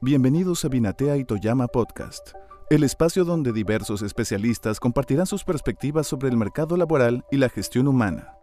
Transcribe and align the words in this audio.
Bienvenidos 0.00 0.64
a 0.64 0.68
Binatea 0.68 1.16
y 1.16 1.24
Toyama 1.24 1.66
Podcast, 1.66 2.30
el 2.70 2.84
espacio 2.84 3.24
donde 3.24 3.52
diversos 3.52 4.02
especialistas 4.02 4.78
compartirán 4.78 5.26
sus 5.26 5.42
perspectivas 5.42 6.06
sobre 6.06 6.28
el 6.28 6.36
mercado 6.36 6.76
laboral 6.76 7.24
y 7.32 7.36
la 7.36 7.48
gestión 7.48 7.88
humana. 7.88 8.34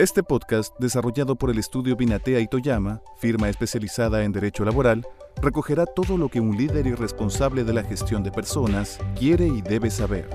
Este 0.00 0.24
podcast, 0.24 0.74
desarrollado 0.80 1.36
por 1.36 1.50
el 1.50 1.58
estudio 1.58 1.94
Binatea 1.94 2.40
y 2.40 2.48
Toyama, 2.48 3.00
firma 3.18 3.48
especializada 3.48 4.24
en 4.24 4.32
derecho 4.32 4.64
laboral, 4.64 5.06
recogerá 5.40 5.86
todo 5.86 6.18
lo 6.18 6.28
que 6.28 6.40
un 6.40 6.56
líder 6.56 6.88
y 6.88 6.94
responsable 6.94 7.62
de 7.62 7.74
la 7.74 7.84
gestión 7.84 8.24
de 8.24 8.32
personas 8.32 8.98
quiere 9.16 9.46
y 9.46 9.62
debe 9.62 9.92
saber. 9.92 10.28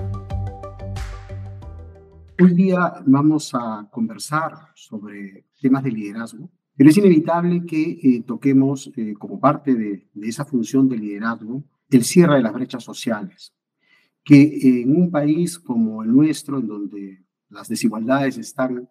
Hoy 2.42 2.54
día 2.54 2.94
vamos 3.04 3.50
a 3.52 3.86
conversar 3.90 4.54
sobre 4.74 5.44
temas 5.60 5.84
de 5.84 5.90
liderazgo 5.90 6.50
pero 6.80 6.88
es 6.88 6.96
inevitable 6.96 7.66
que 7.66 8.00
eh, 8.02 8.22
toquemos 8.26 8.90
eh, 8.96 9.12
como 9.12 9.38
parte 9.38 9.74
de, 9.74 10.08
esa 10.22 10.46
función 10.46 10.88
de 10.88 10.96
liderazgo 10.96 11.62
el 11.90 12.04
cierre 12.04 12.36
de 12.36 12.42
las 12.42 12.54
brechas 12.54 12.82
sociales, 12.82 13.52
que 14.24 14.80
en 14.80 14.96
un 14.96 15.10
país 15.10 15.58
como 15.58 16.02
el 16.02 16.10
nuestro, 16.10 16.58
en 16.58 16.66
donde 16.66 17.22
las 17.50 17.68
desigualdades 17.68 18.38
están 18.38 18.88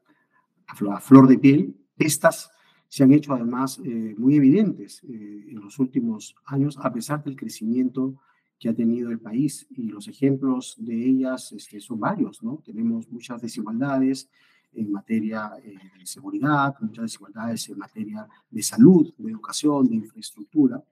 a 0.68 1.00
flor, 1.02 1.28
de 1.28 1.40
piel, 1.40 1.78
estas 1.98 2.52
se 2.88 3.04
han 3.04 3.12
hecho 3.12 3.34
además 3.34 3.82
eh, 3.84 4.14
muy 4.20 4.36
evidentes 4.36 5.02
en 5.04 5.60
los 5.60 5.80
últimos 5.80 6.36
años, 6.46 6.78
a 6.80 6.94
pesar 6.94 7.24
del 7.24 7.36
crecimiento 7.36 8.22
que 8.60 8.70
ha 8.70 8.76
tenido 8.76 9.10
el 9.10 9.20
país. 9.20 9.66
Y 9.72 9.88
los 9.88 10.08
ejemplos 10.08 10.76
de 10.78 11.08
ellas 11.08 11.54
este, 11.54 11.80
son 11.80 12.00
varios, 12.00 12.44
¿no? 12.44 12.62
Tenemos 12.64 13.10
muchas 13.10 13.42
desigualdades 13.42 14.30
en 14.74 14.92
materia 14.92 15.52
eh, 15.64 15.76
de 15.98 16.06
seguridad, 16.06 16.76
muchas 16.82 17.04
desigualdades 17.04 17.70
en 17.70 17.78
materia 17.78 18.28
de 18.50 18.64
salud, 18.64 19.14
de 19.18 19.32
educación, 19.32 19.88
de 19.88 19.96
infraestructura, 19.96 20.84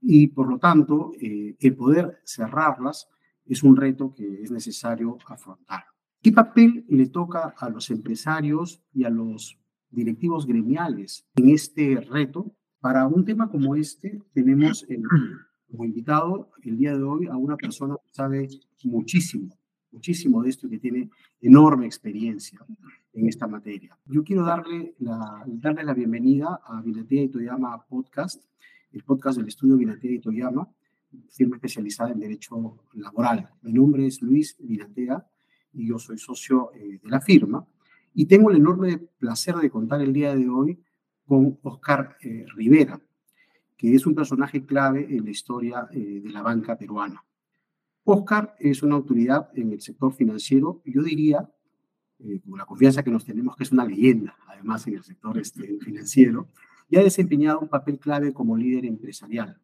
y 0.00 0.28
por 0.28 0.48
lo 0.48 0.58
tanto 0.58 1.12
eh, 1.20 1.56
el 1.58 1.76
poder 1.76 2.20
cerrarlas 2.24 3.08
es 3.44 3.62
un 3.62 3.76
reto 3.76 4.14
que 4.14 4.42
es 4.42 4.50
necesario 4.50 5.18
afrontar. 5.26 5.84
¿Qué 6.22 6.32
papel 6.32 6.84
le 6.88 7.08
toca 7.08 7.54
a 7.56 7.68
los 7.68 7.90
empresarios 7.90 8.82
y 8.92 9.04
a 9.04 9.10
los 9.10 9.58
directivos 9.90 10.46
gremiales 10.46 11.26
en 11.34 11.50
este 11.50 12.00
reto? 12.00 12.54
Para 12.80 13.06
un 13.06 13.24
tema 13.24 13.50
como 13.50 13.74
este 13.74 14.22
tenemos 14.32 14.86
como 15.70 15.84
invitado 15.84 16.50
el 16.62 16.76
día 16.76 16.96
de 16.96 17.02
hoy 17.02 17.26
a 17.26 17.36
una 17.36 17.56
persona 17.56 17.96
que 18.02 18.12
sabe 18.12 18.48
muchísimo 18.84 19.60
muchísimo 19.92 20.42
de 20.42 20.50
esto 20.50 20.66
y 20.66 20.70
que 20.70 20.78
tiene 20.78 21.10
enorme 21.40 21.86
experiencia 21.86 22.60
en 23.12 23.28
esta 23.28 23.46
materia. 23.46 23.98
Yo 24.06 24.22
quiero 24.22 24.44
darle 24.44 24.94
la, 24.98 25.44
darle 25.46 25.84
la 25.84 25.94
bienvenida 25.94 26.60
a 26.64 26.80
Vinatea 26.80 27.22
y 27.22 27.28
Toyama 27.28 27.84
Podcast, 27.86 28.44
el 28.92 29.02
podcast 29.02 29.38
del 29.38 29.48
estudio 29.48 29.76
Vinatea 29.76 30.12
y 30.12 30.20
Toyama, 30.20 30.68
firma 31.28 31.56
especializada 31.56 32.12
en 32.12 32.20
derecho 32.20 32.78
laboral. 32.94 33.50
Mi 33.62 33.72
nombre 33.72 34.06
es 34.06 34.22
Luis 34.22 34.56
Vinatea 34.60 35.26
y 35.72 35.88
yo 35.88 35.98
soy 35.98 36.18
socio 36.18 36.72
eh, 36.74 37.00
de 37.02 37.08
la 37.08 37.20
firma 37.20 37.66
y 38.14 38.26
tengo 38.26 38.50
el 38.50 38.56
enorme 38.56 38.98
placer 39.18 39.56
de 39.56 39.70
contar 39.70 40.00
el 40.00 40.12
día 40.12 40.34
de 40.34 40.48
hoy 40.48 40.78
con 41.26 41.58
Oscar 41.62 42.16
eh, 42.22 42.44
Rivera, 42.54 43.00
que 43.76 43.94
es 43.94 44.06
un 44.06 44.14
personaje 44.14 44.64
clave 44.64 45.06
en 45.10 45.24
la 45.24 45.30
historia 45.30 45.88
eh, 45.92 46.20
de 46.22 46.30
la 46.30 46.42
banca 46.42 46.76
peruana. 46.76 47.24
Oscar 48.04 48.56
es 48.58 48.82
una 48.82 48.96
autoridad 48.96 49.50
en 49.54 49.72
el 49.72 49.80
sector 49.80 50.12
financiero, 50.12 50.82
yo 50.84 51.02
diría, 51.02 51.48
eh, 52.24 52.40
con 52.48 52.58
la 52.58 52.66
confianza 52.66 53.02
que 53.02 53.10
nos 53.10 53.24
tenemos, 53.24 53.56
que 53.56 53.64
es 53.64 53.72
una 53.72 53.84
leyenda, 53.84 54.36
además, 54.48 54.86
en 54.86 54.94
el 54.94 55.04
sector 55.04 55.38
este, 55.38 55.78
financiero, 55.78 56.48
y 56.88 56.96
ha 56.96 57.02
desempeñado 57.02 57.60
un 57.60 57.68
papel 57.68 57.98
clave 57.98 58.32
como 58.32 58.56
líder 58.56 58.84
empresarial. 58.84 59.58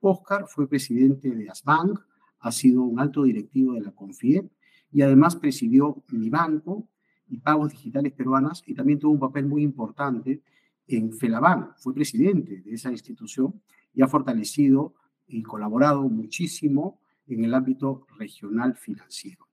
Oscar 0.00 0.46
fue 0.48 0.68
presidente 0.68 1.30
de 1.30 1.48
Asbank, 1.48 1.98
ha 2.40 2.52
sido 2.52 2.82
un 2.82 3.00
alto 3.00 3.22
directivo 3.22 3.72
de 3.72 3.80
la 3.80 3.92
Confiep 3.92 4.50
y 4.92 5.02
además 5.02 5.36
presidió 5.36 6.04
mi 6.10 6.28
banco 6.28 6.86
y 7.26 7.38
pagos 7.38 7.70
digitales 7.70 8.12
peruanas 8.12 8.62
y 8.66 8.74
también 8.74 8.98
tuvo 8.98 9.12
un 9.12 9.18
papel 9.18 9.46
muy 9.46 9.62
importante 9.62 10.42
en 10.86 11.12
Felaban, 11.12 11.70
fue 11.78 11.94
presidente 11.94 12.60
de 12.60 12.74
esa 12.74 12.90
institución 12.90 13.62
y 13.94 14.02
ha 14.02 14.08
fortalecido 14.08 14.94
y 15.26 15.42
colaborado 15.42 16.02
muchísimo 16.02 17.00
en 17.26 17.44
el 17.44 17.54
ámbito 17.54 18.06
regional 18.18 18.76
financiero. 18.76 19.46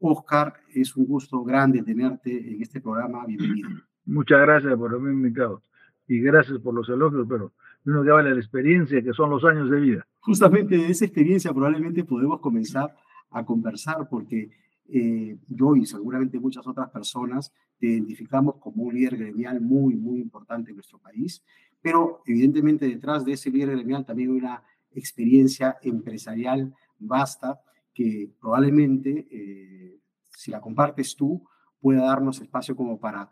Oscar, 0.00 0.54
es 0.74 0.96
un 0.96 1.06
gusto 1.06 1.44
grande 1.44 1.82
tenerte 1.82 2.54
en 2.54 2.62
este 2.62 2.80
programa. 2.80 3.26
Bienvenido. 3.26 3.68
Muchas 4.06 4.40
gracias 4.40 4.74
por 4.76 4.90
haberme 4.90 5.12
invitado 5.12 5.62
y 6.08 6.20
gracias 6.20 6.58
por 6.58 6.74
los 6.74 6.88
elogios, 6.88 7.26
pero 7.28 7.52
uno 7.84 8.02
que 8.02 8.08
de 8.08 8.34
la 8.34 8.40
experiencia, 8.40 9.02
que 9.02 9.12
son 9.12 9.30
los 9.30 9.44
años 9.44 9.70
de 9.70 9.80
vida. 9.80 10.06
Justamente 10.20 10.76
de 10.76 10.88
esa 10.88 11.04
experiencia 11.04 11.52
probablemente 11.52 12.04
podemos 12.04 12.40
comenzar 12.40 12.94
a 13.30 13.44
conversar 13.44 14.08
porque 14.08 14.50
eh, 14.88 15.38
yo 15.48 15.76
y 15.76 15.86
seguramente 15.86 16.40
muchas 16.40 16.66
otras 16.66 16.90
personas 16.90 17.52
te 17.78 17.86
identificamos 17.86 18.56
como 18.56 18.84
un 18.84 18.94
líder 18.94 19.16
gremial 19.16 19.60
muy, 19.60 19.94
muy 19.94 20.20
importante 20.20 20.70
en 20.70 20.76
nuestro 20.76 20.98
país, 20.98 21.44
pero 21.80 22.22
evidentemente 22.26 22.86
detrás 22.86 23.24
de 23.24 23.32
ese 23.32 23.50
líder 23.50 23.70
gremial 23.70 24.04
también 24.04 24.30
hay 24.30 24.38
una 24.38 24.62
experiencia 24.92 25.76
empresarial 25.82 26.74
basta, 26.98 27.60
que 27.94 28.30
probablemente, 28.40 29.26
eh, 29.30 29.98
si 30.30 30.50
la 30.50 30.60
compartes 30.60 31.16
tú, 31.16 31.44
pueda 31.80 32.02
darnos 32.02 32.40
espacio 32.40 32.76
como 32.76 33.00
para 33.00 33.28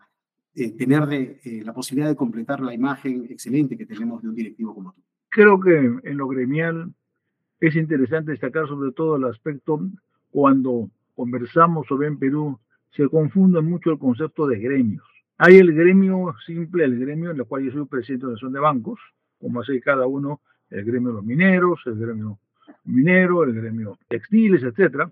eh, 0.54 0.72
tener 0.72 1.08
eh, 1.12 1.62
la 1.64 1.72
posibilidad 1.72 2.08
de 2.08 2.16
completar 2.16 2.60
la 2.60 2.74
imagen 2.74 3.26
excelente 3.30 3.76
que 3.76 3.86
tenemos 3.86 4.22
de 4.22 4.28
un 4.28 4.34
directivo 4.34 4.74
como 4.74 4.92
tú. 4.92 5.02
Creo 5.28 5.60
que 5.60 5.76
en 5.76 6.16
lo 6.16 6.26
gremial 6.26 6.92
es 7.60 7.76
interesante 7.76 8.32
destacar 8.32 8.66
sobre 8.66 8.92
todo 8.92 9.16
el 9.16 9.24
aspecto 9.24 9.80
cuando 10.30 10.90
conversamos 11.14 11.86
sobre 11.86 12.08
en 12.08 12.18
Perú, 12.18 12.58
se 12.90 13.08
confunde 13.08 13.60
mucho 13.60 13.90
el 13.90 13.98
concepto 13.98 14.46
de 14.46 14.58
gremios. 14.58 15.04
Hay 15.36 15.56
el 15.56 15.72
gremio 15.72 16.34
simple, 16.46 16.84
el 16.84 16.98
gremio 16.98 17.30
en 17.30 17.36
el 17.38 17.44
cual 17.44 17.64
yo 17.64 17.72
soy 17.72 17.86
presidente 17.86 18.26
de 18.26 18.32
la 18.32 18.36
Asociación 18.36 18.52
de 18.52 18.60
Bancos, 18.60 19.00
como 19.38 19.60
hace 19.60 19.80
cada 19.80 20.06
uno, 20.06 20.40
el 20.70 20.84
gremio 20.84 21.10
de 21.10 21.14
los 21.14 21.24
mineros, 21.24 21.80
el 21.86 21.96
gremio 21.96 22.38
minero, 22.84 23.44
el 23.44 23.52
gremio 23.52 23.98
textiles, 24.08 24.62
etcétera. 24.62 25.10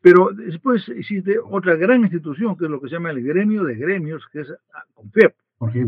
Pero 0.00 0.30
después 0.32 0.86
existe 0.90 1.38
otra 1.38 1.76
gran 1.76 2.02
institución, 2.02 2.56
que 2.56 2.66
es 2.66 2.70
lo 2.70 2.80
que 2.80 2.88
se 2.88 2.94
llama 2.96 3.10
el 3.10 3.22
gremio 3.22 3.64
de 3.64 3.74
gremios, 3.74 4.22
que 4.32 4.40
es 4.40 4.52
ah, 4.74 4.84
CONFEP. 4.94 5.34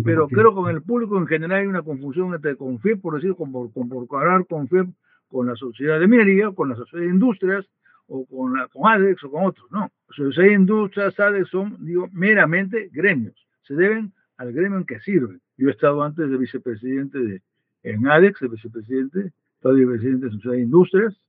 Pero 0.05 0.27
creo 0.29 0.51
que 0.51 0.55
con 0.55 0.71
el 0.71 0.83
público 0.83 1.19
en 1.19 1.27
general 1.27 1.61
hay 1.61 1.67
una 1.67 1.83
confusión 1.83 2.35
entre 2.35 2.57
CONFEP, 2.57 3.01
por 3.01 3.17
decir, 3.17 3.35
por 3.35 3.73
comparar 3.73 4.47
CONFEP 4.47 4.89
con 5.29 5.47
la 5.47 5.57
sociedad 5.57 6.01
de 6.01 6.07
minería, 6.07 6.51
con 6.53 6.71
la 6.71 6.77
sociedad 6.77 7.05
de 7.05 7.11
industrias, 7.11 7.67
o 8.09 8.25
con, 8.27 8.57
la, 8.57 8.69
con 8.69 8.91
ADEX 8.91 9.25
o 9.25 9.31
con 9.31 9.47
otros. 9.47 9.71
No, 9.71 9.91
sociedad 10.11 10.49
de 10.49 10.55
industrias, 10.55 11.19
ADEX 11.19 11.49
son, 11.49 11.77
digo, 11.85 12.09
meramente 12.13 12.89
gremios. 12.93 13.35
Se 13.63 13.75
deben 13.75 14.13
al 14.37 14.53
gremio 14.53 14.79
en 14.79 14.85
que 14.85 15.01
sirven. 15.01 15.41
Yo 15.57 15.69
he 15.69 15.73
estado 15.73 16.03
antes 16.03 16.31
de 16.31 16.37
vicepresidente 16.37 17.19
de, 17.19 17.43
en 17.83 18.07
ADEX, 18.07 18.41
de 18.41 18.49
vicepresidente, 18.49 19.33
presidente 19.75 20.27
de 20.27 20.33
Sociedad 20.33 20.57
de 20.57 20.63
Industrias, 20.63 21.21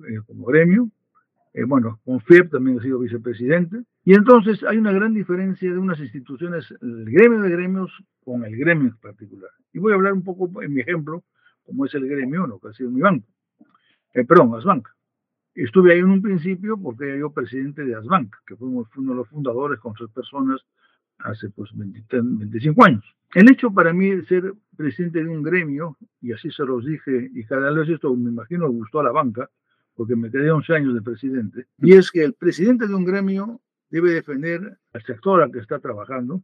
eh, 0.00 0.20
como 0.26 0.46
gremio. 0.46 0.90
Eh, 1.54 1.64
bueno, 1.64 2.00
con 2.04 2.20
FIEP 2.20 2.50
también 2.50 2.78
he 2.78 2.82
sido 2.82 2.98
vicepresidente. 2.98 3.82
Y 4.04 4.14
entonces 4.14 4.62
hay 4.64 4.78
una 4.78 4.92
gran 4.92 5.14
diferencia 5.14 5.70
de 5.70 5.78
unas 5.78 5.98
instituciones, 5.98 6.72
el 6.80 7.04
gremio 7.10 7.40
de 7.40 7.50
gremios 7.50 7.90
con 8.24 8.44
el 8.44 8.56
gremio 8.56 8.88
en 8.88 8.96
particular. 8.98 9.50
Y 9.72 9.78
voy 9.78 9.92
a 9.92 9.96
hablar 9.96 10.12
un 10.12 10.22
poco 10.22 10.62
en 10.62 10.72
mi 10.72 10.80
ejemplo, 10.80 11.24
como 11.64 11.86
es 11.86 11.94
el 11.94 12.06
gremio, 12.08 12.46
lo 12.46 12.58
que 12.58 12.68
ha 12.68 12.72
sido 12.72 12.90
mi 12.90 13.00
banco. 13.00 13.26
Eh, 14.14 14.24
perdón, 14.24 14.54
Asbank. 14.54 14.88
Estuve 15.54 15.92
ahí 15.92 15.98
en 15.98 16.10
un 16.10 16.22
principio 16.22 16.78
porque 16.80 17.18
yo 17.18 17.30
presidente 17.30 17.84
de 17.84 17.96
Asbank, 17.96 18.34
que 18.46 18.56
fuimos 18.56 18.88
uno 18.96 19.10
de 19.10 19.16
los 19.16 19.28
fundadores 19.28 19.80
con 19.80 19.94
tres 19.94 20.10
personas 20.10 20.60
hace 21.18 21.50
pues 21.50 21.70
25 21.74 22.84
años. 22.84 23.04
El 23.34 23.50
hecho 23.50 23.70
para 23.70 23.92
mí 23.92 24.10
de 24.10 24.24
ser 24.24 24.54
presidente 24.76 25.22
de 25.22 25.28
un 25.28 25.42
gremio, 25.42 25.96
y 26.20 26.32
así 26.32 26.50
se 26.50 26.64
los 26.64 26.84
dije, 26.84 27.30
y 27.34 27.44
cada 27.44 27.70
vez 27.72 27.88
esto 27.88 28.14
me 28.14 28.30
imagino 28.30 28.70
gustó 28.70 29.00
a 29.00 29.04
la 29.04 29.12
banca, 29.12 29.50
porque 29.94 30.16
me 30.16 30.30
quedé 30.30 30.50
11 30.50 30.74
años 30.74 30.94
de 30.94 31.02
presidente, 31.02 31.66
y 31.78 31.94
es 31.94 32.10
que 32.10 32.24
el 32.24 32.34
presidente 32.34 32.86
de 32.86 32.94
un 32.94 33.04
gremio 33.04 33.60
debe 33.90 34.12
defender 34.12 34.78
al 34.92 35.02
sector 35.02 35.42
al 35.42 35.50
que 35.50 35.58
está 35.58 35.78
trabajando 35.80 36.42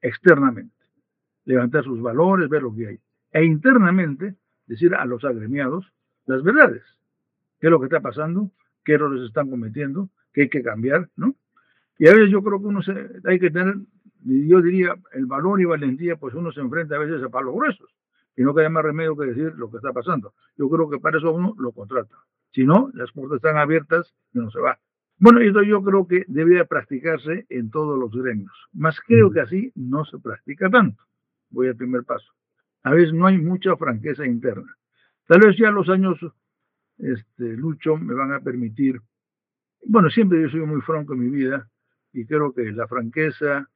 externamente, 0.00 0.74
levantar 1.44 1.84
sus 1.84 2.00
valores, 2.00 2.48
ver 2.48 2.62
lo 2.62 2.74
que 2.74 2.86
hay, 2.86 3.00
e 3.32 3.44
internamente 3.44 4.36
decir 4.66 4.94
a 4.94 5.04
los 5.04 5.24
agremiados 5.24 5.92
las 6.26 6.42
verdades, 6.42 6.84
qué 7.58 7.66
es 7.66 7.70
lo 7.70 7.80
que 7.80 7.86
está 7.86 8.00
pasando, 8.00 8.52
qué 8.84 8.92
errores 8.94 9.22
están 9.26 9.50
cometiendo, 9.50 10.08
qué 10.32 10.42
hay 10.42 10.48
que 10.48 10.62
cambiar, 10.62 11.10
¿no? 11.16 11.34
Y 11.98 12.08
a 12.08 12.14
veces 12.14 12.30
yo 12.30 12.42
creo 12.42 12.60
que 12.60 12.66
uno 12.66 12.82
se, 12.82 12.92
hay 13.24 13.38
que 13.40 13.50
tener, 13.50 13.74
yo 14.24 14.62
diría, 14.62 14.94
el 15.12 15.26
valor 15.26 15.60
y 15.60 15.64
valentía, 15.64 16.16
pues 16.16 16.34
uno 16.34 16.52
se 16.52 16.60
enfrenta 16.60 16.96
a 16.96 17.00
veces 17.00 17.22
a 17.22 17.28
palos 17.28 17.54
gruesos 17.54 17.90
y 18.36 18.42
no 18.42 18.54
queda 18.54 18.68
más 18.68 18.84
remedio 18.84 19.16
que 19.16 19.26
decir 19.26 19.52
lo 19.56 19.68
que 19.68 19.78
está 19.78 19.92
pasando. 19.92 20.32
Yo 20.56 20.70
creo 20.70 20.88
que 20.88 21.00
para 21.00 21.18
eso 21.18 21.32
uno 21.32 21.54
lo 21.58 21.72
contrata. 21.72 22.14
Si 22.52 22.64
no, 22.64 22.88
las 22.94 23.10
puertas 23.10 23.36
están 23.36 23.56
abiertas 23.56 24.14
y 24.32 24.38
no 24.38 24.50
se 24.50 24.60
va. 24.60 24.78
Bueno, 25.18 25.40
esto 25.40 25.62
yo 25.64 25.82
creo 25.82 26.06
que 26.06 26.24
debería 26.28 26.64
practicarse 26.64 27.46
en 27.48 27.70
todos 27.70 27.98
los 27.98 28.12
gremios, 28.12 28.52
más 28.72 29.00
creo 29.00 29.32
que 29.32 29.40
así 29.40 29.72
no 29.74 30.04
se 30.04 30.18
practica 30.20 30.70
tanto. 30.70 31.02
Voy 31.50 31.66
al 31.66 31.74
primer 31.74 32.04
paso. 32.04 32.32
A 32.84 32.92
veces 32.92 33.12
no 33.12 33.26
hay 33.26 33.38
mucha 33.38 33.76
franqueza 33.76 34.24
interna. 34.24 34.72
Tal 35.26 35.40
vez 35.40 35.56
ya 35.58 35.72
los 35.72 35.88
años, 35.88 36.16
este, 36.98 37.56
Lucho, 37.56 37.96
me 37.96 38.14
van 38.14 38.32
a 38.32 38.40
permitir, 38.40 39.00
bueno, 39.84 40.08
siempre 40.10 40.40
yo 40.40 40.48
soy 40.48 40.60
muy 40.60 40.80
franco 40.82 41.14
en 41.14 41.20
mi 41.20 41.30
vida 41.30 41.68
y 42.12 42.24
creo 42.24 42.52
que 42.52 42.72
la 42.72 42.86
franqueza 42.86 43.68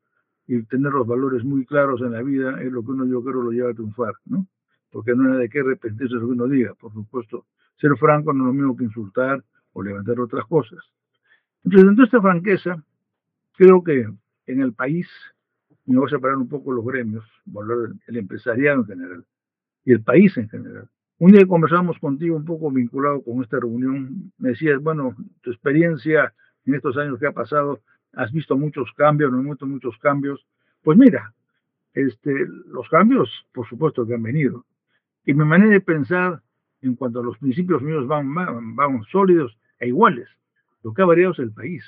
y 0.46 0.62
tener 0.64 0.92
los 0.92 1.06
valores 1.06 1.44
muy 1.44 1.64
claros 1.64 2.00
en 2.00 2.12
la 2.12 2.22
vida 2.22 2.60
es 2.60 2.72
lo 2.72 2.82
que 2.82 2.90
uno 2.90 3.06
yo 3.06 3.22
creo 3.22 3.42
lo 3.42 3.50
lleva 3.50 3.70
a 3.70 3.74
triunfar, 3.74 4.14
¿no? 4.26 4.46
Porque 4.90 5.14
no 5.14 5.32
hay 5.32 5.38
de 5.38 5.48
qué 5.48 5.60
arrepentirse 5.60 6.14
de 6.14 6.20
lo 6.20 6.26
que 6.26 6.32
uno 6.32 6.48
diga, 6.48 6.74
por 6.74 6.92
supuesto. 6.92 7.46
Ser 7.76 7.96
franco 7.96 8.32
no 8.32 8.44
es 8.44 8.46
lo 8.48 8.52
mismo 8.52 8.76
que 8.76 8.84
insultar 8.84 9.42
o 9.72 9.82
levantar 9.82 10.20
otras 10.20 10.46
cosas. 10.46 10.80
Entonces, 11.64 11.86
dentro 11.86 12.02
de 12.02 12.06
esta 12.06 12.20
franqueza, 12.20 12.84
creo 13.56 13.82
que 13.82 14.08
en 14.46 14.60
el 14.60 14.72
país, 14.72 15.08
me 15.86 15.96
voy 15.96 16.06
a 16.06 16.10
separar 16.10 16.36
un 16.36 16.48
poco 16.48 16.72
los 16.72 16.84
gremios, 16.84 17.24
el 18.06 18.16
empresariado 18.16 18.80
en 18.80 18.86
general 18.86 19.24
y 19.84 19.92
el 19.92 20.02
país 20.02 20.36
en 20.36 20.48
general. 20.48 20.88
Un 21.18 21.32
día 21.32 21.46
conversamos 21.46 21.98
contigo 21.98 22.36
un 22.36 22.44
poco 22.44 22.70
vinculado 22.70 23.22
con 23.22 23.42
esta 23.42 23.60
reunión, 23.60 24.32
me 24.38 24.50
decías, 24.50 24.82
bueno, 24.82 25.14
tu 25.40 25.50
experiencia 25.50 26.34
en 26.64 26.74
estos 26.74 26.96
años 26.96 27.18
que 27.18 27.26
ha 27.26 27.32
pasado, 27.32 27.80
has 28.14 28.32
visto 28.32 28.56
muchos 28.56 28.92
cambios, 28.96 29.32
no 29.32 29.42
visto 29.42 29.66
muchos 29.66 29.96
cambios. 29.98 30.44
Pues 30.82 30.98
mira, 30.98 31.34
este, 31.94 32.46
los 32.66 32.88
cambios, 32.88 33.30
por 33.52 33.66
supuesto 33.68 34.06
que 34.06 34.14
han 34.14 34.22
venido. 34.22 34.64
Y 35.24 35.34
mi 35.34 35.44
manera 35.44 35.70
de 35.72 35.80
pensar 35.80 36.42
en 36.80 36.96
cuanto 36.96 37.20
a 37.20 37.22
los 37.22 37.38
principios 37.38 37.82
míos 37.82 38.06
van, 38.06 38.34
van, 38.34 39.04
sólidos 39.10 39.56
e 39.78 39.88
iguales. 39.88 40.28
Lo 40.82 40.92
que 40.92 41.02
ha 41.02 41.06
variado 41.06 41.32
es 41.32 41.38
el 41.38 41.52
país. 41.52 41.84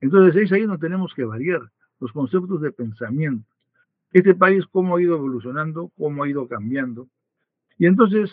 Entonces 0.00 0.42
es 0.42 0.52
ahí 0.52 0.62
donde 0.62 0.86
tenemos 0.86 1.14
que 1.14 1.24
variar 1.24 1.62
los 2.00 2.12
conceptos 2.12 2.60
de 2.60 2.70
pensamiento. 2.70 3.48
Este 4.12 4.34
país, 4.34 4.64
cómo 4.70 4.96
ha 4.96 5.02
ido 5.02 5.16
evolucionando, 5.16 5.90
cómo 5.96 6.22
ha 6.22 6.28
ido 6.28 6.46
cambiando. 6.46 7.08
Y 7.78 7.86
entonces 7.86 8.30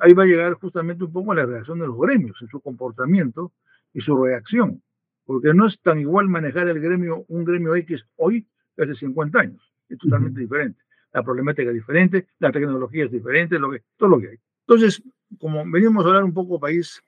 ahí 0.00 0.12
va 0.12 0.24
a 0.24 0.26
llegar 0.26 0.52
justamente 0.54 1.04
un 1.04 1.12
poco 1.12 1.32
a 1.32 1.36
la 1.36 1.46
reacción 1.46 1.78
de 1.78 1.86
los 1.86 1.98
gremios, 1.98 2.36
en 2.42 2.48
su 2.48 2.60
comportamiento 2.60 3.52
y 3.94 4.00
su 4.00 4.22
reacción. 4.22 4.82
Porque 5.28 5.52
no 5.52 5.66
es 5.66 5.78
tan 5.82 6.00
igual 6.00 6.26
manejar 6.26 6.68
el 6.68 6.80
gremio, 6.80 7.26
un 7.28 7.44
gremio 7.44 7.76
X 7.76 8.02
hoy 8.16 8.46
que 8.74 8.84
hace 8.84 8.94
50 8.94 9.38
años. 9.38 9.62
Es 9.86 9.98
totalmente 9.98 10.40
diferente. 10.40 10.80
La 11.12 11.22
problemática 11.22 11.68
es 11.68 11.74
diferente, 11.74 12.28
la 12.38 12.50
tecnología 12.50 13.04
es 13.04 13.12
diferente, 13.12 13.58
lo 13.58 13.70
que, 13.70 13.82
todo 13.98 14.08
lo 14.08 14.20
que 14.20 14.28
hay. 14.28 14.36
Entonces, 14.66 15.02
como 15.38 15.70
venimos 15.70 16.02
a 16.06 16.08
hablar 16.08 16.24
un 16.24 16.32
poco 16.32 16.58
país 16.58 17.02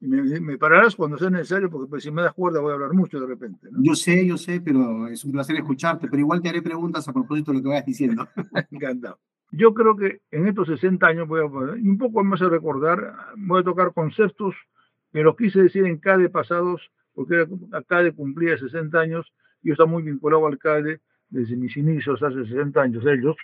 me, 0.00 0.56
pararás 0.56 0.96
cuando 0.96 1.18
sea 1.18 1.28
necesario, 1.28 1.70
porque 1.70 1.90
pues, 1.90 2.02
si 2.02 2.10
me 2.10 2.22
das 2.22 2.32
cuerda 2.32 2.60
voy 2.60 2.70
a 2.70 2.74
hablar 2.76 2.94
mucho 2.94 3.20
de 3.20 3.26
repente. 3.26 3.68
Yo 3.82 3.94
sé, 3.94 4.26
yo 4.26 4.38
sé, 4.38 4.62
pero 4.62 5.06
es 5.08 5.22
un 5.22 5.32
placer 5.32 5.56
escucharte, 5.56 6.08
pero 6.08 6.20
igual 6.20 6.40
te 6.40 6.48
haré 6.48 6.62
preguntas 6.62 7.06
a 7.06 7.12
propósito 7.12 7.50
de 7.50 7.58
lo 7.58 7.62
que 7.62 7.68
vayas 7.68 7.84
diciendo. 7.84 8.26
Encantado. 8.70 9.18
Yo 9.52 9.74
creo 9.74 9.96
que 9.96 10.22
en 10.30 10.48
estos 10.48 10.68
60 10.68 11.06
años 11.06 11.28
voy 11.28 11.40
a 11.40 11.44
un 11.44 11.98
poco 11.98 12.24
más 12.24 12.40
a 12.40 12.48
recordar, 12.48 13.14
voy 13.36 13.60
a 13.60 13.64
tocar 13.64 13.92
conceptos 13.92 14.54
que 15.12 15.22
los 15.22 15.36
quise 15.36 15.62
decir 15.62 15.84
en 15.84 15.98
CADE 15.98 16.30
pasados, 16.30 16.90
porque 17.16 17.46
CADE 17.88 18.12
cumplía 18.12 18.58
60 18.58 19.00
años, 19.00 19.32
yo 19.62 19.72
estaba 19.72 19.90
muy 19.90 20.02
vinculado 20.02 20.46
al 20.46 20.58
CADE 20.58 21.00
desde 21.30 21.56
mis 21.56 21.74
inicios 21.76 22.22
hace 22.22 22.44
60 22.44 22.80
años, 22.80 23.04
ellos, 23.06 23.36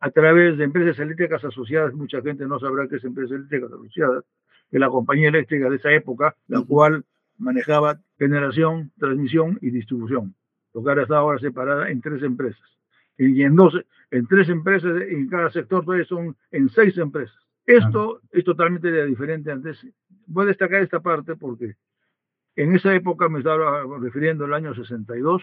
a 0.00 0.10
través 0.10 0.58
de 0.58 0.64
empresas 0.64 0.98
eléctricas 0.98 1.42
asociadas, 1.44 1.94
mucha 1.94 2.20
gente 2.20 2.46
no 2.46 2.58
sabrá 2.58 2.88
qué 2.88 2.96
es 2.96 3.04
empresas 3.04 3.36
eléctricas 3.36 3.72
asociadas, 3.72 4.24
de 4.72 4.78
la 4.80 4.88
compañía 4.88 5.28
eléctrica 5.28 5.70
de 5.70 5.76
esa 5.76 5.92
época, 5.92 6.34
la 6.48 6.60
cual 6.62 7.04
manejaba 7.38 8.00
generación, 8.18 8.90
transmisión 8.98 9.56
y 9.62 9.70
distribución, 9.70 10.34
lo 10.74 10.82
que 10.82 10.88
ahora 10.88 11.02
está 11.02 11.18
ahora 11.18 11.38
separada 11.38 11.88
en 11.88 12.00
tres 12.00 12.24
empresas. 12.24 12.68
Y 13.16 13.44
en, 13.44 13.54
dos, 13.54 13.72
en 14.10 14.26
tres 14.26 14.48
empresas, 14.48 15.00
en 15.08 15.28
cada 15.28 15.50
sector 15.50 15.84
todavía 15.84 16.04
son 16.04 16.36
en 16.50 16.68
seis 16.70 16.98
empresas. 16.98 17.38
Esto 17.64 18.20
es 18.32 18.44
totalmente 18.44 19.06
diferente 19.06 19.52
antes. 19.52 19.86
Voy 20.26 20.44
a 20.44 20.48
destacar 20.48 20.82
esta 20.82 21.00
parte 21.00 21.36
porque 21.36 21.76
en 22.56 22.74
esa 22.74 22.94
época, 22.94 23.28
me 23.28 23.38
estaba 23.38 23.84
refiriendo 24.00 24.46
al 24.46 24.54
año 24.54 24.74
62, 24.74 25.42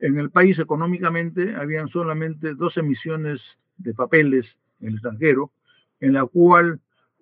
en 0.00 0.18
el 0.18 0.30
país 0.30 0.58
económicamente 0.58 1.54
habían 1.54 1.88
solamente 1.88 2.54
dos 2.54 2.76
emisiones 2.76 3.40
de 3.76 3.94
papeles 3.94 4.44
en 4.80 4.88
el 4.88 4.94
extranjero, 4.94 5.52
en 6.00 6.12
la 6.12 6.26
cual 6.26 6.80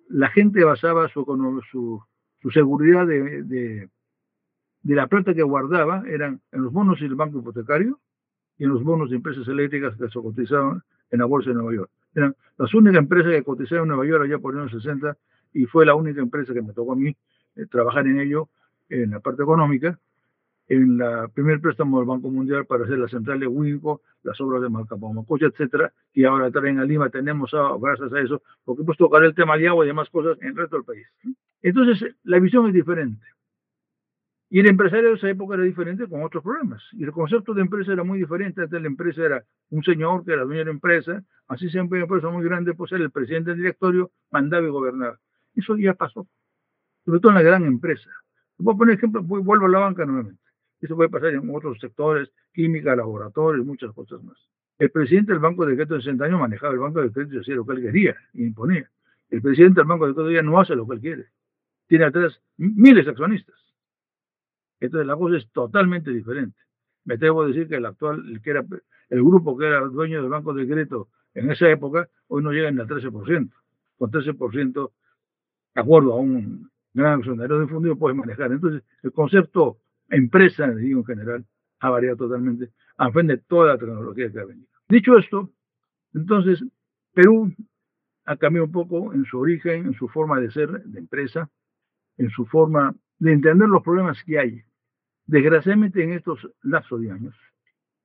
la 0.09 0.29
gente 0.29 0.63
basaba 0.63 1.07
su, 1.09 1.23
su, 2.41 2.51
seguridad 2.51 3.05
de, 3.05 3.89
la 4.83 5.07
plata 5.07 5.33
que 5.33 5.43
guardaba 5.43 6.03
eran 6.07 6.41
en 6.51 6.63
los 6.63 6.73
bonos 6.73 6.99
del 6.99 7.15
banco 7.15 7.39
hipotecario 7.39 7.99
y 8.57 8.63
en 8.63 8.71
los 8.71 8.83
bonos 8.83 9.11
de 9.11 9.17
empresas 9.17 9.47
eléctricas 9.47 9.95
que 9.95 10.09
se 10.09 10.19
cotizaban 10.19 10.81
en 11.11 11.19
la 11.19 11.25
bolsa 11.25 11.51
de 11.51 11.55
Nueva 11.55 11.73
York. 11.73 11.91
Eran 12.15 12.35
las 12.57 12.73
únicas 12.73 12.97
empresas 12.97 13.31
que 13.31 13.43
cotizaban 13.43 13.83
en 13.83 13.89
Nueva 13.89 14.05
York 14.07 14.25
allá 14.25 14.39
por 14.39 14.55
los 14.55 14.63
años 14.63 14.83
60 14.83 15.15
y 15.53 15.65
fue 15.65 15.85
la 15.85 15.95
única 15.95 16.19
empresa 16.19 16.53
que 16.53 16.61
me 16.61 16.73
tocó 16.73 16.93
a 16.93 16.95
mí 16.95 17.15
eh, 17.55 17.65
trabajar 17.67 18.07
en 18.07 18.19
ello 18.19 18.49
en 19.01 19.11
la 19.11 19.19
parte 19.19 19.43
económica 19.43 19.99
en 20.67 20.97
la 20.97 21.27
primer 21.27 21.59
préstamo 21.59 21.99
del 21.99 22.07
Banco 22.07 22.29
Mundial 22.29 22.65
para 22.65 22.85
hacer 22.85 22.97
la 22.97 23.07
central 23.07 23.39
de 23.39 23.47
Winco, 23.47 24.01
las 24.23 24.39
obras 24.39 24.61
de 24.61 24.69
Malcapomacocha, 24.69 25.47
etcétera, 25.47 25.91
y 26.13 26.23
ahora 26.23 26.51
traen 26.51 26.79
a 26.79 26.85
Lima, 26.85 27.09
tenemos, 27.09 27.53
a, 27.53 27.75
gracias 27.79 28.13
a 28.13 28.19
eso, 28.21 28.41
porque 28.63 28.83
pues 28.83 28.97
tocar 28.97 29.23
el 29.23 29.35
tema 29.35 29.57
de 29.57 29.67
agua 29.67 29.85
y 29.85 29.89
demás 29.89 30.09
cosas 30.09 30.37
en 30.41 30.49
el 30.49 30.55
resto 30.55 30.77
del 30.77 30.85
país. 30.85 31.05
Entonces, 31.61 32.15
la 32.23 32.39
visión 32.39 32.67
es 32.67 32.73
diferente. 32.73 33.25
Y 34.49 34.59
el 34.59 34.67
empresario 34.67 35.09
de 35.09 35.15
esa 35.15 35.29
época 35.29 35.55
era 35.55 35.63
diferente 35.63 36.07
con 36.07 36.21
otros 36.21 36.43
problemas. 36.43 36.83
Y 36.91 37.03
el 37.03 37.11
concepto 37.11 37.55
de 37.55 37.61
empresa 37.61 37.91
era 37.91 38.03
muy 38.03 38.19
diferente. 38.19 38.61
Antes 38.61 38.79
la 38.79 38.87
empresa 38.87 39.25
era 39.25 39.43
un 39.71 39.83
señor 39.83 40.23
que 40.23 40.33
era 40.33 40.43
dueño 40.43 40.59
de 40.59 40.65
la 40.65 40.71
empresa, 40.71 41.23
así 41.47 41.69
siempre 41.69 41.97
una 41.97 42.05
empresa 42.05 42.29
muy 42.29 42.43
grande, 42.43 42.75
pues 42.75 42.91
era 42.91 43.03
el 43.03 43.09
presidente 43.09 43.49
del 43.49 43.59
directorio, 43.59 44.11
mandaba 44.29 44.67
y 44.67 44.69
gobernaba. 44.69 45.17
Eso 45.55 45.75
ya 45.75 45.95
pasó, 45.95 46.27
sobre 47.03 47.19
todo 47.19 47.31
en 47.31 47.35
la 47.35 47.41
gran 47.41 47.65
empresa. 47.65 48.09
Voy 48.63 48.75
a 48.75 48.77
poner 48.77 48.95
ejemplo, 48.95 49.21
vuelvo 49.21 49.65
a 49.65 49.69
la 49.69 49.79
banca 49.79 50.05
nuevamente. 50.05 50.41
Eso 50.79 50.95
puede 50.95 51.09
pasar 51.09 51.33
en 51.33 51.53
otros 51.53 51.77
sectores, 51.81 52.31
química, 52.53 52.95
laboratorios, 52.95 53.65
muchas 53.65 53.91
cosas 53.91 54.23
más. 54.23 54.37
El 54.79 54.89
presidente 54.89 55.33
del 55.33 55.41
Banco 55.41 55.65
de 55.65 55.75
Crédito 55.75 55.95
de 55.95 56.01
60 56.01 56.23
años 56.23 56.39
manejaba 56.39 56.71
el 56.71 56.79
Banco 56.79 57.01
de 57.01 57.11
Crédito 57.11 57.35
y 57.35 57.39
hacía 57.39 57.55
lo 57.55 57.65
que 57.65 57.73
él 57.73 57.81
quería 57.81 58.15
y 58.31 58.45
imponía. 58.45 58.89
El 59.29 59.41
presidente 59.41 59.81
del 59.81 59.87
Banco 59.87 60.07
de 60.07 60.13
Crédito 60.13 60.31
ya 60.31 60.41
no 60.41 60.61
hace 60.61 60.75
lo 60.75 60.87
que 60.87 60.95
él 60.95 61.01
quiere. 61.01 61.25
Tiene 61.87 62.05
atrás 62.05 62.41
miles 62.55 63.03
de 63.03 63.11
accionistas. 63.11 63.55
Entonces 64.79 65.07
la 65.07 65.17
cosa 65.17 65.37
es 65.37 65.51
totalmente 65.51 66.11
diferente. 66.11 66.57
Me 67.03 67.15
atrevo 67.15 67.43
a 67.43 67.47
decir 67.47 67.67
que 67.67 67.75
el 67.75 67.85
actual, 67.85 68.23
el, 68.29 68.41
que 68.41 68.49
era, 68.49 68.65
el 69.09 69.23
grupo 69.23 69.57
que 69.57 69.67
era 69.67 69.81
dueño 69.81 70.21
del 70.21 70.31
Banco 70.31 70.53
de 70.53 70.65
Crédito 70.65 71.09
en 71.33 71.51
esa 71.51 71.69
época, 71.69 72.07
hoy 72.27 72.41
no 72.41 72.51
llega 72.53 72.71
ni 72.71 72.79
al 72.79 72.87
13%. 72.87 73.51
Con 73.97 74.09
13%, 74.09 74.91
de 75.75 75.81
acuerdo 75.81 76.13
a 76.13 76.17
un 76.17 76.71
gran 76.93 77.19
accionario 77.19 77.59
de 77.59 77.67
fondo, 77.67 77.95
puede 77.97 78.15
manejar. 78.15 78.51
Entonces, 78.51 78.83
el 79.01 79.11
concepto 79.11 79.79
empresa, 80.09 80.69
digo 80.71 80.99
en 80.99 81.05
general, 81.05 81.45
ha 81.79 81.89
variado 81.89 82.17
totalmente 82.17 82.71
a 82.97 83.11
fin 83.11 83.27
de 83.27 83.37
toda 83.37 83.73
la 83.73 83.77
tecnología 83.77 84.31
que 84.31 84.39
ha 84.39 84.45
venido. 84.45 84.67
Dicho 84.87 85.17
esto, 85.17 85.49
entonces, 86.13 86.63
Perú 87.13 87.53
ha 88.25 88.37
cambiado 88.37 88.65
un 88.65 88.71
poco 88.71 89.13
en 89.13 89.25
su 89.25 89.39
origen, 89.39 89.87
en 89.87 89.93
su 89.93 90.07
forma 90.07 90.39
de 90.39 90.51
ser 90.51 90.83
de 90.83 90.99
empresa, 90.99 91.49
en 92.17 92.29
su 92.29 92.45
forma 92.45 92.95
de 93.17 93.33
entender 93.33 93.67
los 93.67 93.83
problemas 93.83 94.23
que 94.23 94.39
hay. 94.39 94.61
Desgraciadamente, 95.25 96.03
en 96.03 96.13
estos 96.13 96.47
lapsos 96.61 97.01
de 97.01 97.11
años, 97.11 97.35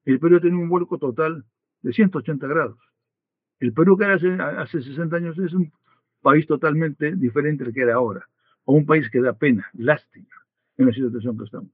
el 0.04 0.18
Perú 0.18 0.36
ha 0.36 0.40
tenido 0.40 0.60
un 0.60 0.68
vuelco 0.68 0.98
total 0.98 1.44
de 1.82 1.92
180 1.92 2.46
grados. 2.46 2.78
El 3.60 3.72
Perú 3.72 3.96
que 3.98 4.04
era 4.04 4.14
hace, 4.14 4.30
hace 4.32 4.82
60 4.82 5.16
años 5.16 5.38
es 5.38 5.52
un 5.52 5.72
país 6.22 6.46
totalmente 6.46 7.14
diferente 7.14 7.64
al 7.64 7.72
que 7.72 7.82
era 7.82 7.94
ahora, 7.94 8.26
o 8.68 8.74
un 8.74 8.84
país 8.84 9.08
que 9.08 9.18
da 9.22 9.32
pena, 9.32 9.66
lástima 9.72 10.28
en 10.76 10.86
la 10.88 10.92
situación 10.92 11.38
que 11.38 11.44
estamos. 11.44 11.70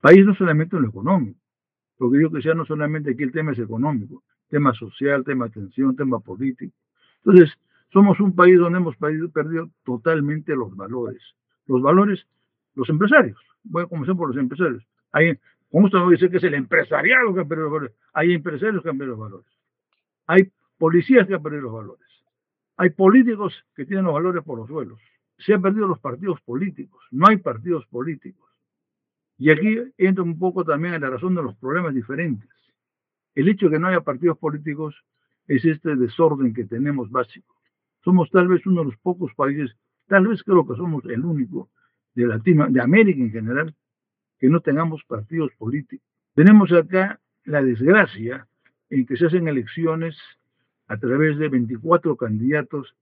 País 0.00 0.24
no 0.24 0.34
solamente 0.34 0.74
en 0.74 0.82
lo 0.82 0.88
económico, 0.88 1.38
porque 1.98 2.22
yo 2.22 2.30
que 2.32 2.40
sea 2.40 2.54
no 2.54 2.64
solamente 2.64 3.10
aquí 3.10 3.24
el 3.24 3.30
tema 3.30 3.52
es 3.52 3.58
económico, 3.58 4.22
tema 4.48 4.72
social, 4.72 5.22
tema 5.22 5.44
atención, 5.44 5.94
tema 5.94 6.18
político. 6.18 6.72
Entonces, 7.18 7.54
somos 7.92 8.18
un 8.20 8.34
país 8.34 8.58
donde 8.58 8.78
hemos 8.78 8.96
perdido, 8.96 9.68
totalmente 9.84 10.56
los 10.56 10.74
valores. 10.74 11.22
Los 11.66 11.82
valores, 11.82 12.26
los 12.74 12.88
empresarios. 12.88 13.38
Voy 13.62 13.82
a 13.82 13.86
comenzar 13.86 14.16
por 14.16 14.28
los 14.28 14.38
empresarios. 14.38 14.82
Hay, 15.12 15.38
como 15.70 15.86
usted 15.86 15.98
no 15.98 16.08
dice 16.08 16.30
que 16.30 16.38
es 16.38 16.44
el 16.44 16.54
empresariado 16.54 17.34
que 17.34 17.40
ha 17.40 17.44
perdido 17.44 17.64
los 17.64 17.72
valores. 17.74 17.96
Hay 18.14 18.32
empresarios 18.32 18.82
que 18.82 18.88
han 18.88 18.96
perdido 18.96 19.18
los 19.18 19.28
valores. 19.28 19.52
Hay 20.26 20.50
policías 20.78 21.28
que 21.28 21.34
han 21.34 21.42
perdido 21.42 21.64
los 21.64 21.72
valores. 21.74 22.08
Hay 22.78 22.88
políticos 22.88 23.52
que 23.76 23.84
tienen 23.84 24.06
los 24.06 24.14
valores 24.14 24.42
por 24.42 24.56
los 24.56 24.68
suelos. 24.68 24.98
Se 25.44 25.54
han 25.54 25.62
perdido 25.62 25.86
los 25.86 25.98
partidos 25.98 26.40
políticos. 26.42 27.04
No 27.10 27.26
hay 27.28 27.38
partidos 27.38 27.86
políticos. 27.86 28.48
Y 29.38 29.50
aquí 29.50 29.78
entra 29.96 30.22
un 30.22 30.38
poco 30.38 30.64
también 30.64 30.94
a 30.94 30.98
la 30.98 31.10
razón 31.10 31.34
de 31.34 31.42
los 31.42 31.56
problemas 31.56 31.94
diferentes. 31.94 32.50
El 33.34 33.48
hecho 33.48 33.66
de 33.66 33.72
que 33.72 33.78
no 33.78 33.88
haya 33.88 34.02
partidos 34.02 34.38
políticos 34.38 34.94
es 35.46 35.64
este 35.64 35.96
desorden 35.96 36.52
que 36.52 36.64
tenemos 36.64 37.10
básico. 37.10 37.56
Somos 38.04 38.30
tal 38.30 38.48
vez 38.48 38.64
uno 38.66 38.80
de 38.80 38.86
los 38.86 38.96
pocos 38.98 39.32
países, 39.34 39.76
tal 40.08 40.26
vez 40.28 40.42
creo 40.42 40.66
que 40.66 40.76
somos 40.76 41.04
el 41.06 41.24
único 41.24 41.70
de 42.14 42.26
Latino, 42.26 42.66
de 42.68 42.80
América 42.80 43.20
en 43.20 43.30
general, 43.30 43.74
que 44.38 44.48
no 44.48 44.60
tengamos 44.60 45.02
partidos 45.04 45.52
políticos. 45.58 46.06
Tenemos 46.34 46.72
acá 46.72 47.20
la 47.44 47.62
desgracia 47.62 48.46
en 48.90 49.06
que 49.06 49.16
se 49.16 49.26
hacen 49.26 49.48
elecciones 49.48 50.18
a 50.88 50.96
través 50.98 51.38
de 51.38 51.48
24 51.48 52.16
candidatos 52.16 52.94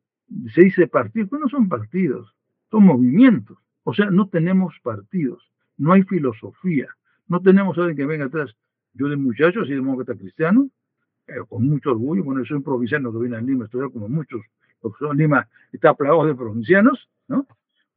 se 0.55 0.63
dice 0.63 0.87
partidos, 0.87 1.29
pero 1.31 1.43
no 1.43 1.49
son 1.49 1.69
partidos, 1.69 2.35
son 2.71 2.85
movimientos. 2.85 3.59
O 3.85 3.95
sea, 3.95 4.11
no 4.11 4.29
tenemos 4.29 4.75
partidos, 4.83 5.51
no 5.77 5.93
hay 5.93 6.03
filosofía, 6.03 6.89
no 7.27 7.41
tenemos 7.41 7.77
alguien 7.79 7.97
que 7.97 8.07
venga 8.07 8.27
atrás. 8.27 8.55
Yo 8.95 9.09
de 9.09 9.17
muchacho, 9.17 9.63
de 9.63 9.75
demócrata 9.75 10.15
cristiano, 10.15 10.69
con 11.49 11.69
mucho 11.69 11.91
orgullo, 11.91 12.25
bueno, 12.25 12.45
soy 12.45 12.61
provinciano 12.61 13.13
que 13.13 13.19
viene 13.19 13.37
a 13.37 13.41
Lima 13.41 13.67
estudiar 13.67 13.91
como 13.91 14.09
muchos, 14.09 14.41
porque 14.81 15.05
Lima 15.15 15.47
está 15.73 15.95
plagado 15.95 16.27
de 16.27 16.35
provincianos, 16.35 17.09
¿no? 17.29 17.47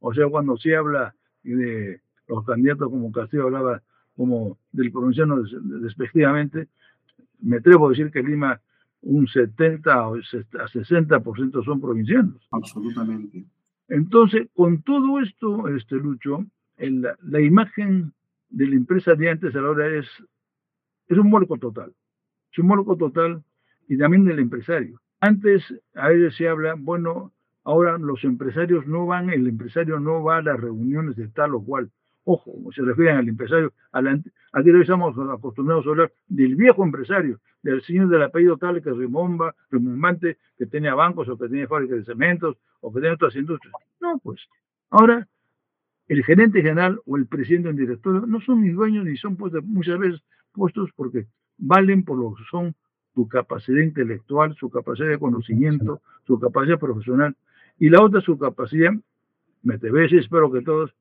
O 0.00 0.12
sea, 0.12 0.28
cuando 0.28 0.56
se 0.56 0.76
habla 0.76 1.14
de 1.42 2.00
los 2.28 2.44
candidatos 2.44 2.90
como 2.90 3.10
Castillo 3.10 3.44
hablaba 3.44 3.82
como 4.16 4.58
del 4.70 4.92
provinciano 4.92 5.42
despectivamente, 5.42 6.68
me 7.40 7.56
atrevo 7.56 7.86
a 7.86 7.90
decir 7.90 8.10
que 8.10 8.22
Lima 8.22 8.60
un 9.02 9.26
70 9.26 10.08
o 10.08 10.16
60% 10.16 11.64
son 11.64 11.80
provincianos. 11.80 12.46
Absolutamente. 12.50 13.44
Entonces, 13.88 14.48
con 14.54 14.82
todo 14.82 15.20
esto, 15.20 15.68
este 15.68 15.96
Lucho, 15.96 16.46
la 16.78 17.40
imagen 17.40 18.12
de 18.48 18.66
la 18.66 18.76
empresa 18.76 19.14
de 19.14 19.30
antes 19.30 19.54
ahora 19.54 19.88
es, 19.88 20.06
es 21.08 21.18
un 21.18 21.30
molco 21.30 21.58
total. 21.58 21.92
Es 22.50 22.58
un 22.58 22.66
molco 22.66 22.96
total 22.96 23.42
y 23.88 23.98
también 23.98 24.24
del 24.24 24.38
empresario. 24.38 25.00
Antes 25.20 25.62
a 25.94 26.08
veces 26.08 26.36
se 26.36 26.48
habla, 26.48 26.74
bueno, 26.78 27.32
ahora 27.64 27.98
los 27.98 28.24
empresarios 28.24 28.86
no 28.86 29.06
van, 29.06 29.30
el 29.30 29.46
empresario 29.46 30.00
no 30.00 30.22
va 30.22 30.38
a 30.38 30.42
las 30.42 30.60
reuniones 30.60 31.16
de 31.16 31.28
tal 31.28 31.54
o 31.54 31.62
cual. 31.62 31.90
Ojo, 32.24 32.52
se 32.72 32.82
refieren 32.82 33.16
al 33.16 33.28
empresario, 33.28 33.72
aquí 33.92 34.70
hoy 34.70 34.82
estamos 34.82 35.16
acostumbrados 35.30 35.86
a 35.86 35.90
hablar 35.90 36.12
del 36.28 36.54
viejo 36.54 36.84
empresario, 36.84 37.40
del 37.62 37.82
señor 37.82 38.08
del 38.08 38.22
apellido 38.22 38.56
tal 38.56 38.80
que 38.80 38.90
remomba, 38.90 39.54
remumbante, 39.70 40.38
que 40.56 40.66
tenía 40.66 40.94
bancos 40.94 41.28
o 41.28 41.36
que 41.36 41.48
tenía 41.48 41.66
fábricas 41.66 41.98
de 41.98 42.04
cementos 42.04 42.56
o 42.80 42.92
que 42.92 43.00
tenía 43.00 43.14
otras 43.14 43.34
industrias. 43.34 43.74
No, 44.00 44.20
pues 44.22 44.40
ahora 44.90 45.26
el 46.06 46.24
gerente 46.24 46.62
general 46.62 47.00
o 47.06 47.16
el 47.16 47.26
presidente 47.26 47.68
del 47.68 47.78
directorio 47.78 48.24
no 48.26 48.40
son 48.40 48.62
ni 48.62 48.70
dueños 48.70 49.04
ni 49.04 49.16
son 49.16 49.36
puestos, 49.36 49.64
muchas 49.64 49.98
veces 49.98 50.20
puestos 50.52 50.90
porque 50.94 51.26
valen 51.58 52.04
por 52.04 52.18
lo 52.18 52.34
que 52.34 52.44
son 52.50 52.74
su 53.14 53.26
capacidad 53.26 53.82
intelectual, 53.82 54.54
su 54.54 54.70
capacidad 54.70 55.08
de 55.08 55.18
conocimiento, 55.18 56.02
su 56.26 56.38
capacidad 56.38 56.78
profesional 56.78 57.36
y 57.78 57.88
la 57.88 58.02
otra 58.02 58.20
su 58.20 58.38
capacidad, 58.38 58.92
me 59.62 59.78
te 59.78 59.90
ves, 59.90 60.12
espero 60.12 60.52
que 60.52 60.62
todos, 60.62 60.94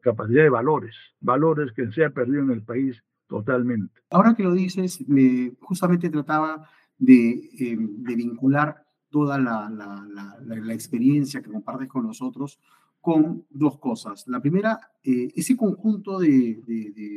capacidad 0.00 0.42
de 0.42 0.50
valores, 0.50 0.94
valores 1.20 1.72
que 1.72 1.90
se 1.90 2.04
ha 2.04 2.10
perdido 2.10 2.42
en 2.42 2.50
el 2.50 2.62
país 2.62 3.02
totalmente. 3.26 4.00
Ahora 4.10 4.34
que 4.34 4.42
lo 4.42 4.52
dices, 4.52 5.06
me 5.08 5.52
justamente 5.60 6.10
trataba 6.10 6.68
de, 6.98 7.30
eh, 7.58 7.76
de 7.78 8.16
vincular 8.16 8.84
toda 9.10 9.38
la, 9.38 9.70
la, 9.70 10.74
experiencia 10.74 11.40
que 11.42 11.50
compartes 11.50 11.88
con 11.88 12.04
nosotros 12.04 12.58
con 13.00 13.44
dos 13.50 13.78
cosas. 13.78 14.26
La 14.28 14.40
primera, 14.40 14.78
eh, 15.02 15.32
ese 15.34 15.56
conjunto 15.56 16.18
de, 16.18 16.60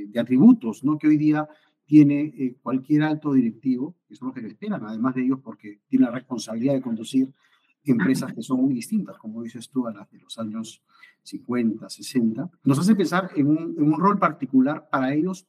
de, 0.10 0.20
atributos 0.20 0.84
¿no? 0.84 0.98
que 0.98 1.08
hoy 1.08 1.18
día 1.18 1.48
tiene 1.86 2.34
eh, 2.38 2.56
cualquier 2.62 3.04
alto 3.04 3.34
directivo, 3.34 3.96
que 4.08 4.16
son 4.16 4.30
los 4.30 4.36
que 4.36 4.42
le 4.42 4.48
esperan, 4.50 4.86
además 4.86 5.16
de 5.16 5.24
ellos 5.24 5.40
porque 5.44 5.82
tiene 5.90 6.06
la 6.06 6.12
responsabilidad 6.12 6.76
de 6.76 6.82
conducir 6.82 7.34
empresas 7.84 8.34
que 8.34 8.42
son 8.42 8.62
muy 8.62 8.74
distintas, 8.74 9.18
como 9.18 9.42
dices 9.42 9.70
tú, 9.70 9.88
a 9.88 9.94
las 9.94 10.10
de 10.12 10.20
los 10.20 10.38
años 10.38 10.84
50, 11.24 11.90
60, 11.90 12.50
nos 12.64 12.80
hace 12.80 12.96
pensar 12.96 13.32
en 13.36 13.48
un, 13.48 13.76
en 13.78 13.94
un 13.94 14.00
rol 14.00 14.20
particular 14.20 14.88
para 14.90 15.14
ellos, 15.14 15.48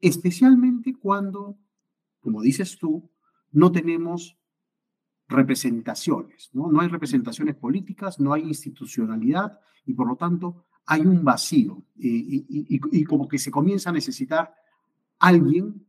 especialmente 0.00 0.94
cuando, 0.94 1.56
como 2.20 2.42
dices 2.42 2.78
tú, 2.78 3.10
no 3.52 3.72
tenemos 3.72 4.36
representaciones, 5.28 6.50
¿no? 6.52 6.70
No 6.70 6.80
hay 6.80 6.88
representaciones 6.88 7.56
políticas, 7.56 8.20
no 8.20 8.32
hay 8.32 8.42
institucionalidad 8.42 9.58
y 9.86 9.94
por 9.94 10.06
lo 10.06 10.16
tanto 10.16 10.66
hay 10.86 11.02
un 11.02 11.24
vacío 11.24 11.82
y, 11.96 12.44
y, 12.48 12.80
y, 12.90 13.04
como 13.04 13.28
que 13.28 13.38
se 13.38 13.50
comienza 13.50 13.90
a 13.90 13.92
necesitar 13.92 14.54
alguien 15.18 15.86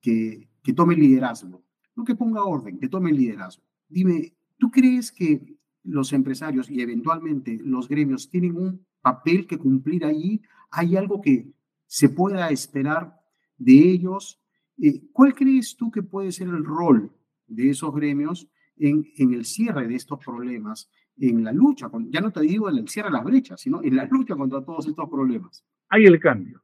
que, 0.00 0.48
que 0.62 0.72
tome 0.72 0.94
liderazgo, 0.94 1.62
no 1.96 2.04
que 2.04 2.14
ponga 2.14 2.44
orden, 2.44 2.78
que 2.78 2.88
tome 2.88 3.12
liderazgo. 3.12 3.64
Dime, 3.88 4.34
¿tú 4.62 4.70
crees 4.70 5.10
que 5.10 5.58
los 5.82 6.12
empresarios 6.12 6.70
y 6.70 6.80
eventualmente 6.80 7.58
los 7.64 7.88
gremios 7.88 8.30
tienen 8.30 8.56
un 8.56 8.86
papel 9.00 9.44
que 9.48 9.58
cumplir 9.58 10.04
allí? 10.04 10.40
¿Hay 10.70 10.96
algo 10.96 11.20
que 11.20 11.52
se 11.84 12.08
pueda 12.08 12.48
esperar 12.50 13.20
de 13.58 13.72
ellos? 13.72 14.40
Eh, 14.78 15.02
¿Cuál 15.12 15.34
crees 15.34 15.76
tú 15.76 15.90
que 15.90 16.04
puede 16.04 16.30
ser 16.30 16.46
el 16.46 16.64
rol 16.64 17.10
de 17.48 17.70
esos 17.70 17.92
gremios 17.92 18.48
en, 18.76 19.04
el 19.18 19.44
cierre 19.44 19.88
de 19.88 19.96
estos 19.96 20.20
problemas, 20.24 20.88
en 21.16 21.42
la 21.42 21.52
lucha, 21.52 21.90
ya 22.08 22.20
no 22.20 22.30
te 22.30 22.42
digo 22.42 22.70
en 22.70 22.78
el 22.78 22.88
cierre 22.88 23.08
de 23.08 23.14
las 23.14 23.24
brechas, 23.24 23.60
sino 23.60 23.82
en 23.82 23.96
la 23.96 24.04
lucha 24.04 24.36
contra 24.36 24.64
todos 24.64 24.86
estos 24.86 25.10
problemas. 25.10 25.64
Hay 25.88 26.04
el 26.04 26.20
cambio, 26.20 26.62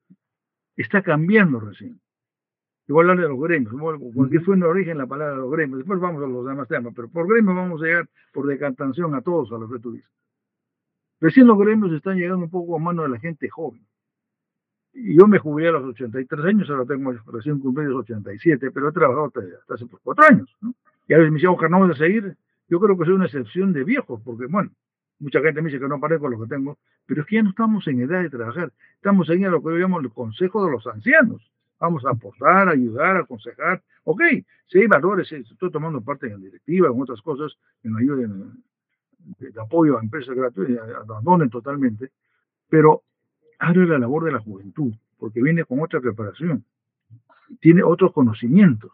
está 0.76 1.02
cambiando 1.02 1.59
recién. 1.59 2.00
Igual 2.88 3.11
hablar 3.11 3.26
de 3.26 3.35
los 3.35 3.40
gremios, 3.40 3.75
porque 4.14 4.40
fue 4.40 4.57
en 4.57 4.62
origen 4.62 4.97
la 4.97 5.07
palabra 5.07 5.35
de 5.35 5.40
los 5.40 5.50
gremios, 5.50 5.78
después 5.80 6.00
vamos 6.00 6.25
a 6.25 6.26
los 6.26 6.47
demás 6.47 6.66
temas, 6.68 6.95
pero 6.97 7.09
por 7.09 7.28
gremios 7.28 7.54
vamos 7.54 7.83
a 7.83 7.85
llegar 7.85 8.09
por 8.33 8.47
decantación 8.47 9.14
a 9.14 9.21
todos 9.21 9.52
a 9.52 9.59
los 9.59 9.71
que 9.71 9.78
tú 9.78 9.92
dices. 9.92 10.11
Recién 11.21 11.47
los 11.47 11.59
gremios 11.59 11.92
están 11.92 12.16
llegando 12.16 12.45
un 12.45 12.50
poco 12.50 12.76
a 12.76 12.78
mano 12.78 13.02
de 13.02 13.11
la 13.11 13.18
gente 13.18 13.47
joven. 13.50 13.87
Y 14.95 15.18
yo 15.18 15.26
me 15.26 15.38
jubilé 15.38 15.68
a 15.68 15.73
los 15.73 15.85
83 15.85 16.45
años, 16.47 16.71
ahora 16.71 16.87
tengo 16.87 17.12
recién 17.26 17.59
cumplidos 17.59 17.95
87, 17.95 18.71
pero 18.71 18.88
he 18.88 18.92
trabajado 18.92 19.26
hasta, 19.26 19.40
hace 19.75 19.85
pues, 19.85 20.00
cuatro 20.02 20.25
años. 20.25 20.57
¿no? 20.62 20.75
Y 21.07 21.12
a 21.12 21.18
veces 21.18 21.30
me 21.30 21.37
dicen, 21.37 21.50
Oscar, 21.50 21.71
no 21.71 21.80
vas 21.80 21.90
a 21.90 21.99
seguir. 21.99 22.37
Yo 22.68 22.80
creo 22.80 22.97
que 22.97 23.04
soy 23.04 23.14
una 23.14 23.26
excepción 23.26 23.75
de 23.75 23.85
viejos, 23.85 24.23
porque, 24.25 24.47
bueno, 24.47 24.71
mucha 25.18 25.42
gente 25.42 25.61
me 25.61 25.68
dice 25.68 25.78
que 25.78 25.88
no 25.88 26.00
parezco 26.00 26.28
lo 26.28 26.40
que 26.40 26.47
tengo, 26.47 26.78
pero 27.04 27.21
es 27.21 27.26
que 27.26 27.37
ya 27.37 27.42
no 27.42 27.50
estamos 27.50 27.87
en 27.87 28.00
edad 28.00 28.23
de 28.23 28.30
trabajar. 28.30 28.73
Estamos 28.95 29.28
en 29.28 29.42
lo 29.50 29.62
que 29.62 29.71
llamamos 29.73 30.04
el 30.04 30.11
consejo 30.11 30.64
de 30.64 30.73
los 30.73 30.87
ancianos. 30.87 31.42
Vamos 31.80 32.04
a 32.04 32.11
aportar, 32.11 32.68
ayudar, 32.68 33.16
aconsejar. 33.16 33.82
Ok, 34.04 34.23
si 34.66 34.78
hay 34.78 34.87
valores, 34.87 35.30
estoy 35.32 35.70
tomando 35.70 36.00
parte 36.00 36.26
en 36.26 36.32
la 36.32 36.38
directiva, 36.38 36.88
en 36.88 37.00
otras 37.00 37.20
cosas, 37.23 37.56
en 37.82 37.97
ayuda, 37.97 38.26
de, 39.38 39.61
apoyo 39.61 39.99
a 39.99 40.02
empresas 40.02 40.35
gratuitas, 40.35 40.88
abandonen 40.94 41.50
totalmente, 41.50 42.11
pero 42.68 43.02
ahora 43.58 43.85
la 43.85 43.99
labor 43.99 44.25
de 44.25 44.32
la 44.32 44.40
juventud, 44.40 44.92
porque 45.18 45.42
viene 45.42 45.64
con 45.64 45.80
otra 45.80 46.00
preparación, 46.00 46.64
tiene 47.61 47.82
otros 47.82 48.12
conocimientos 48.12 48.92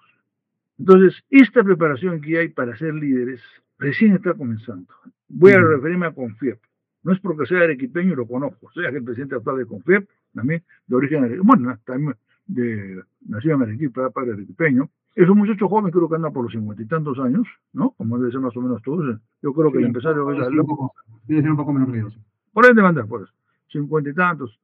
entonces, 0.79 1.23
esta 1.31 1.63
preparación 1.63 2.21
que 2.21 2.39
hay 2.39 2.49
para 2.49 2.77
ser 2.77 2.95
líderes 2.95 3.41
recién 3.79 4.15
está 4.15 4.35
comenzando. 4.35 4.93
Voy 5.29 5.53
a 5.53 5.61
referirme 5.61 6.07
a 6.07 6.13
Confiep. 6.13 6.59
No 7.03 7.13
es 7.13 7.21
porque 7.21 7.47
sea 7.47 7.61
arequipeño 7.61 8.15
y 8.15 8.17
lo 8.17 8.27
conozco, 8.27 8.71
soy 8.73 8.87
el 8.87 9.05
presidente 9.05 9.35
actual 9.35 9.59
de 9.59 9.67
Confiep, 9.67 10.09
también 10.33 10.63
de 10.87 10.97
origen 10.97 11.19
arequipeño, 11.19 11.45
bueno, 11.45 11.79
también 11.85 12.17
de, 12.47 13.03
nacido 13.27 13.55
en 13.57 13.63
Arequipa, 13.63 14.11
padre 14.11 14.33
arequipeño. 14.33 14.89
Es 15.15 15.29
un 15.29 15.39
muchacho 15.39 15.69
joven, 15.69 15.93
creo 15.93 16.09
que 16.09 16.17
anda 16.17 16.31
por 16.31 16.45
los 16.45 16.53
cincuenta 16.53 16.83
y 16.83 16.87
tantos 16.87 17.19
años, 17.21 17.47
¿no? 17.73 17.91
Como 17.93 18.19
debe 18.19 18.33
ser 18.33 18.41
más 18.41 18.57
o 18.57 18.61
menos 18.61 18.83
todos. 18.83 19.21
Yo 19.43 19.53
creo 19.53 19.71
que 19.71 19.79
el 19.79 19.85
empresario 19.85 20.31
es 20.33 20.39
Debe 20.39 21.41
ser 21.41 21.51
un 21.51 21.57
poco 21.57 21.73
menos 21.73 21.89
ruidoso. 21.89 22.19
Por 22.53 22.67
ahí 22.67 22.75
debe 22.75 23.05
por 23.05 23.23
eso. 23.23 23.33
Cincuenta 23.71 24.11
y 24.11 24.15
tantos, 24.15 24.59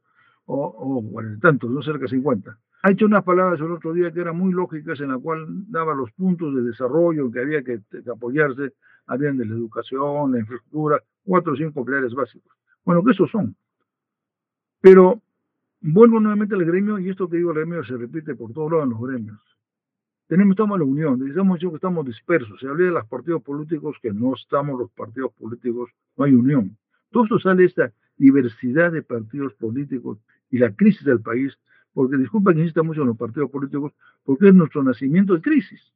o 0.47 1.03
cuarenta 1.11 1.37
y 1.37 1.41
tantos, 1.41 1.71
no 1.71 1.83
cerca 1.83 2.01
de 2.01 2.09
cincuenta. 2.09 2.59
Ha 2.83 2.93
hecho 2.93 3.07
unas 3.07 3.25
palabras 3.25 3.61
el 3.61 3.71
otro 3.73 3.93
día 3.93 4.11
que 4.11 4.21
eran 4.21 4.37
muy 4.37 4.53
lógicas, 4.53 5.01
en 5.01 5.09
la 5.09 5.19
cual 5.19 5.47
daba 5.69 5.95
los 5.95 6.11
puntos 6.13 6.55
de 6.55 6.63
desarrollo 6.63 7.31
que 7.31 7.41
había 7.41 7.63
que, 7.63 7.81
apoyarse, 8.11 8.73
habían 9.07 9.37
de 9.37 9.45
la 9.45 9.55
educación, 9.55 10.33
la 10.33 10.39
infraestructura, 10.39 11.03
cuatro 11.25 11.53
o 11.53 11.57
cinco 11.57 11.85
pilares 11.85 12.15
básicos. 12.15 12.53
Bueno, 12.85 13.05
que 13.05 13.11
esos 13.11 13.31
son. 13.31 13.55
Pero 14.81 15.21
vuelvo 15.81 16.21
nuevamente 16.21 16.55
al 16.55 16.65
gremio, 16.65 16.99
y 16.99 17.11
esto 17.11 17.29
que 17.29 17.39
digo 17.39 17.51
el 17.51 17.57
gremio 17.57 17.85
se 17.85 17.97
repite 17.97 18.35
por 18.35 18.53
todos 18.53 18.71
lados 18.71 18.85
en 18.85 18.91
los 18.91 19.01
gremios. 19.01 19.41
Tenemos, 20.27 20.53
estamos 20.53 20.77
en 20.77 20.87
la 20.87 20.93
unión, 20.93 21.19
decimos 21.19 21.59
que 21.59 21.67
estamos 21.67 22.07
dispersos. 22.07 22.61
Se 22.61 22.69
habla 22.69 22.85
de 22.85 22.91
los 22.93 23.07
partidos 23.09 23.43
políticos, 23.43 23.97
que 24.01 24.13
no 24.13 24.35
estamos 24.35 24.79
los 24.79 24.91
partidos 24.93 25.33
políticos, 25.33 25.91
no 26.17 26.25
hay 26.25 26.35
unión. 26.35 26.77
Todo 27.11 27.25
esto 27.25 27.41
sale 27.41 27.65
esta 27.65 27.93
diversidad 28.17 28.93
de 28.93 29.03
partidos 29.03 29.55
políticos 29.55 30.19
y 30.51 30.59
la 30.59 30.73
crisis 30.73 31.05
del 31.05 31.21
país 31.21 31.59
porque 31.93 32.17
disculpa 32.17 32.53
que 32.53 32.61
insista 32.61 32.83
mucho 32.83 33.03
en 33.03 33.09
los 33.09 33.17
partidos 33.17 33.51
políticos, 33.51 33.93
porque 34.25 34.49
es 34.49 34.55
nuestro 34.55 34.83
nacimiento 34.83 35.35
de 35.35 35.41
crisis. 35.41 35.93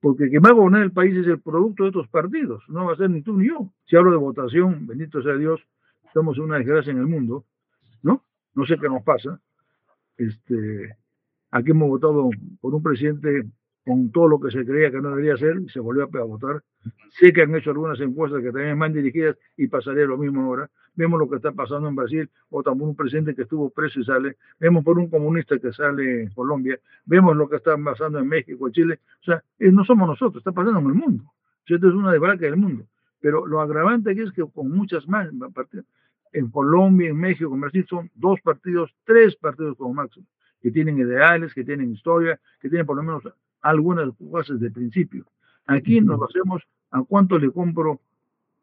Porque 0.00 0.28
quien 0.28 0.42
va 0.42 0.50
a 0.50 0.54
gobernar 0.54 0.82
el 0.82 0.92
país 0.92 1.16
es 1.16 1.26
el 1.26 1.40
producto 1.40 1.84
de 1.84 1.90
estos 1.90 2.08
partidos, 2.08 2.62
no 2.68 2.86
va 2.86 2.92
a 2.92 2.96
ser 2.96 3.10
ni 3.10 3.22
tú 3.22 3.36
ni 3.36 3.48
yo. 3.48 3.72
Si 3.86 3.96
hablo 3.96 4.10
de 4.10 4.16
votación, 4.16 4.86
bendito 4.86 5.22
sea 5.22 5.36
Dios, 5.36 5.60
estamos 6.04 6.36
en 6.38 6.44
una 6.44 6.56
desgracia 6.56 6.90
en 6.90 6.98
el 6.98 7.06
mundo, 7.06 7.44
¿no? 8.02 8.24
No 8.54 8.66
sé 8.66 8.76
qué 8.78 8.88
nos 8.88 9.02
pasa. 9.02 9.40
Este, 10.16 10.96
aquí 11.50 11.70
hemos 11.70 11.88
votado 11.88 12.30
por 12.60 12.74
un 12.74 12.82
presidente 12.82 13.46
con 13.84 14.10
todo 14.10 14.28
lo 14.28 14.40
que 14.40 14.50
se 14.50 14.64
creía 14.64 14.90
que 14.90 15.00
no 15.00 15.10
debería 15.10 15.36
ser 15.36 15.60
y 15.60 15.68
se 15.68 15.80
volvió 15.80 16.04
a 16.04 16.24
votar. 16.24 16.62
Sé 17.18 17.32
que 17.32 17.42
han 17.42 17.54
hecho 17.54 17.70
algunas 17.70 17.98
encuestas 18.00 18.42
que 18.42 18.52
también 18.52 18.78
van 18.78 18.92
dirigidas 18.92 19.36
y 19.56 19.66
pasaría 19.68 20.04
lo 20.04 20.18
mismo 20.18 20.42
ahora. 20.42 20.70
Vemos 20.94 21.18
lo 21.18 21.28
que 21.28 21.36
está 21.36 21.52
pasando 21.52 21.88
en 21.88 21.96
Brasil, 21.96 22.28
o 22.50 22.62
también 22.62 22.90
un 22.90 22.96
presidente 22.96 23.34
que 23.34 23.42
estuvo 23.42 23.70
preso 23.70 24.00
y 24.00 24.04
sale. 24.04 24.36
Vemos 24.58 24.84
por 24.84 24.98
un 24.98 25.08
comunista 25.08 25.58
que 25.58 25.72
sale 25.72 26.22
en 26.22 26.30
Colombia. 26.30 26.78
Vemos 27.06 27.36
lo 27.36 27.48
que 27.48 27.56
está 27.56 27.76
pasando 27.78 28.18
en 28.18 28.28
México, 28.28 28.68
Chile. 28.70 29.00
O 29.22 29.24
sea, 29.24 29.42
no 29.58 29.84
somos 29.84 30.08
nosotros, 30.08 30.40
está 30.40 30.52
pasando 30.52 30.80
en 30.80 30.86
el 30.86 30.94
mundo. 30.94 31.24
Esto 31.66 31.88
es 31.88 31.94
una 31.94 32.12
desbarca 32.12 32.46
del 32.46 32.56
mundo. 32.56 32.84
Pero 33.20 33.46
lo 33.46 33.60
agravante 33.60 34.10
aquí 34.10 34.20
es 34.20 34.32
que 34.32 34.44
con 34.52 34.70
muchas 34.70 35.06
más 35.08 35.28
en 36.32 36.50
Colombia, 36.50 37.08
en 37.10 37.16
México, 37.16 37.52
en 37.52 37.60
Brasil, 37.60 37.86
son 37.88 38.10
dos 38.14 38.40
partidos, 38.40 38.94
tres 39.04 39.36
partidos 39.36 39.76
como 39.76 39.94
máximo, 39.94 40.26
que 40.60 40.70
tienen 40.70 40.98
ideales, 40.98 41.52
que 41.54 41.64
tienen 41.64 41.92
historia, 41.92 42.38
que 42.60 42.68
tienen 42.68 42.86
por 42.86 42.96
lo 42.96 43.02
menos 43.02 43.22
algunas 43.62 44.08
cosas 44.16 44.60
de 44.60 44.70
principio. 44.70 45.26
Aquí 45.66 46.00
nos 46.00 46.20
hacemos 46.22 46.62
a 46.90 47.02
cuánto 47.02 47.38
le 47.38 47.50
compro 47.50 48.00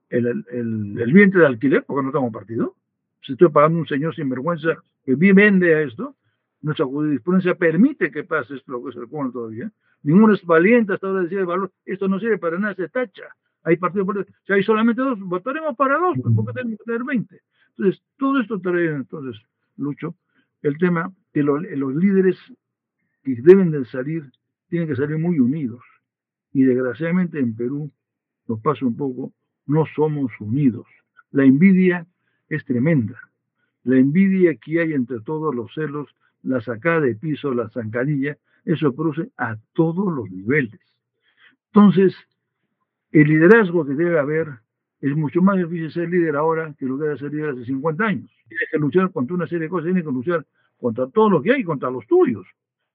el, 0.09 0.27
el, 0.27 0.99
el, 0.99 1.13
vientre 1.13 1.41
de 1.41 1.47
alquiler, 1.47 1.83
porque 1.85 2.05
no 2.05 2.11
tengo 2.11 2.31
partido. 2.31 2.75
Si 3.21 3.33
estoy 3.33 3.49
pagando 3.49 3.79
un 3.79 3.87
señor 3.87 4.15
sinvergüenza 4.15 4.81
que 5.05 5.15
bien 5.15 5.35
vende 5.35 5.75
a 5.75 5.81
esto, 5.81 6.15
nuestra 6.61 6.85
jurisprudencia 6.85 7.55
permite 7.55 8.11
que 8.11 8.23
pase 8.23 8.55
esto, 8.55 8.71
lo 8.71 8.83
que 8.83 8.97
el 8.97 9.07
cual 9.07 9.31
todavía. 9.31 9.71
Ninguno 10.03 10.33
es 10.33 10.43
valiente 10.45 10.93
hasta 10.93 11.07
ahora 11.07 11.19
de 11.19 11.25
decir 11.25 11.39
el 11.39 11.45
valor, 11.45 11.71
esto 11.85 12.07
no 12.07 12.19
sirve 12.19 12.37
para 12.37 12.57
nada, 12.57 12.75
se 12.75 12.87
tacha. 12.89 13.23
Hay 13.63 13.77
partidos 13.77 14.05
políticos, 14.05 14.39
si 14.45 14.53
hay 14.53 14.63
solamente 14.63 15.01
dos, 15.01 15.19
votaremos 15.19 15.75
para 15.75 15.97
dos, 15.97 16.17
porque 16.35 16.53
tenemos 16.53 16.79
que 16.79 16.85
tener 16.85 17.03
20. 17.03 17.41
Entonces, 17.77 18.01
todo 18.17 18.41
esto 18.41 18.59
trae, 18.59 18.87
entonces, 18.87 19.41
Lucho, 19.77 20.15
el 20.63 20.77
tema 20.77 21.13
que 21.33 21.43
lo, 21.43 21.59
los 21.59 21.95
líderes 21.95 22.37
que 23.23 23.35
deben 23.41 23.71
de 23.71 23.85
salir, 23.85 24.31
tienen 24.69 24.87
que 24.87 24.95
salir 24.95 25.17
muy 25.17 25.39
unidos. 25.39 25.81
Y 26.53 26.63
desgraciadamente 26.63 27.39
en 27.39 27.55
Perú 27.55 27.91
nos 28.47 28.59
pasa 28.61 28.85
un 28.85 28.97
poco, 28.97 29.33
no 29.65 29.85
somos 29.95 30.31
unidos. 30.39 30.87
La 31.31 31.43
envidia 31.43 32.07
es 32.49 32.65
tremenda. 32.65 33.19
La 33.83 33.97
envidia 33.97 34.55
que 34.55 34.81
hay 34.81 34.93
entre 34.93 35.19
todos 35.21 35.53
los 35.53 35.73
celos, 35.73 36.09
la 36.41 36.61
sacada 36.61 37.01
de 37.01 37.15
piso, 37.15 37.53
la 37.53 37.69
zancadilla, 37.69 38.37
eso 38.65 38.93
produce 38.93 39.29
a 39.37 39.57
todos 39.73 40.11
los 40.11 40.29
niveles. 40.29 40.79
Entonces, 41.67 42.15
el 43.11 43.27
liderazgo 43.27 43.85
que 43.85 43.93
debe 43.93 44.19
haber 44.19 44.59
es 44.99 45.15
mucho 45.15 45.41
más 45.41 45.57
difícil 45.57 45.91
ser 45.91 46.09
líder 46.09 46.35
ahora 46.35 46.73
que 46.77 46.85
lo 46.85 46.97
que 46.97 47.05
era 47.05 47.17
ser 47.17 47.31
líder 47.31 47.49
hace 47.51 47.65
50 47.65 48.03
años. 48.03 48.31
Tienes 48.47 48.67
que 48.71 48.77
luchar 48.77 49.11
contra 49.11 49.35
una 49.35 49.47
serie 49.47 49.65
de 49.65 49.69
cosas, 49.69 49.85
tienes 49.85 50.03
que 50.03 50.11
luchar 50.11 50.45
contra 50.77 51.07
todo 51.07 51.29
lo 51.29 51.41
que 51.41 51.53
hay, 51.53 51.63
contra 51.63 51.89
los 51.89 52.05
tuyos. 52.07 52.47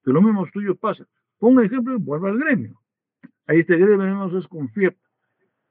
Que 0.05 0.13
los 0.13 0.23
mismos 0.23 0.51
tuyos 0.51 0.77
pasan. 0.79 1.07
Ponga 1.39 1.65
ejemplo 1.65 1.95
y 1.95 1.99
vuelva 1.99 2.31
al 2.31 2.39
gremio. 2.39 2.81
Ahí 3.47 3.61
este 3.61 3.77
gremio 3.77 3.99
vemos 3.99 4.35
es 4.35 4.49
con 4.49 4.69
FIEP. 4.69 4.97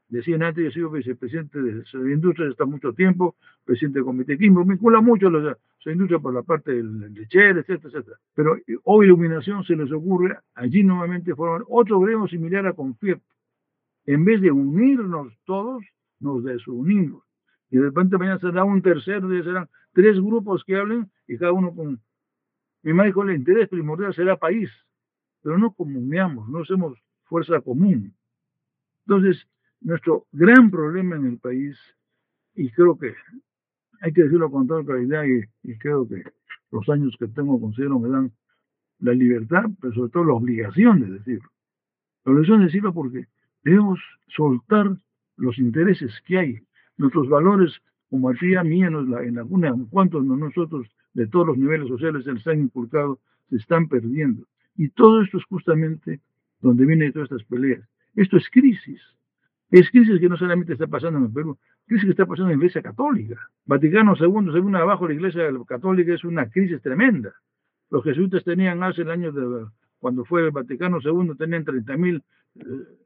Decían 0.07 0.43
antes, 0.43 0.65
yo 0.65 0.71
sido 0.71 0.89
vicepresidente 0.89 1.61
de 1.61 1.83
la 1.93 2.11
industria 2.11 2.49
está 2.49 2.65
mucho 2.65 2.91
tiempo, 2.91 3.37
presidente 3.63 3.99
del 3.99 4.05
comité 4.05 4.37
químico, 4.37 4.65
vincula 4.65 4.99
mucho 4.99 5.27
a 5.27 5.31
la, 5.31 5.57
industria 5.85 6.19
por 6.19 6.33
la 6.33 6.43
parte 6.43 6.73
del 6.73 7.13
lechero, 7.13 7.61
etcétera, 7.61 7.89
etcétera. 7.93 8.17
Pero 8.35 8.57
hoy 8.83 9.05
Iluminación 9.05 9.63
se 9.63 9.73
les 9.73 9.89
ocurre 9.89 10.37
allí 10.53 10.83
nuevamente 10.83 11.33
formar 11.33 11.63
otro 11.69 12.01
gremio 12.01 12.27
similar 12.27 12.67
a 12.67 12.73
Confiep. 12.73 13.21
En 14.05 14.25
vez 14.25 14.41
de 14.41 14.51
unirnos 14.51 15.33
todos, 15.45 15.85
nos 16.21 16.43
desunimos. 16.43 17.23
Y 17.69 17.77
de 17.77 17.83
repente 17.83 18.17
mañana 18.17 18.39
será 18.39 18.63
un 18.63 18.81
tercero, 18.81 19.33
y 19.33 19.43
serán 19.43 19.67
tres 19.93 20.19
grupos 20.19 20.63
que 20.63 20.75
hablen 20.75 21.09
y 21.27 21.37
cada 21.37 21.53
uno 21.53 21.73
con... 21.73 21.99
Mi 22.83 23.11
con 23.11 23.29
el 23.29 23.37
interés 23.37 23.69
primordial 23.69 24.13
será 24.13 24.37
país, 24.37 24.69
pero 25.43 25.57
no 25.57 25.71
comunamos, 25.71 26.49
no 26.49 26.59
hacemos 26.59 26.97
fuerza 27.25 27.61
común. 27.61 28.15
Entonces, 29.05 29.47
nuestro 29.81 30.25
gran 30.31 30.71
problema 30.71 31.15
en 31.15 31.27
el 31.27 31.37
país, 31.37 31.77
y 32.55 32.71
creo 32.71 32.97
que 32.97 33.13
hay 34.01 34.11
que 34.13 34.23
decirlo 34.23 34.49
con 34.49 34.67
toda 34.67 34.83
claridad, 34.83 35.23
y, 35.25 35.43
y 35.69 35.77
creo 35.77 36.07
que 36.07 36.23
los 36.71 36.89
años 36.89 37.15
que 37.19 37.27
tengo 37.27 37.61
considero 37.61 37.99
me 37.99 38.09
dan 38.09 38.31
la 38.99 39.13
libertad, 39.13 39.65
pero 39.79 39.93
sobre 39.93 40.11
todo 40.11 40.23
la 40.25 40.33
obligación 40.33 41.01
de 41.01 41.19
decirlo. 41.19 41.49
La 42.25 42.31
obligación 42.31 42.59
de 42.59 42.65
decirlo 42.65 42.93
porque 42.93 43.27
debemos 43.63 43.99
soltar 44.27 44.97
los 45.41 45.57
intereses 45.57 46.13
que 46.25 46.37
hay, 46.37 46.59
nuestros 46.97 47.27
valores, 47.27 47.73
como 48.09 48.29
a 48.29 48.33
ti 48.33 48.55
a 48.55 48.63
mí 48.63 48.83
en 48.83 49.09
la, 49.09 49.23
en 49.23 49.39
alguna, 49.39 49.73
cuantos 49.89 50.23
de 50.23 50.35
nosotros 50.35 50.87
de 51.13 51.27
todos 51.27 51.47
los 51.47 51.57
niveles 51.57 51.87
sociales 51.87 52.23
se 52.23 52.33
les 52.33 52.45
han 52.47 52.61
inculcado, 52.61 53.19
se 53.49 53.57
están 53.57 53.87
perdiendo. 53.87 54.45
Y 54.75 54.89
todo 54.89 55.21
esto 55.21 55.37
es 55.37 55.43
justamente 55.45 56.21
donde 56.61 56.85
vienen 56.85 57.11
todas 57.11 57.31
estas 57.31 57.43
peleas. 57.47 57.81
Esto 58.15 58.37
es 58.37 58.49
crisis. 58.49 59.01
Es 59.71 59.89
crisis 59.89 60.19
que 60.19 60.29
no 60.29 60.37
solamente 60.37 60.73
está 60.73 60.87
pasando 60.87 61.19
en 61.19 61.25
el 61.25 61.31
Perú, 61.31 61.57
crisis 61.87 62.05
que 62.05 62.11
está 62.11 62.25
pasando 62.25 62.51
en 62.51 62.59
la 62.59 62.63
Iglesia 62.63 62.81
Católica. 62.81 63.39
Vaticano 63.65 64.13
II, 64.19 64.51
según 64.53 64.75
abajo 64.75 65.07
la 65.07 65.13
Iglesia 65.13 65.43
Católica, 65.65 66.13
es 66.13 66.23
una 66.23 66.49
crisis 66.49 66.81
tremenda. 66.81 67.33
Los 67.89 68.03
jesuitas 68.03 68.43
tenían 68.43 68.83
hace 68.83 69.01
el 69.01 69.09
año 69.09 69.31
de, 69.31 69.65
cuando 69.99 70.23
fue 70.25 70.45
el 70.45 70.51
Vaticano 70.51 70.99
II, 71.01 71.35
tenían 71.37 71.65
30.000 71.65 72.17
eh, 72.17 72.21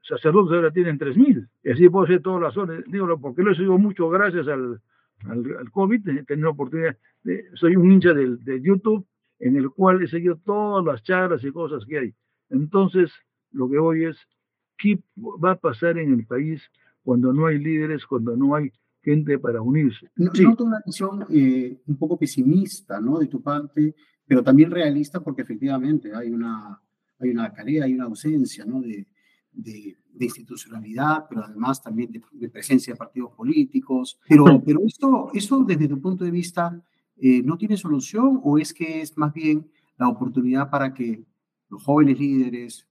sacerdotes, 0.02 0.54
ahora 0.54 0.70
tienen 0.70 0.98
3.000. 0.98 1.48
Y 1.64 1.70
así 1.70 1.88
puedo 1.88 2.04
hacer 2.04 2.22
todas 2.22 2.42
las 2.42 2.56
horas. 2.56 2.82
Digo, 2.86 3.18
porque 3.20 3.42
lo 3.42 3.52
he 3.52 3.54
seguido 3.54 3.78
mucho 3.78 4.08
gracias 4.08 4.48
al, 4.48 4.80
al, 5.24 5.56
al 5.58 5.70
COVID, 5.70 6.08
he 6.08 6.24
tenido 6.24 6.50
oportunidad. 6.50 6.96
De, 7.22 7.44
soy 7.54 7.76
un 7.76 7.90
hincha 7.90 8.12
de, 8.12 8.36
de 8.36 8.60
YouTube 8.60 9.06
en 9.38 9.56
el 9.56 9.70
cual 9.70 10.02
he 10.02 10.08
seguido 10.08 10.36
todas 10.36 10.84
las 10.84 11.02
charlas 11.02 11.44
y 11.44 11.50
cosas 11.50 11.84
que 11.84 11.98
hay. 11.98 12.14
Entonces, 12.50 13.12
lo 13.52 13.68
que 13.68 13.78
hoy 13.78 14.04
es 14.04 14.16
¿Qué 14.78 14.98
va 15.16 15.52
a 15.52 15.58
pasar 15.58 15.98
en 15.98 16.12
el 16.12 16.26
país 16.26 16.62
cuando 17.02 17.32
no 17.32 17.46
hay 17.46 17.58
líderes, 17.58 18.04
cuando 18.04 18.36
no 18.36 18.54
hay 18.54 18.70
gente 19.02 19.38
para 19.38 19.62
unirse? 19.62 20.10
No, 20.16 20.30
sí. 20.34 20.44
Noto 20.44 20.64
una 20.64 20.82
visión 20.84 21.24
eh, 21.30 21.80
un 21.86 21.96
poco 21.96 22.18
pesimista, 22.18 23.00
¿no? 23.00 23.18
De 23.18 23.26
tu 23.26 23.42
parte, 23.42 23.94
pero 24.26 24.42
también 24.42 24.70
realista 24.70 25.20
porque 25.20 25.42
efectivamente 25.42 26.14
hay 26.14 26.30
una, 26.30 26.80
hay 27.18 27.30
una 27.30 27.52
tarea, 27.52 27.84
hay 27.84 27.94
una 27.94 28.04
ausencia, 28.04 28.64
¿no? 28.64 28.80
De, 28.80 29.06
de, 29.56 29.96
de 30.12 30.24
institucionalidad, 30.24 31.26
pero 31.28 31.44
además 31.44 31.82
también 31.82 32.12
de, 32.12 32.22
de, 32.32 32.48
presencia 32.48 32.92
de 32.92 32.98
partidos 32.98 33.32
políticos. 33.32 34.20
Pero, 34.28 34.62
pero 34.64 34.80
esto, 34.86 35.30
esto 35.32 35.64
desde 35.64 35.88
tu 35.88 36.00
punto 36.00 36.24
de 36.24 36.30
vista, 36.30 36.80
eh, 37.16 37.42
¿no 37.42 37.56
tiene 37.56 37.76
solución 37.76 38.40
o 38.44 38.58
es 38.58 38.72
que 38.72 39.00
es 39.00 39.16
más 39.16 39.32
bien 39.32 39.68
la 39.96 40.08
oportunidad 40.08 40.70
para 40.70 40.92
que 40.92 41.24
los 41.68 41.82
jóvenes 41.82 42.18
líderes, 42.18 42.86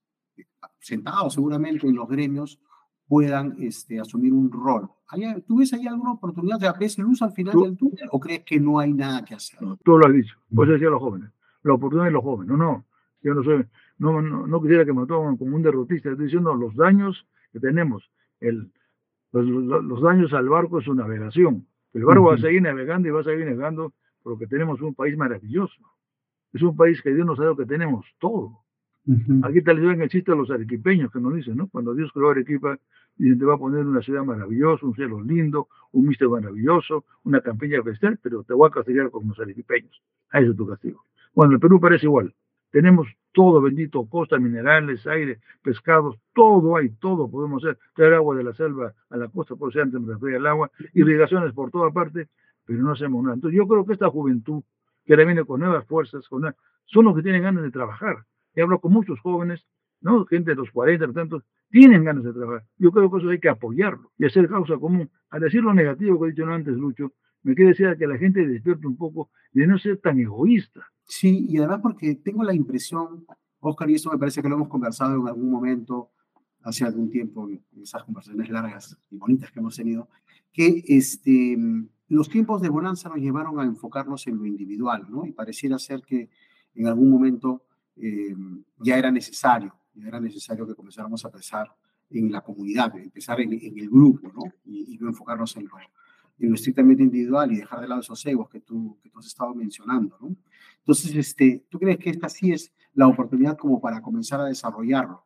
sentados 0.80 1.34
seguramente 1.34 1.88
en 1.88 1.96
los 1.96 2.08
gremios, 2.08 2.60
puedan 3.08 3.56
este, 3.60 4.00
asumir 4.00 4.34
un 4.34 4.52
rol. 4.52 4.90
¿Tú 5.48 5.58
ves 5.58 5.72
ahí 5.74 5.86
alguna 5.88 6.14
oportunidad? 6.14 6.60
de 6.60 6.72
¿Ves 6.80 6.98
luz 6.98 7.22
al 7.22 7.32
final 7.32 7.56
del 7.62 7.78
túnel 7.78 8.10
o 8.12 8.20
crees 8.20 8.44
que 8.44 8.60
no 8.60 8.80
hay 8.80 8.92
nada 8.92 9.24
que 9.24 9.36
hacer? 9.36 9.60
Tú 9.84 9.98
lo 9.98 10.08
has 10.08 10.14
dicho, 10.14 10.36
pues 10.54 10.70
decía 10.70 10.90
los 10.90 11.00
jóvenes, 11.00 11.30
la 11.64 11.74
oportunidad 11.74 12.06
de 12.06 12.12
los 12.12 12.24
jóvenes. 12.24 12.48
No, 12.50 12.58
no, 12.58 12.86
yo 13.22 13.34
no 13.36 13.44
soy, 13.44 13.66
no, 13.98 14.22
no, 14.22 14.48
no 14.48 14.62
quisiera 14.62 14.86
que 14.86 14.94
me 14.94 15.06
tomen 15.06 15.38
como 15.38 15.56
un 15.56 15.62
derrotista, 15.62 16.10
estoy 16.10 16.26
diciendo 16.26 16.54
los 16.56 16.76
daños 16.76 17.28
que 17.52 17.60
tenemos. 17.60 18.10
El, 18.40 18.72
los, 19.32 19.46
los, 19.46 19.84
los 19.84 20.02
daños 20.02 20.34
al 20.34 20.50
barco 20.50 20.80
es 20.80 20.86
su 20.86 20.94
navegación. 20.94 21.66
El 21.94 22.04
barco 22.04 22.24
uh 22.24 22.26
-huh. 22.26 22.30
va 22.32 22.36
a 22.36 22.40
seguir 22.40 22.62
navegando 22.62 23.08
y 23.08 23.12
va 23.12 23.22
a 23.22 23.24
seguir 23.24 23.46
navegando 23.46 23.94
porque 24.24 24.48
tenemos 24.48 24.82
un 24.82 24.94
país 24.96 25.16
maravilloso. 25.18 25.82
Es 26.54 26.62
un 26.62 26.76
país 26.76 27.02
que 27.02 27.14
Dios 27.14 27.26
nos 27.26 27.40
ha 27.40 27.44
dado 27.44 27.58
que 27.58 27.66
tenemos 27.66 28.06
todo. 28.20 28.60
Uh 29.08 29.14
-huh. 29.14 29.48
Aquí 29.48 29.62
tal 29.62 29.80
vez 29.80 30.00
existe 30.02 30.36
los 30.36 30.50
arequipeños 30.50 31.12
que 31.12 31.20
nos 31.20 31.34
dicen, 31.36 31.56
¿no? 31.58 31.68
Cuando 31.68 31.94
Dios 31.94 32.12
creó 32.12 32.32
Arequipa, 32.32 32.78
dicen, 33.18 33.40
te 33.40 33.46
va 33.46 33.54
a 33.54 33.58
poner 33.58 33.86
una 33.86 34.02
ciudad 34.02 34.24
maravillosa, 34.26 34.86
un 34.86 34.96
cielo 34.96 35.22
lindo, 35.22 35.68
un 35.92 36.08
mister 36.08 36.28
maravilloso, 36.28 37.06
una 37.24 37.40
campiña 37.42 37.82
bestial, 37.82 38.20
pero 38.22 38.44
te 38.44 38.54
voy 38.54 38.68
a 38.68 38.72
castigar 38.72 39.10
con 39.12 39.28
los 39.28 39.40
arequipeños. 39.40 40.02
Ahí 40.32 40.46
es 40.46 40.56
tu 40.56 40.68
castigo. 40.68 41.04
Bueno, 41.34 41.54
el 41.54 41.60
Perú 41.60 41.80
parece 41.80 42.08
igual. 42.08 42.34
Tenemos 42.76 43.08
todo 43.32 43.62
bendito, 43.62 44.06
costa, 44.06 44.38
minerales, 44.38 45.08
aire, 45.08 45.40
pescados, 45.64 46.18
todo 46.34 46.76
hay, 46.76 46.90
todo 46.90 47.32
podemos 47.32 47.64
hacer. 47.64 47.78
Traer 47.94 48.16
agua 48.16 48.36
de 48.36 48.44
la 48.44 48.54
selva 48.54 48.94
a 49.10 49.16
la 49.16 49.30
costa, 49.30 49.56
por 49.56 49.72
ser 49.72 49.84
antes 49.84 50.02
me 50.02 50.12
refería 50.12 50.40
al 50.40 50.46
agua, 50.46 50.70
irrigaciones 50.94 51.54
por 51.54 51.72
toda 51.72 51.90
parte, 51.92 52.28
pero 52.66 52.84
no 52.84 52.92
hacemos 52.92 53.24
nada. 53.24 53.36
Entonces 53.36 53.58
yo 53.58 53.66
creo 53.66 53.86
que 53.86 53.94
esta 53.94 54.10
juventud, 54.10 54.62
que 55.06 55.14
ahora 55.14 55.24
viene 55.24 55.46
con 55.46 55.62
nuevas 55.62 55.88
fuerzas, 55.88 56.28
con 56.28 56.42
una, 56.42 56.54
son 56.84 57.06
los 57.06 57.16
que 57.16 57.24
tienen 57.24 57.44
ganas 57.44 57.64
de 57.64 57.72
trabajar 57.72 58.26
y 58.54 58.60
hablo 58.60 58.82
con 58.82 58.92
muchos 58.92 59.22
jóvenes, 59.22 59.66
¿no? 60.02 60.26
gente 60.26 60.50
de 60.50 60.58
los 60.58 60.70
40, 60.72 61.14
tantos, 61.14 61.44
tienen 61.70 62.04
ganas 62.04 62.26
de 62.26 62.34
trabajar. 62.34 62.66
Yo 62.78 62.92
creo 62.92 63.10
que 63.10 63.20
eso 63.20 63.30
hay 63.30 63.40
que 63.40 63.48
apoyarlo 63.48 64.12
y 64.18 64.26
hacer 64.26 64.50
causa 64.50 64.76
común. 64.76 65.10
Al 65.30 65.40
decir 65.40 65.64
lo 65.64 65.74
negativo 65.74 66.20
que 66.20 66.28
he 66.28 66.32
dicho 66.32 66.46
antes, 66.46 66.76
Lucho, 66.76 67.14
me 67.42 67.56
quiere 67.56 67.70
decir 67.70 67.96
que 67.98 68.06
la 68.06 68.18
gente 68.18 68.46
despierte 68.46 68.86
un 68.86 68.98
poco 68.98 69.30
de 69.54 69.66
no 69.66 69.78
ser 69.78 69.96
tan 70.00 70.20
egoísta. 70.20 70.86
Sí, 71.08 71.46
y 71.50 71.58
además 71.58 71.80
porque 71.82 72.16
tengo 72.16 72.44
la 72.44 72.54
impresión, 72.54 73.26
Oscar, 73.60 73.90
y 73.90 73.96
eso 73.96 74.12
me 74.12 74.18
parece 74.18 74.42
que 74.42 74.50
lo 74.50 74.56
hemos 74.56 74.68
conversado 74.68 75.16
en 75.16 75.28
algún 75.28 75.50
momento, 75.50 76.12
hace 76.64 76.84
algún 76.84 77.10
tiempo, 77.10 77.48
en 77.48 77.64
esas 77.82 78.04
conversaciones 78.04 78.50
largas 78.50 78.98
y 79.12 79.18
bonitas 79.18 79.52
que 79.52 79.60
hemos 79.60 79.76
tenido, 79.76 80.10
que 80.52 80.84
este, 80.88 81.58
los 82.08 82.30
tiempos 82.30 82.62
de 82.62 82.70
bonanza 82.70 83.10
nos 83.10 83.20
llevaron 83.20 83.60
a 83.60 83.64
enfocarnos 83.64 84.26
en 84.28 84.38
lo 84.38 84.46
individual, 84.46 85.06
¿no? 85.10 85.26
Y 85.26 85.32
pareciera 85.32 85.78
ser 85.78 86.02
que 86.02 86.30
en 86.74 86.88
algún 86.88 87.10
momento 87.10 87.66
eh, 87.96 88.36
ya 88.78 88.98
era 88.98 89.12
necesario, 89.12 89.76
ya 89.94 90.08
era 90.08 90.20
necesario 90.20 90.68
que 90.68 90.76
comenzáramos 90.76 91.24
a 91.24 91.32
pensar 91.32 91.72
en 92.10 92.32
la 92.32 92.42
comunidad, 92.42 92.98
empezar 92.98 93.42
en, 93.42 93.54
en 93.54 93.78
el 93.78 93.90
grupo, 93.90 94.32
¿no? 94.34 94.44
Y, 94.66 94.94
y, 94.94 94.98
no 94.98 95.08
enfocarnos 95.08 95.56
en 95.58 95.66
lo, 95.66 95.78
en 96.40 96.50
lo 96.50 96.56
estrictamente 96.56 97.04
individual 97.04 97.52
y 97.52 97.58
dejar 97.58 97.82
de 97.82 97.88
lado 97.88 98.02
esos 98.02 98.26
egos 98.26 98.50
que 98.50 98.60
tú, 98.60 98.98
que 99.02 99.10
tú 99.10 99.20
has 99.20 99.28
estado 99.28 99.54
mencionando, 99.56 100.18
¿no? 100.20 100.36
Entonces, 100.80 101.16
este, 101.16 101.66
¿tú 101.70 101.80
crees 101.80 101.98
que 101.98 102.10
esta 102.10 102.30
sí 102.30 102.52
es 102.52 102.72
la 102.94 103.08
oportunidad 103.08 103.58
como 103.58 103.82
para 103.82 104.02
comenzar 104.02 104.40
a 104.40 104.46
desarrollarlo? 104.46 105.24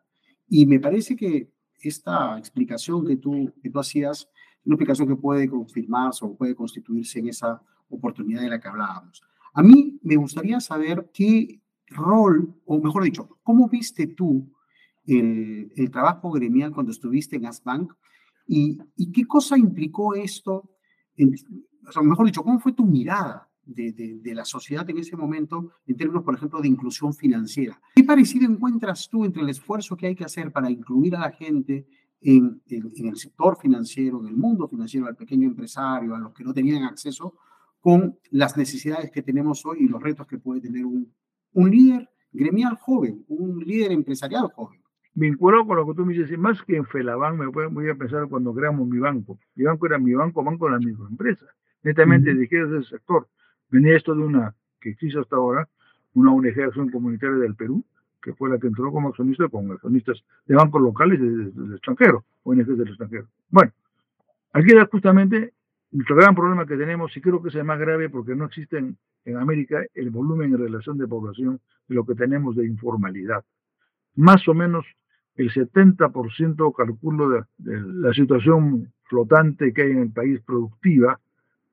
Y 0.47 0.65
me 0.65 0.79
parece 0.79 1.15
que 1.15 1.51
esta 1.79 2.37
explicación 2.37 3.05
que 3.05 3.17
tú, 3.17 3.51
que 3.61 3.69
tú 3.69 3.79
hacías 3.79 4.29
una 4.65 4.75
explicación 4.75 5.07
que 5.07 5.15
puede 5.15 5.49
confirmarse 5.49 6.25
o 6.25 6.35
puede 6.35 6.55
constituirse 6.55 7.19
en 7.19 7.29
esa 7.29 7.61
oportunidad 7.89 8.41
de 8.41 8.49
la 8.49 8.59
que 8.59 8.67
hablábamos. 8.67 9.21
A 9.53 9.63
mí 9.63 9.99
me 10.03 10.15
gustaría 10.15 10.59
saber 10.59 11.09
qué 11.13 11.61
rol, 11.87 12.53
o 12.65 12.79
mejor 12.79 13.03
dicho, 13.03 13.39
¿cómo 13.41 13.67
viste 13.67 14.07
tú 14.07 14.47
el, 15.05 15.71
el 15.75 15.89
trabajo 15.89 16.31
gremial 16.31 16.71
cuando 16.71 16.91
estuviste 16.91 17.35
en 17.35 17.47
Asbank? 17.47 17.93
¿Y, 18.47 18.79
y 18.95 19.11
qué 19.11 19.25
cosa 19.25 19.57
implicó 19.57 20.13
esto? 20.13 20.69
O 21.87 21.91
sea, 21.91 22.01
mejor 22.01 22.25
dicho, 22.25 22.43
¿cómo 22.43 22.59
fue 22.59 22.73
tu 22.73 22.85
mirada 22.85 23.49
de, 23.65 23.91
de, 23.91 24.19
de, 24.19 24.35
la 24.35 24.45
sociedad 24.45 24.89
en 24.89 24.97
ese 24.97 25.15
momento 25.15 25.71
en 25.85 25.97
términos, 25.97 26.23
por 26.23 26.35
ejemplo, 26.35 26.61
de 26.61 26.67
inclusión 26.67 27.13
financiera? 27.13 27.79
¿Qué 27.95 28.03
parecido 28.03 28.49
encuentras 28.49 29.07
tú 29.09 29.25
entre 29.25 29.41
el 29.41 29.49
esfuerzo 29.49 29.95
que 29.97 30.07
hay 30.07 30.15
que 30.15 30.25
hacer 30.25 30.51
para 30.51 30.69
incluir 30.69 31.15
a 31.15 31.19
la 31.19 31.31
gente 31.31 31.87
en, 32.21 32.61
en, 32.67 32.91
en 32.95 33.07
el 33.07 33.17
sector 33.17 33.57
financiero, 33.57 34.19
en 34.21 34.27
el 34.27 34.37
mundo 34.37 34.67
financiero, 34.67 35.07
al 35.07 35.15
pequeño 35.15 35.47
empresario, 35.47 36.15
a 36.15 36.19
los 36.19 36.33
que 36.33 36.43
no 36.43 36.53
tenían 36.53 36.83
acceso, 36.83 37.35
con 37.79 38.17
las 38.31 38.57
necesidades 38.57 39.11
que 39.11 39.21
tenemos 39.21 39.65
hoy 39.65 39.79
y 39.81 39.87
los 39.87 40.01
retos 40.01 40.27
que 40.27 40.37
puede 40.37 40.61
tener 40.61 40.85
un, 40.85 41.13
un 41.53 41.71
líder 41.71 42.09
gremial 42.31 42.75
joven, 42.75 43.25
un 43.27 43.59
líder 43.59 43.91
empresarial 43.91 44.51
joven. 44.53 44.81
Vinculado 45.13 45.65
con 45.65 45.77
lo 45.77 45.87
que 45.87 45.93
tú 45.95 46.05
me 46.05 46.13
dices, 46.13 46.37
más 46.37 46.61
que 46.63 46.77
en 46.77 46.85
Felaban, 46.85 47.37
me 47.37 47.47
voy 47.47 47.89
a 47.89 47.95
pensar 47.95 48.27
cuando 48.27 48.53
creamos 48.53 48.87
mi 48.87 48.99
banco. 48.99 49.39
Mi 49.55 49.65
banco 49.65 49.85
era 49.87 49.97
mi 49.97 50.13
banco, 50.13 50.43
banco 50.43 50.65
de 50.65 50.71
la 50.71 50.79
microempresa. 50.79 51.45
Netamente 51.83 52.29
uh 52.29 52.33
-huh. 52.33 52.35
dirigido 52.35 52.79
ese 52.79 52.89
sector. 52.89 53.27
Venía 53.69 53.95
esto 53.95 54.15
de 54.15 54.23
una, 54.23 54.53
que 54.79 54.89
existe 54.89 55.19
hasta 55.19 55.35
ahora, 55.35 55.67
una 56.13 56.31
ONG 56.31 56.53
de 56.55 56.63
acción 56.63 56.89
comunitaria 56.89 57.37
del 57.37 57.55
Perú, 57.55 57.83
que 58.21 58.33
fue 58.33 58.49
la 58.49 58.59
que 58.59 58.67
entró 58.67 58.91
como 58.91 59.09
accionista 59.09 59.47
con 59.47 59.71
accionistas 59.71 60.23
de 60.45 60.55
bancos 60.55 60.81
locales 60.81 61.19
del 61.19 61.53
de, 61.53 61.67
de 61.69 61.75
extranjero, 61.75 62.25
ONGs 62.43 62.77
del 62.77 62.87
extranjero. 62.87 63.27
Bueno, 63.49 63.71
aquí 64.53 64.71
era 64.71 64.85
justamente 64.85 65.53
nuestro 65.91 66.15
gran 66.15 66.35
problema 66.35 66.65
que 66.65 66.77
tenemos, 66.77 67.15
y 67.15 67.21
creo 67.21 67.41
que 67.41 67.49
es 67.49 67.55
el 67.55 67.63
más 67.63 67.79
grave 67.79 68.09
porque 68.09 68.35
no 68.35 68.45
existe 68.45 68.77
en, 68.77 68.97
en 69.25 69.37
América 69.37 69.83
el 69.93 70.09
volumen 70.09 70.53
en 70.53 70.59
relación 70.59 70.97
de 70.97 71.07
población 71.07 71.59
de 71.87 71.95
lo 71.95 72.05
que 72.05 72.15
tenemos 72.15 72.55
de 72.55 72.65
informalidad. 72.65 73.43
Más 74.15 74.47
o 74.47 74.53
menos 74.53 74.85
el 75.35 75.51
70% 75.51 76.73
calculo 76.75 77.29
de, 77.29 77.43
de, 77.57 77.81
la 77.81 78.13
situación 78.13 78.91
flotante 79.03 79.73
que 79.73 79.83
hay 79.83 79.91
en 79.91 79.99
el 79.99 80.11
país 80.11 80.41
productiva, 80.41 81.19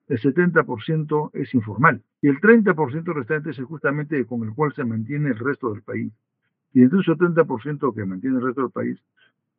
el 0.08 0.20
70% 0.20 1.30
es 1.34 1.52
informal. 1.54 2.02
Y 2.22 2.28
el 2.28 2.40
30% 2.40 3.14
restante 3.14 3.50
es 3.50 3.58
justamente 3.58 4.24
con 4.24 4.44
el 4.44 4.54
cual 4.54 4.72
se 4.74 4.84
mantiene 4.84 5.30
el 5.30 5.38
resto 5.38 5.72
del 5.72 5.82
país. 5.82 6.12
Y 6.72 6.82
entre 6.82 6.98
el 6.98 7.04
70% 7.04 7.94
que 7.94 8.04
mantiene 8.04 8.36
el 8.36 8.44
resto 8.44 8.62
del 8.62 8.70
país, 8.70 8.98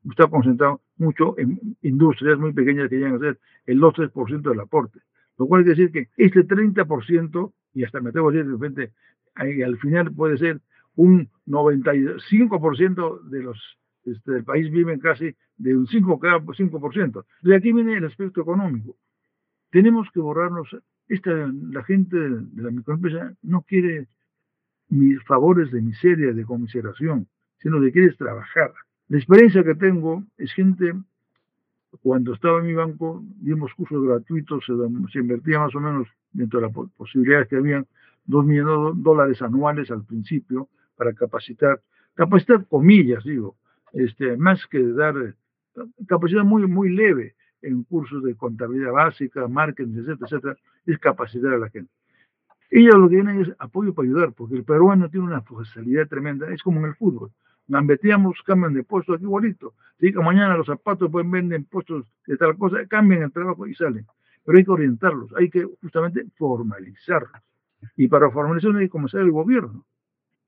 está 0.10 0.28
concentrado 0.28 0.82
mucho 0.98 1.38
en 1.38 1.60
industrias 1.82 2.38
muy 2.38 2.54
pequeñas 2.54 2.90
que 2.90 2.98
llegan 2.98 3.16
a 3.16 3.20
ser 3.20 3.40
el 3.66 3.80
2-3% 3.80 4.42
del 4.42 4.60
aporte. 4.60 5.00
Lo 5.38 5.48
cual 5.48 5.64
quiere 5.64 5.80
decir 5.80 5.92
que 5.92 6.10
este 6.24 6.48
30%, 6.48 7.54
y 7.74 7.84
hasta 7.84 8.00
me 8.00 8.10
atrevo 8.10 8.30
a 8.30 8.32
decir 8.32 8.46
de 8.46 8.52
repente, 8.54 8.92
al 9.36 9.78
final 9.78 10.12
puede 10.14 10.38
ser 10.38 10.62
un 10.98 11.30
95% 11.48 13.22
de 13.30 13.44
los 13.44 13.78
este, 14.04 14.32
del 14.32 14.44
país 14.44 14.72
viven 14.72 15.00
casi 15.00 15.36
de 15.58 15.76
un 15.76 15.86
5, 15.86 16.20
5%. 16.20 17.26
De 17.42 17.56
aquí 17.56 17.72
viene 17.72 17.98
el 17.98 18.06
aspecto 18.06 18.42
económico. 18.42 18.96
Tenemos 19.70 20.08
que 20.14 20.20
borrarnos, 20.20 20.76
esta, 21.08 21.32
la 21.72 21.84
gente 21.84 22.18
de 22.18 22.62
la 22.62 22.72
microempresa 22.72 23.34
no 23.44 23.62
quiere 23.62 24.08
mis 24.90 25.22
favores 25.26 25.72
de 25.72 25.82
miseria, 25.82 26.32
de 26.32 26.46
comiseración, 26.46 27.28
sino 27.58 27.82
que 27.82 27.92
quiere 27.92 28.14
trabajar. 28.14 28.74
La 29.10 29.18
experiencia 29.18 29.64
que 29.64 29.76
tengo 29.76 30.24
es 30.38 30.54
gente, 30.54 30.94
cuando 32.02 32.34
estaba 32.34 32.60
en 32.60 32.68
mi 32.68 32.74
banco, 32.74 33.24
dimos 33.42 33.74
cursos 33.74 34.02
gratuitos, 34.04 34.66
se, 34.66 34.74
se 35.12 35.20
invertía 35.20 35.60
más 35.60 35.76
o 35.76 35.82
menos 35.82 36.08
dentro 36.32 36.62
de 36.62 36.68
las 36.68 36.76
posibilidades 36.96 37.50
que 37.50 37.58
habían, 37.58 37.86
dos 38.26 38.46
millones 38.46 38.96
de 38.96 39.02
dólares 39.04 39.42
anuales 39.42 39.92
al 39.92 40.06
principio 40.06 40.70
para 40.98 41.14
capacitar, 41.14 41.80
capacitar 42.16 42.66
comillas, 42.68 43.24
digo, 43.24 43.56
este, 43.94 44.36
más 44.36 44.66
que 44.68 44.84
dar 44.84 45.36
capacidad 46.08 46.44
muy, 46.44 46.68
muy 46.68 46.90
leve 46.90 47.36
en 47.62 47.84
cursos 47.84 48.24
de 48.24 48.36
contabilidad 48.36 48.92
básica, 48.92 49.48
marketing, 49.48 50.00
etcétera, 50.00 50.26
etcétera, 50.26 50.58
es 50.86 50.98
capacitar 51.00 51.54
a 51.54 51.58
la 51.58 51.70
gente. 51.70 51.92
Ellos 52.70 52.96
lo 52.96 53.08
que 53.08 53.16
tienen 53.16 53.42
es 53.42 53.52
apoyo 53.60 53.94
para 53.94 54.08
ayudar, 54.08 54.34
porque 54.34 54.56
el 54.56 54.64
peruano 54.64 55.10
tiene 55.10 55.28
una 55.28 55.42
facilidad 55.42 56.08
tremenda, 56.08 56.52
es 56.52 56.62
como 56.62 56.80
en 56.80 56.88
el 56.88 56.96
fútbol. 56.96 57.32
Gambeteamos, 57.68 58.42
cambian 58.46 58.74
de 58.74 58.84
puesto 58.84 59.14
aquí 59.14 59.24
igualito. 59.24 59.74
Si 60.00 60.12
mañana 60.14 60.58
los 60.58 60.68
zapatos 60.68 61.12
pueden 61.12 61.32
vender 61.32 61.64
puestos 61.70 62.06
de 62.26 62.38
tal 62.38 62.58
cosa, 62.58 62.86
cambian 62.88 63.24
el 63.24 63.32
trabajo 63.32 63.68
y 63.68 63.76
salen. 63.76 64.06
Pero 64.46 64.58
hay 64.58 64.64
que 64.64 64.72
orientarlos, 64.72 65.34
hay 65.36 65.50
que 65.50 65.64
justamente 65.82 66.26
formalizarlos. 66.38 67.42
Y 67.96 68.08
para 68.08 68.30
formalizar 68.32 68.76
hay 68.76 68.86
que 68.86 68.90
comenzar 68.90 69.22
el 69.22 69.32
gobierno 69.32 69.86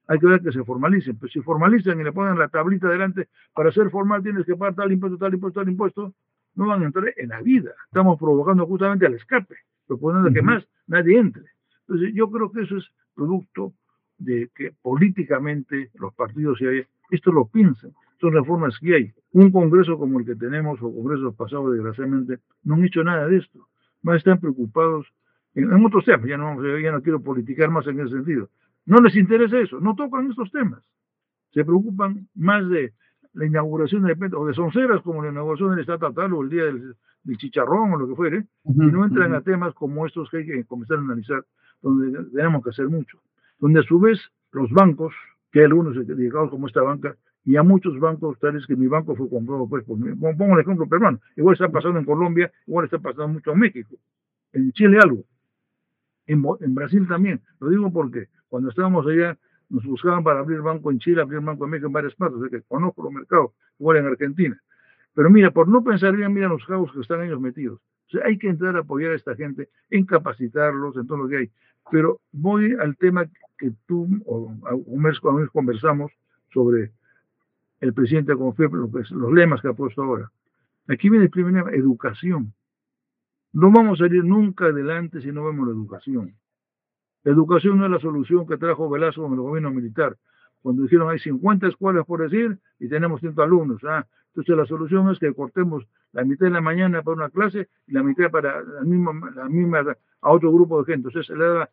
hay 0.09 0.17
que 0.17 0.25
ver 0.25 0.41
que 0.41 0.51
se 0.51 0.63
formalicen. 0.63 1.17
Pues 1.17 1.31
si 1.31 1.39
formalizan 1.41 2.01
y 2.01 2.03
le 2.03 2.11
ponen 2.11 2.37
la 2.37 2.47
tablita 2.47 2.89
delante, 2.89 3.27
para 3.53 3.71
ser 3.71 3.91
formal 3.91 4.23
tienes 4.23 4.43
que 4.43 4.55
pagar 4.55 4.73
tal 4.73 4.91
impuesto, 4.91 5.19
tal 5.19 5.33
impuesto, 5.35 5.59
tal 5.59 5.69
impuesto, 5.69 6.13
no 6.55 6.67
van 6.67 6.81
a 6.81 6.85
entrar 6.87 7.13
en 7.15 7.29
la 7.29 7.41
vida. 7.43 7.71
Estamos 7.85 8.17
provocando 8.17 8.65
justamente 8.65 9.05
el 9.05 9.13
escape, 9.13 9.55
proponiendo 9.87 10.29
uh 10.29 10.31
-huh. 10.31 10.33
que 10.33 10.41
más 10.41 10.67
nadie 10.87 11.19
entre. 11.19 11.43
Entonces 11.81 12.11
yo 12.15 12.29
creo 12.31 12.51
que 12.51 12.61
eso 12.61 12.77
es 12.77 12.85
producto 13.13 13.73
de 14.17 14.49
que 14.55 14.73
políticamente 14.81 15.91
los 15.99 16.11
partidos, 16.15 16.59
hay, 16.61 16.83
esto 17.11 17.31
lo 17.31 17.45
piensan, 17.45 17.91
son 18.19 18.33
reformas 18.33 18.79
que 18.79 18.95
hay. 18.95 19.13
Un 19.33 19.51
congreso 19.51 19.95
como 19.99 20.19
el 20.19 20.25
que 20.25 20.35
tenemos, 20.35 20.81
o 20.81 20.91
congresos 20.91 21.35
pasados 21.35 21.71
desgraciadamente, 21.71 22.39
no 22.63 22.73
han 22.73 22.83
hecho 22.83 23.03
nada 23.03 23.27
de 23.27 23.37
esto. 23.37 23.67
Más 24.01 24.17
están 24.17 24.39
preocupados 24.39 25.05
en, 25.53 25.71
en 25.71 25.85
otros 25.85 26.03
temas, 26.03 26.27
ya 26.27 26.37
no, 26.37 26.65
ya 26.79 26.91
no 26.91 27.03
quiero 27.03 27.21
politicar 27.21 27.69
más 27.69 27.85
en 27.85 27.99
ese 27.99 28.15
sentido, 28.15 28.49
no 28.89 29.01
les 29.01 29.15
interesa 29.15 29.59
eso, 29.59 29.79
no 29.79 29.95
tocan 29.95 30.29
estos 30.31 30.51
temas. 30.51 30.81
Se 31.51 31.63
preocupan 31.63 32.27
más 32.33 32.67
de 32.69 32.93
la 33.33 33.45
inauguración 33.45 34.03
de 34.03 34.35
o 34.35 34.47
de 34.47 34.53
sonceras 34.55 35.01
como 35.03 35.23
la 35.23 35.29
inauguración 35.29 35.71
del 35.71 35.81
estatal 35.81 36.33
o 36.33 36.41
el 36.41 36.49
día 36.49 36.65
del, 36.65 36.95
del, 37.23 37.37
chicharrón 37.37 37.93
o 37.93 37.97
lo 37.97 38.07
que 38.07 38.15
fuere, 38.15 38.47
uh 38.63 38.73
-huh, 38.73 38.89
y 38.89 38.91
no 38.91 39.05
entran 39.05 39.31
uh 39.31 39.35
-huh. 39.35 39.37
a 39.37 39.41
temas 39.41 39.75
como 39.75 40.07
estos 40.07 40.27
que 40.31 40.37
hay 40.37 40.45
que 40.45 40.65
comenzar 40.65 40.97
a 40.97 41.01
analizar, 41.01 41.45
donde 41.83 42.31
tenemos 42.31 42.63
que 42.63 42.71
hacer 42.71 42.87
mucho. 42.89 43.19
Donde 43.59 43.79
a 43.81 43.83
su 43.83 43.99
vez 43.99 44.19
los 44.53 44.71
bancos, 44.71 45.13
que 45.51 45.59
hay 45.59 45.65
algunos 45.65 45.95
dedicados 46.07 46.49
como 46.49 46.65
esta 46.65 46.81
banca, 46.81 47.15
y 47.45 47.57
a 47.57 47.63
muchos 47.63 47.99
bancos, 47.99 48.39
tales 48.39 48.65
que 48.65 48.75
mi 48.75 48.87
banco 48.87 49.15
fue 49.15 49.29
comprado, 49.29 49.69
pues, 49.69 49.83
por, 49.85 49.99
pongo 49.99 50.55
el 50.55 50.61
ejemplo 50.61 50.87
peruano, 50.89 51.19
igual 51.37 51.53
está 51.53 51.69
pasando 51.69 51.99
en 51.99 52.05
Colombia, 52.05 52.51
igual 52.65 52.85
está 52.85 52.97
pasando 52.97 53.27
mucho 53.27 53.51
en 53.51 53.59
México, 53.59 53.95
en 54.51 54.71
Chile 54.71 54.97
algo, 54.99 55.23
en, 56.25 56.43
en 56.61 56.73
Brasil 56.73 57.07
también. 57.07 57.39
Lo 57.59 57.69
digo 57.69 57.93
porque 57.93 58.27
cuando 58.49 58.69
estábamos 58.69 59.05
allá, 59.07 59.37
nos 59.69 59.83
buscaban 59.85 60.23
para 60.23 60.39
abrir 60.39 60.61
banco 60.61 60.91
en 60.91 60.99
Chile, 60.99 61.21
abrir 61.21 61.39
banco 61.41 61.65
en 61.65 61.71
México, 61.71 61.87
en 61.87 61.93
varias 61.93 62.15
partes, 62.15 62.37
o 62.37 62.41
sea 62.41 62.49
que 62.49 62.65
conozco 62.67 63.03
los 63.03 63.13
mercados, 63.13 63.51
igual 63.79 63.97
en 63.97 64.07
Argentina. 64.07 64.61
Pero 65.13 65.29
mira, 65.29 65.51
por 65.51 65.67
no 65.67 65.83
pensar 65.83 66.15
bien, 66.15 66.33
mira 66.33 66.47
los 66.47 66.65
cabos 66.65 66.91
que 66.91 67.01
están 67.01 67.23
ellos 67.23 67.39
metidos. 67.39 67.79
O 68.07 68.11
sea, 68.11 68.25
hay 68.25 68.37
que 68.37 68.49
entrar 68.49 68.75
a 68.75 68.79
apoyar 68.79 69.11
a 69.11 69.15
esta 69.15 69.35
gente, 69.35 69.69
en 69.89 70.05
capacitarlos, 70.05 70.97
en 70.97 71.07
todo 71.07 71.19
lo 71.19 71.27
que 71.27 71.37
hay. 71.37 71.51
Pero 71.91 72.19
voy 72.31 72.75
al 72.79 72.97
tema 72.97 73.25
que 73.57 73.71
tú 73.85 74.07
o 74.25 74.51
un 74.85 75.01
mes, 75.01 75.21
un 75.21 75.35
mes 75.35 75.49
conversamos 75.49 76.11
sobre 76.51 76.91
el 77.79 77.93
presidente 77.93 78.31
de 78.31 78.37
Confep, 78.37 78.73
los 78.73 79.33
lemas 79.33 79.61
que 79.61 79.67
ha 79.67 79.73
puesto 79.73 80.03
ahora. 80.03 80.31
Aquí 80.87 81.09
viene 81.09 81.25
el 81.25 81.31
primer 81.31 81.53
tema, 81.53 81.71
educación. 81.71 82.53
No 83.53 83.71
vamos 83.71 84.01
a 84.01 84.05
ir 84.05 84.23
nunca 84.23 84.65
adelante 84.65 85.21
si 85.21 85.31
no 85.31 85.45
vemos 85.45 85.67
la 85.67 85.73
educación. 85.73 86.35
Educación 87.23 87.77
no 87.77 87.85
es 87.85 87.91
la 87.91 87.99
solución 87.99 88.47
que 88.47 88.57
trajo 88.57 88.89
Velasco 88.89 89.23
con 89.23 89.33
el 89.33 89.39
gobierno 89.39 89.71
militar. 89.71 90.17
Cuando 90.61 90.83
dijeron 90.83 91.09
hay 91.09 91.19
50 91.19 91.67
escuelas 91.67 92.05
por 92.05 92.21
decir 92.21 92.57
y 92.79 92.87
tenemos 92.87 93.21
100 93.21 93.39
alumnos. 93.39 93.83
¿ah? 93.83 94.05
Entonces 94.29 94.55
la 94.55 94.65
solución 94.65 95.09
es 95.09 95.19
que 95.19 95.33
cortemos 95.33 95.87
la 96.11 96.23
mitad 96.23 96.45
de 96.45 96.51
la 96.51 96.61
mañana 96.61 97.01
para 97.01 97.15
una 97.15 97.29
clase 97.29 97.69
y 97.87 97.93
la 97.93 98.03
mitad 98.03 98.29
para 98.31 98.61
la 98.63 98.81
misma, 98.81 99.31
la 99.35 99.45
misma 99.49 99.79
a 100.21 100.31
otro 100.31 100.51
grupo 100.51 100.79
de 100.79 100.93
gente. 100.93 101.09
Entonces 101.09 101.27
se 101.27 101.35
le 101.35 101.45
da 101.45 101.69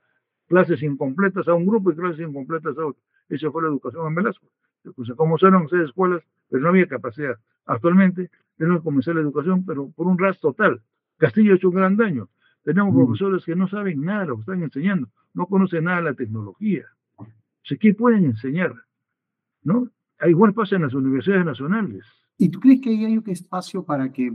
clases 0.49 0.83
incompletas 0.83 1.49
a 1.49 1.55
un 1.55 1.67
grupo 1.67 1.91
y 1.91 1.97
clases 1.97 2.21
incompletas 2.21 2.77
a 2.79 2.87
otro. 2.87 3.03
Esa 3.29 3.51
fue 3.51 3.63
la 3.63 3.69
educación 3.69 4.07
en 4.07 4.15
Velasco. 4.15 4.47
Pues, 4.95 5.11
como 5.17 5.37
seis 5.39 5.83
escuelas, 5.85 6.23
pero 6.49 6.63
no 6.63 6.69
había 6.69 6.87
capacidad. 6.87 7.37
Actualmente 7.67 8.31
tenemos 8.57 8.81
que 8.81 8.85
comenzar 8.85 9.15
la 9.15 9.23
educación, 9.23 9.65
pero 9.67 9.91
por 9.91 10.07
un 10.07 10.19
ras 10.19 10.39
total. 10.41 10.81
Castillo 11.19 11.53
ha 11.53 11.57
hecho 11.57 11.69
un 11.69 11.75
gran 11.75 11.97
daño. 11.97 12.29
Tenemos 12.67 12.93
mm. 12.93 12.97
profesores 12.97 13.45
que 13.45 13.55
no 13.55 13.69
saben 13.69 14.03
nada 14.03 14.23
de 14.23 14.27
lo 14.27 14.35
que 14.35 14.41
están 14.41 14.63
enseñando, 14.65 15.09
no 15.35 15.47
conocen 15.47 15.85
nada 15.85 15.99
de 15.99 16.03
la 16.03 16.15
tecnología. 16.15 16.85
O 17.17 17.25
sea, 17.63 17.79
¿qué 17.79 17.95
pueden 17.95 18.25
enseñar? 18.25 18.75
¿No? 19.63 19.89
Igual 20.27 20.53
pasa 20.53 20.75
en 20.75 20.83
las 20.83 20.93
universidades 20.93 21.45
nacionales. 21.45 22.05
¿Y 22.37 22.49
tú 22.49 22.59
crees 22.59 22.81
que 22.81 22.91
hay 22.91 23.17
un 23.17 23.23
espacio 23.29 23.85
para 23.85 24.13
que 24.13 24.33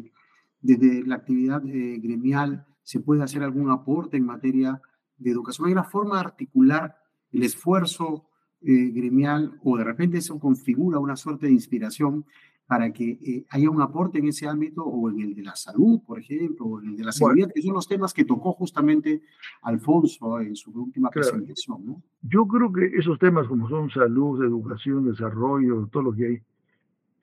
desde 0.61 1.05
la 1.05 1.15
actividad 1.15 1.61
eh, 1.65 1.99
gremial 2.01 2.65
se 2.83 3.01
pueda 3.01 3.25
hacer 3.25 3.43
algún 3.43 3.69
aporte 3.69 4.15
en 4.15 4.25
materia 4.25 4.81
de 5.17 5.31
educación? 5.31 5.67
¿Hay 5.67 5.73
una 5.73 5.83
forma 5.83 6.15
de 6.15 6.21
articular 6.21 6.95
el 7.31 7.43
esfuerzo 7.43 8.29
eh, 8.61 8.91
gremial 8.93 9.59
o 9.61 9.75
de 9.75 9.83
repente 9.83 10.19
eso 10.19 10.39
configura 10.39 10.99
una 10.99 11.17
suerte 11.17 11.47
de 11.47 11.53
inspiración 11.53 12.25
para 12.71 12.89
que 12.93 13.19
eh, 13.21 13.45
haya 13.49 13.69
un 13.69 13.81
aporte 13.81 14.19
en 14.19 14.29
ese 14.29 14.47
ámbito 14.47 14.81
o 14.85 15.09
en 15.09 15.19
el 15.19 15.35
de 15.35 15.43
la 15.43 15.57
salud, 15.57 15.99
por 16.07 16.17
ejemplo, 16.17 16.65
o 16.67 16.81
en 16.81 16.91
el 16.91 16.95
de 16.95 17.03
la 17.03 17.11
seguridad, 17.11 17.51
que 17.53 17.61
son 17.61 17.73
los 17.73 17.85
temas 17.85 18.13
que 18.13 18.23
tocó 18.23 18.53
justamente 18.53 19.23
Alfonso 19.63 20.39
en 20.39 20.55
su 20.55 20.71
última 20.71 21.09
presentación. 21.09 21.85
¿no? 21.85 22.01
Yo 22.21 22.47
creo 22.47 22.71
que 22.71 22.85
esos 22.97 23.19
temas 23.19 23.45
como 23.49 23.67
son 23.67 23.89
salud, 23.89 24.41
educación, 24.41 25.05
desarrollo, 25.05 25.89
todo 25.91 26.03
lo 26.03 26.13
que 26.13 26.25
hay, 26.25 26.41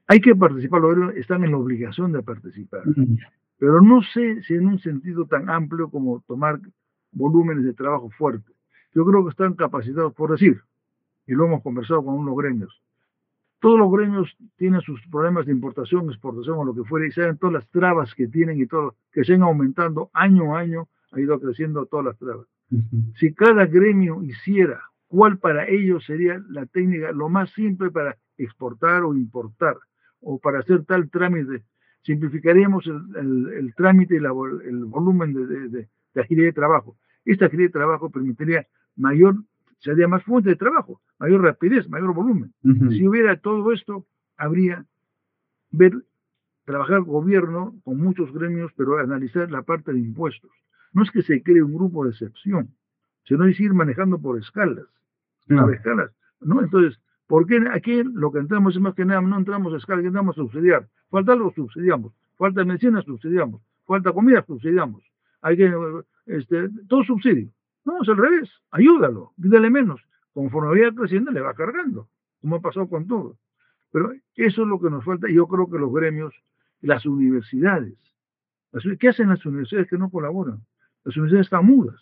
hay 0.09 0.21
que 0.21 0.37
participar, 0.37 0.83
están 1.17 1.43
en 1.45 1.53
la 1.53 1.57
obligación 1.57 2.13
de 2.13 2.23
participar. 2.23 2.83
Pero 3.57 3.81
no 3.81 4.03
sé 4.03 4.43
si 4.43 4.53
en 4.53 4.67
un 4.67 4.79
sentido 4.81 5.25
tan 5.25 5.49
amplio 5.49 5.89
como 5.89 6.23
tomar 6.27 6.61
volúmenes 7.11 7.65
de 7.65 7.73
trabajo 7.73 8.11
fuerte. 8.11 8.53
Yo 8.95 9.03
creo 9.07 9.25
que 9.25 9.31
están 9.31 9.55
capacitados 9.55 10.13
por 10.13 10.31
decir, 10.31 10.61
y 11.27 11.33
lo 11.33 11.47
hemos 11.47 11.63
conversado 11.63 12.05
con 12.05 12.17
unos 12.17 12.37
gremios, 12.37 12.83
todos 13.61 13.79
los 13.79 13.91
gremios 13.91 14.37
tienen 14.57 14.81
sus 14.81 15.01
problemas 15.09 15.47
de 15.47 15.53
importación, 15.53 16.09
exportación 16.09 16.59
o 16.59 16.65
lo 16.65 16.75
que 16.75 16.85
fuera, 16.85 17.07
y 17.07 17.13
saben 17.13 17.39
todas 17.39 17.55
las 17.55 17.69
trabas 17.71 18.15
que 18.15 18.29
tienen 18.29 18.61
y 18.61 18.67
todo, 18.67 18.95
que 19.13 19.25
siguen 19.25 19.43
aumentando 19.43 20.11
año 20.13 20.57
a 20.57 20.61
año, 20.61 20.89
ha 21.13 21.21
ido 21.21 21.39
creciendo 21.41 21.87
todas 21.87 22.07
las 22.07 22.19
trabas. 22.19 22.47
Si 23.17 23.33
cada 23.35 23.67
gremio 23.67 24.23
hiciera 24.23 24.83
cuál 25.07 25.39
para 25.39 25.67
ellos 25.67 26.05
sería 26.05 26.41
la 26.51 26.67
técnica 26.67 27.13
lo 27.13 27.29
más 27.29 27.51
simple 27.53 27.91
para 27.91 28.17
exportar 28.37 29.03
o 29.05 29.15
importar, 29.15 29.77
o 30.21 30.39
para 30.39 30.61
hacer 30.61 30.85
tal 30.85 31.11
trámite, 31.11 31.65
simplificaríamos 32.03 32.87
el, 32.87 33.73
trámite 33.77 34.15
y 34.15 34.19
el 34.19 34.85
volumen 34.85 35.33
de, 35.33 35.69
de, 35.69 35.89
de 36.15 36.21
agilidad 36.21 36.49
de 36.49 36.53
trabajo. 36.53 36.97
Esta 37.25 37.47
agilidad 37.47 37.69
de 37.69 37.73
trabajo 37.73 38.11
permitiría 38.11 38.67
mayor 38.97 39.37
sería 39.79 40.09
más 40.09 40.23
fuente 40.25 40.51
de 40.51 40.57
trabajo, 40.57 41.01
mayor 41.19 41.43
rapidez, 41.43 41.89
mayor 41.89 42.15
volumen. 42.15 42.53
Si 42.63 43.07
hubiera 43.07 43.37
todo 43.37 43.73
esto, 43.73 44.07
habría 44.37 44.87
ver, 45.71 45.93
trabajar 46.65 47.03
gobierno 47.03 47.75
con 47.85 47.99
muchos 47.99 48.33
gremios, 48.33 48.73
pero 48.77 48.99
analizar 48.99 49.51
la 49.51 49.63
parte 49.63 49.93
de 49.93 50.01
impuestos. 50.01 50.51
No 50.93 51.03
es 51.03 51.11
que 51.11 51.23
se 51.23 51.43
cree 51.43 51.63
un 51.63 51.75
grupo 51.75 52.05
de 52.05 52.11
excepción, 52.11 52.75
sino 53.25 53.45
es 53.45 53.59
ir 53.61 53.75
manejando 53.75 54.19
por 54.21 54.39
escalas. 54.39 54.87
Por 55.47 55.75
escalas. 55.75 56.11
¿no? 56.41 56.63
Entonces, 56.63 57.01
¿por 57.27 57.47
qué 57.47 57.63
aquí 57.73 58.03
lo 58.03 58.33
que 58.33 58.39
entramos 58.39 58.75
es 58.75 58.81
más 58.81 58.95
que 58.95 59.05
nada, 59.05 59.21
no 59.21 59.37
entramos 59.37 59.73
a 59.75 59.77
escala, 59.77 60.03
entramos 60.03 60.37
a 60.37 60.43
subsidiar? 60.43 60.89
Falta 61.11 61.33
algo, 61.33 61.53
subsidiamos. 61.55 62.13
Falta 62.37 62.65
medicina, 62.65 63.03
subsidiamos. 63.03 63.63
Falta 63.87 64.13
comida, 64.13 64.45
subsidiamos. 64.47 65.03
Hay 65.43 65.57
que, 65.57 65.73
este, 66.27 66.69
todo 66.89 67.03
subsidio. 67.05 67.51
No, 67.85 68.03
es 68.03 68.09
al 68.09 68.17
revés. 68.19 68.51
Ayúdalo, 68.71 69.33
dígale 69.37 69.71
menos. 69.71 70.01
Conforme 70.39 70.69
vaya 70.69 70.95
creciendo, 70.95 71.33
le 71.33 71.41
va 71.41 71.53
cargando, 71.53 72.09
como 72.41 72.55
ha 72.55 72.61
pasado 72.61 72.89
con 72.89 73.09
todo. 73.09 73.37
Pero 73.91 74.13
eso 74.37 74.63
es 74.63 74.69
lo 74.69 74.79
que 74.79 74.89
nos 74.89 75.05
falta. 75.05 75.27
Yo 75.29 75.49
creo 75.49 75.69
que 75.69 75.81
los 75.81 75.93
gremios, 75.93 76.33
las 76.81 77.05
universidades, 77.07 77.99
¿qué 79.01 79.09
hacen 79.09 79.31
las 79.31 79.45
universidades 79.45 79.89
que 79.91 79.99
no 79.99 80.09
colaboran? 80.11 80.65
Las 81.03 81.17
universidades 81.17 81.49
están 81.49 81.67
mudas. 81.67 82.01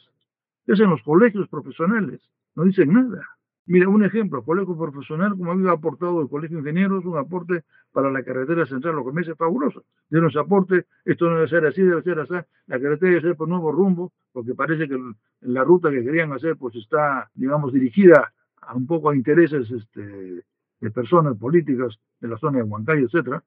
¿Qué 0.67 0.75
hacen 0.75 0.91
los 0.91 1.03
colegios 1.03 1.49
profesionales? 1.49 2.21
No 2.55 2.65
dicen 2.65 2.93
nada. 2.93 3.27
Mira, 3.69 3.89
un 3.89 4.05
ejemplo, 4.05 4.45
colegio 4.45 4.79
profesional, 4.79 5.37
como 5.37 5.51
había 5.51 5.73
aportado 5.73 6.21
el 6.23 6.29
Colegio 6.29 6.63
de 6.63 6.71
Ingenieros, 6.71 7.05
un 7.05 7.19
aporte 7.19 7.65
para 7.91 8.13
la 8.13 8.23
carretera 8.23 8.65
central, 8.65 8.95
lo 8.95 9.05
que 9.05 9.11
me 9.11 9.23
hace 9.23 9.35
fabuloso. 9.35 9.85
De 10.09 10.21
un 10.21 10.39
aporte, 10.39 10.87
esto 11.05 11.29
no 11.29 11.35
debe 11.35 11.49
ser 11.49 11.67
así, 11.67 11.83
debe 11.83 12.01
ser 12.03 12.21
así, 12.21 12.35
la 12.67 12.81
carretera 12.81 13.11
debe 13.11 13.21
ser 13.23 13.37
por 13.37 13.49
nuevo 13.49 13.73
rumbo, 13.73 14.13
porque 14.33 14.55
parece 14.55 14.89
que 14.89 14.97
la 15.41 15.65
ruta 15.65 15.91
que 15.91 16.05
querían 16.05 16.33
hacer 16.33 16.57
pues 16.57 16.77
está, 16.77 17.29
digamos, 17.35 17.73
dirigida 17.73 18.33
a 18.61 18.75
un 18.75 18.87
poco 18.87 19.11
a 19.11 19.17
intereses 19.17 19.69
este, 19.69 20.45
de 20.81 20.91
personas 20.93 21.37
políticas 21.37 21.99
de 22.21 22.29
la 22.29 22.39
zona 22.39 22.59
de 22.59 22.65
Huancayo, 22.65 23.07
etcétera. 23.07 23.43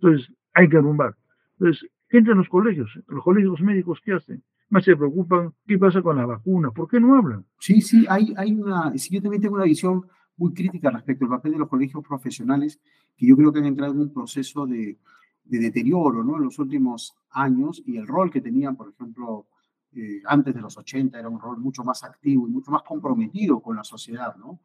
Entonces, 0.00 0.30
hay 0.52 0.68
que 0.68 0.78
rumbar. 0.78 1.14
Entonces, 1.58 1.88
entran 2.10 2.36
los 2.36 2.48
colegios, 2.48 2.90
los 3.08 3.24
colegios 3.24 3.58
médicos, 3.62 4.00
¿qué 4.04 4.12
hacen? 4.12 4.42
Más 4.72 4.84
se 4.84 4.96
preocupan 4.96 5.52
qué 5.66 5.78
pasa 5.78 6.00
con 6.02 6.16
las 6.16 6.26
vacunas, 6.26 6.72
¿por 6.72 6.88
qué 6.88 6.98
no 6.98 7.14
hablan? 7.14 7.44
Sí, 7.58 7.80
sí, 7.80 8.06
hay, 8.08 8.32
hay 8.36 8.52
una, 8.52 8.96
sí, 8.96 9.14
yo 9.14 9.22
también 9.22 9.42
tengo 9.42 9.54
una 9.56 9.64
visión 9.64 10.06
muy 10.36 10.52
crítica 10.54 10.90
respecto 10.90 11.26
al 11.26 11.30
papel 11.30 11.52
de 11.52 11.58
los 11.58 11.68
colegios 11.68 12.02
profesionales, 12.02 12.80
que 13.16 13.26
yo 13.26 13.36
creo 13.36 13.52
que 13.52 13.58
han 13.58 13.66
entrado 13.66 13.92
en 13.92 14.00
un 14.00 14.12
proceso 14.12 14.66
de, 14.66 14.98
de 15.44 15.58
deterioro 15.58 16.24
¿no? 16.24 16.36
en 16.36 16.44
los 16.44 16.58
últimos 16.58 17.14
años 17.30 17.82
y 17.84 17.96
el 17.96 18.06
rol 18.06 18.30
que 18.30 18.40
tenían, 18.40 18.76
por 18.76 18.88
ejemplo, 18.88 19.46
eh, 19.94 20.22
antes 20.24 20.54
de 20.54 20.60
los 20.60 20.76
80 20.78 21.18
era 21.18 21.28
un 21.28 21.38
rol 21.38 21.58
mucho 21.58 21.84
más 21.84 22.02
activo 22.04 22.48
y 22.48 22.50
mucho 22.50 22.70
más 22.70 22.82
comprometido 22.82 23.60
con 23.60 23.76
la 23.76 23.84
sociedad. 23.84 24.34
¿no? 24.36 24.60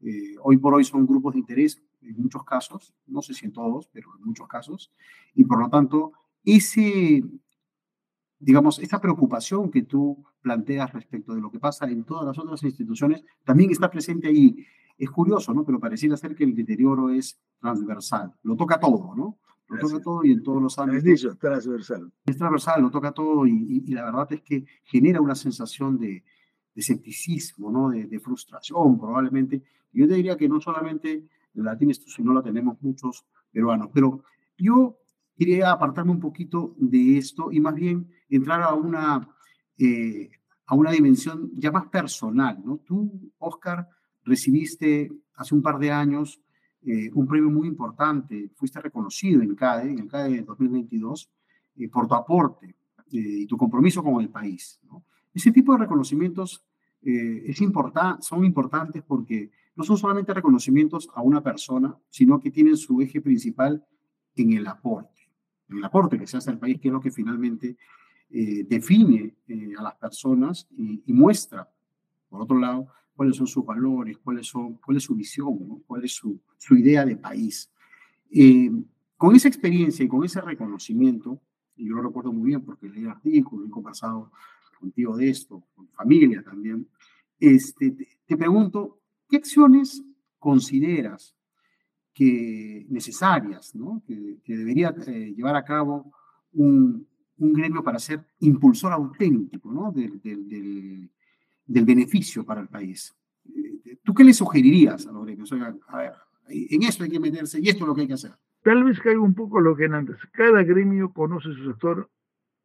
Eh, 0.00 0.34
hoy 0.42 0.56
por 0.56 0.74
hoy 0.74 0.84
son 0.84 1.06
grupos 1.06 1.34
de 1.34 1.40
interés 1.40 1.80
en 2.00 2.20
muchos 2.20 2.44
casos, 2.44 2.92
no 3.06 3.22
sé 3.22 3.32
si 3.32 3.46
en 3.46 3.52
todos, 3.52 3.88
pero 3.92 4.08
en 4.18 4.24
muchos 4.24 4.48
casos, 4.48 4.92
y 5.34 5.44
por 5.44 5.60
lo 5.60 5.68
tanto 5.68 6.12
ese, 6.44 7.22
digamos, 8.42 8.80
esta 8.80 9.00
preocupación 9.00 9.70
que 9.70 9.82
tú 9.82 10.24
planteas 10.40 10.92
respecto 10.92 11.32
de 11.32 11.40
lo 11.40 11.48
que 11.48 11.60
pasa 11.60 11.86
en 11.88 12.02
todas 12.02 12.26
las 12.26 12.36
otras 12.36 12.60
instituciones 12.64 13.22
también 13.44 13.70
está 13.70 13.88
presente 13.88 14.26
ahí. 14.28 14.66
Es 14.98 15.10
curioso, 15.10 15.54
¿no? 15.54 15.64
Pero 15.64 15.78
pareciera 15.78 16.16
ser 16.16 16.34
que 16.34 16.42
el 16.42 16.54
deterioro 16.54 17.10
es 17.10 17.38
transversal. 17.60 18.34
Lo 18.42 18.56
toca 18.56 18.80
todo, 18.80 19.14
¿no? 19.14 19.38
Lo 19.68 19.78
toca 19.78 20.00
todo 20.00 20.24
y 20.24 20.32
en 20.32 20.42
todos 20.42 20.60
los 20.60 20.76
ámbitos. 20.76 20.98
Es 20.98 21.22
dicho, 21.22 21.36
transversal. 21.36 22.12
Es 22.26 22.36
transversal, 22.36 22.82
lo 22.82 22.90
toca 22.90 23.12
todo 23.12 23.46
y, 23.46 23.84
y, 23.86 23.92
la 23.92 24.04
verdad 24.04 24.26
es 24.32 24.42
que 24.42 24.64
genera 24.82 25.20
una 25.20 25.36
sensación 25.36 25.96
de, 25.98 26.08
de 26.08 26.24
escepticismo, 26.74 27.70
¿no? 27.70 27.90
De, 27.90 28.06
de, 28.06 28.18
frustración, 28.18 28.98
probablemente. 28.98 29.62
Yo 29.92 30.08
te 30.08 30.14
diría 30.14 30.36
que 30.36 30.48
no 30.48 30.60
solamente 30.60 31.28
la 31.54 31.78
tienes 31.78 32.00
tú, 32.00 32.10
sino 32.10 32.34
la 32.34 32.42
tenemos 32.42 32.76
muchos 32.82 33.24
peruanos. 33.52 33.88
Pero 33.94 34.24
yo 34.58 34.98
quería 35.36 35.70
apartarme 35.70 36.10
un 36.10 36.20
poquito 36.20 36.74
de 36.76 37.18
esto 37.18 37.52
y 37.52 37.60
más 37.60 37.74
bien 37.74 38.08
entrar 38.36 38.62
a 38.62 38.74
una, 38.74 39.28
eh, 39.78 40.30
a 40.66 40.74
una 40.74 40.90
dimensión 40.90 41.50
ya 41.54 41.70
más 41.70 41.86
personal. 41.88 42.58
¿no? 42.64 42.78
Tú, 42.78 43.32
Oscar, 43.38 43.88
recibiste 44.24 45.10
hace 45.34 45.54
un 45.54 45.62
par 45.62 45.78
de 45.78 45.90
años 45.90 46.40
eh, 46.84 47.10
un 47.14 47.26
premio 47.26 47.50
muy 47.50 47.68
importante, 47.68 48.50
fuiste 48.54 48.80
reconocido 48.80 49.42
en 49.42 49.54
CADE, 49.54 49.90
en 49.90 49.98
el 50.00 50.08
CADE 50.08 50.42
2022, 50.42 51.30
eh, 51.76 51.88
por 51.88 52.08
tu 52.08 52.14
aporte 52.14 52.74
y 53.14 53.46
tu 53.46 53.58
compromiso 53.58 54.02
con 54.02 54.22
el 54.22 54.30
país. 54.30 54.80
¿no? 54.84 55.04
Ese 55.34 55.52
tipo 55.52 55.72
de 55.72 55.80
reconocimientos 55.80 56.64
es 57.04 57.60
important, 57.60 58.22
son 58.22 58.44
importantes 58.44 59.02
porque 59.02 59.50
no 59.74 59.82
son 59.82 59.98
solamente 59.98 60.32
reconocimientos 60.32 61.10
a 61.14 61.20
una 61.20 61.42
persona, 61.42 61.94
sino 62.08 62.38
que 62.38 62.50
tienen 62.50 62.76
su 62.76 63.00
eje 63.02 63.20
principal 63.20 63.84
en 64.36 64.52
el 64.52 64.66
aporte 64.68 65.22
el 65.78 65.84
aporte 65.84 66.18
que 66.18 66.26
se 66.26 66.36
hace 66.36 66.50
al 66.50 66.58
país, 66.58 66.80
que 66.80 66.88
es 66.88 66.92
lo 66.92 67.00
que 67.00 67.10
finalmente 67.10 67.76
eh, 68.34 68.64
define 68.66 69.34
eh, 69.46 69.74
a 69.78 69.82
las 69.82 69.94
personas 69.96 70.66
y, 70.74 71.12
muestra, 71.12 71.68
por 72.30 72.40
otro 72.40 72.58
lado, 72.58 72.88
cuáles 73.14 73.36
son 73.36 73.46
sus 73.46 73.62
valores, 73.62 74.16
cuáles 74.24 74.46
son, 74.46 74.78
cuál 74.78 74.96
es 74.96 75.02
su 75.02 75.14
visión, 75.14 75.82
cuál 75.86 76.04
es 76.04 76.14
su, 76.14 76.40
idea 76.70 77.04
de 77.04 77.16
país. 77.16 77.70
Eh, 78.30 78.70
con 79.18 79.36
esa 79.36 79.48
experiencia 79.48 80.02
y 80.02 80.08
con 80.08 80.24
ese 80.24 80.40
reconocimiento, 80.40 81.42
y 81.76 81.86
yo 81.86 81.94
lo 81.96 82.04
recuerdo 82.04 82.32
muy 82.32 82.48
bien 82.48 82.62
porque 82.62 82.88
leí 82.88 83.04
artículos, 83.04 83.68
he 83.68 83.70
conversado 83.70 84.32
contigo 84.80 85.14
de 85.14 85.28
esto, 85.28 85.62
con 85.74 85.88
familia 85.88 86.42
también, 86.42 86.88
este, 87.38 87.94
te, 88.24 88.36
pregunto, 88.38 88.98
¿qué 89.28 89.36
acciones 89.36 90.02
consideras 90.38 91.36
que 92.14 92.86
necesarias, 92.88 93.74
que, 94.06 94.56
debería 94.56 94.90
llevar 94.90 95.56
a 95.56 95.64
cabo 95.64 96.10
un, 96.54 97.06
un, 97.38 97.52
gremio 97.52 97.82
para 97.82 97.98
ser 97.98 98.24
impulsor 98.40 98.92
auténtico 98.92 99.72
¿no? 99.72 99.92
del, 99.92 100.20
del, 100.20 101.10
del, 101.66 101.84
beneficio 101.84 102.44
para 102.44 102.60
el 102.60 102.68
país. 102.68 103.14
Eh, 103.46 103.98
¿Tú 104.02 104.14
qué 104.14 104.24
le 104.24 104.32
sugerirías 104.32 105.06
a 105.06 105.12
los 105.12 105.24
gremios? 105.24 105.52
a 105.52 105.96
ver, 105.96 106.12
en 106.48 106.82
esto 106.82 107.04
hay 107.04 107.10
que 107.10 107.20
meterse 107.20 107.60
y 107.60 107.68
esto 107.68 107.84
es 107.84 107.88
lo 107.88 107.94
que 107.94 108.02
hay 108.02 108.08
que 108.08 108.14
hacer. 108.14 108.32
Tal 108.62 108.84
vez 108.84 109.00
caiga 109.00 109.20
un 109.20 109.34
poco 109.34 109.60
lo 109.60 109.74
que 109.74 109.86
antes. 109.86 110.16
Cada 110.32 110.62
gremio 110.62 111.12
conoce 111.12 111.52
su 111.52 111.64
sector 111.64 112.08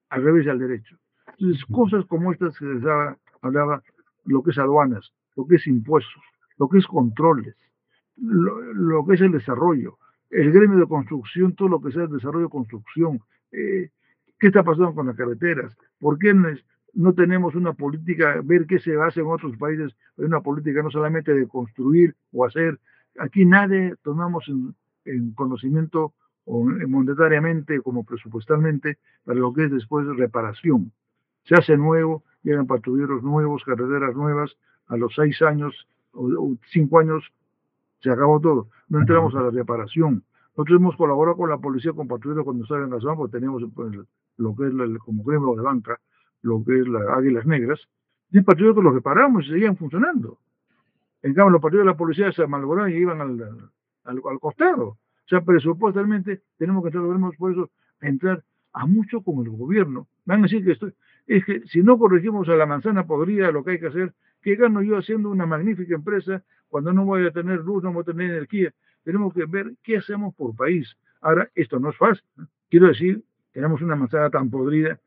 al 0.10 0.24
revés 0.24 0.46
y 0.46 0.50
al 0.50 0.60
derecho. 0.60 0.98
Entonces, 1.40 1.66
cosas 1.66 2.06
como 2.06 2.32
estas 2.32 2.58
que 2.58 2.66
les 2.66 2.84
hablaba, 3.42 3.84
lo 4.26 4.44
que 4.44 4.52
es 4.52 4.58
aduanas, 4.58 5.14
lo 5.36 5.48
que 5.48 5.56
es 5.56 5.68
impuestos, 5.68 6.24
lo 6.58 6.70
que 6.70 6.78
es 6.78 6.88
controles, 6.88 7.56
lo, 8.18 9.06
que 9.06 9.16
es 9.16 9.22
el 9.22 9.32
desarrollo, 9.32 9.98
el 10.30 10.52
gremio 10.52 10.80
de 10.80 10.88
construcción, 10.88 11.56
todo 11.56 11.68
lo 11.68 11.82
que 11.82 11.92
sea 11.92 12.04
el 12.04 12.12
desarrollo 12.12 12.46
de 12.46 12.52
construcción. 12.52 13.22
Eh, 13.52 13.90
¿Qué 14.40 14.48
está 14.48 14.64
pasando 14.64 14.94
con 14.94 15.08
las 15.08 15.16
carreteras? 15.16 15.76
¿Por 16.00 16.20
qué 16.20 16.34
no, 16.94 17.14
tenemos 17.14 17.56
una 17.56 17.74
política, 17.74 18.42
ver 18.44 18.66
qué 18.68 18.80
se 18.80 18.96
hace 19.00 19.22
en 19.22 19.28
otros 19.28 19.58
países, 19.58 19.96
una 20.18 20.42
política 20.42 20.82
no 20.84 20.92
solamente 20.92 21.34
de 21.34 21.48
construir 21.48 22.16
o 22.32 22.46
hacer? 22.46 22.80
Aquí 23.20 23.46
nadie 23.46 23.96
tomamos 24.04 24.48
en, 24.48 24.76
en 25.06 25.32
conocimiento 25.32 26.14
o 26.46 26.64
monetariamente 26.64 27.82
como 27.82 28.04
presupuestalmente 28.04 29.00
para 29.26 29.40
lo 29.40 29.54
que 29.54 29.66
es 29.66 29.72
después 29.72 30.06
reparación. 30.16 30.92
Se 31.44 31.56
hace 31.56 31.76
nuevo, 31.76 32.24
llegan 32.44 32.68
patrulleros 32.68 33.24
nuevos, 33.24 33.64
carreteras 33.66 34.16
nuevas, 34.16 34.56
a 34.88 34.96
los 34.96 35.14
seis 35.16 35.42
años 35.42 35.88
o 36.14 36.56
cinco 36.72 37.00
años 37.00 37.32
se 38.00 38.10
acabó 38.10 38.40
todo. 38.40 38.70
No 38.88 39.00
entramos 39.00 39.36
a 39.36 39.42
la 39.42 39.50
reparación, 39.50 40.24
Nosotros 40.56 40.80
hemos 40.80 40.96
colaborado 40.96 41.38
con 41.38 41.50
la 41.50 41.58
policía, 41.58 41.94
con 41.94 42.08
patrulleros 42.08 42.46
cuando 42.46 42.64
estaban 42.64 42.92
en 42.92 43.02
zona, 43.02 43.16
porque 43.16 43.38
teníamos 43.38 43.64
pues, 43.76 43.94
lo 44.38 44.56
que 44.56 44.68
es 44.68 44.74
el, 44.74 44.98
como 45.00 45.24
gremio 45.24 45.56
de 45.56 45.62
banca, 45.62 46.00
lo 46.42 46.64
que 46.64 46.80
es 46.80 46.88
las 46.88 47.08
Águilas 47.10 47.46
Negras, 47.46 47.80
y 48.32 48.42
patrulleros 48.42 48.78
que 48.78 48.84
los 48.84 48.94
reparamos 48.94 49.46
y 49.46 49.50
seguían 49.50 49.78
funcionando. 49.78 50.38
En 51.22 51.34
cambio, 51.34 51.52
los 51.52 51.62
patrulleros 51.62 51.88
de 51.88 51.92
la 51.92 51.98
policía 51.98 52.32
se 52.32 52.46
malograron 52.48 52.92
y 52.92 52.96
iban 52.96 53.22
al, 53.22 53.42
al, 54.04 54.22
al, 54.24 54.40
costado. 54.40 54.86
O 54.88 55.30
sea, 55.30 55.42
presupuestamente 55.42 56.42
tenemos 56.58 56.84
que 56.84 56.90
entrar, 56.90 57.38
por 57.38 57.52
eso, 57.52 57.70
entrar 58.02 58.44
a 58.74 58.86
mucho 58.86 59.22
con 59.22 59.44
el 59.46 59.50
gobierno. 59.50 60.08
Van 60.26 60.40
a 60.40 60.44
decir 60.44 60.64
que 60.64 60.74
estoy, 60.74 60.94
es 61.26 61.44
que 61.44 61.62
si 61.68 61.82
no 61.82 61.98
corregimos 61.98 62.48
a 62.48 62.56
la 62.56 62.66
manzana 62.66 63.06
podría 63.06 63.52
lo 63.52 63.64
que 63.64 63.72
hay 63.72 63.80
que 63.80 63.88
hacer, 63.88 64.14
¿qué 64.42 64.56
gano 64.56 64.82
yo 64.82 64.98
haciendo 64.98 65.30
una 65.30 65.46
magnífica 65.46 65.96
empresa 65.96 66.44
cuando 66.70 66.94
no 66.94 67.06
voy 67.06 67.26
a 67.26 67.32
tener 67.32 67.60
luz, 67.60 67.84
no 67.84 67.92
voy 67.92 68.02
a 68.02 68.06
tener 68.06 68.32
energía? 68.32 68.74
Tenemos 69.04 69.34
que 69.34 69.46
ver 69.46 69.74
qué 69.84 69.98
hacemos 69.98 70.34
por 70.36 70.56
país. 70.56 70.96
Ahora, 71.22 71.50
esto 71.56 71.80
no 71.80 71.90
es 71.90 71.98
fácil. 71.98 72.24
Quiero 72.70 72.88
decir, 72.88 73.24
tenemos 73.58 73.82
una 73.82 73.96
manzana 73.96 74.30
tan 74.30 74.52
podrida 74.52 75.00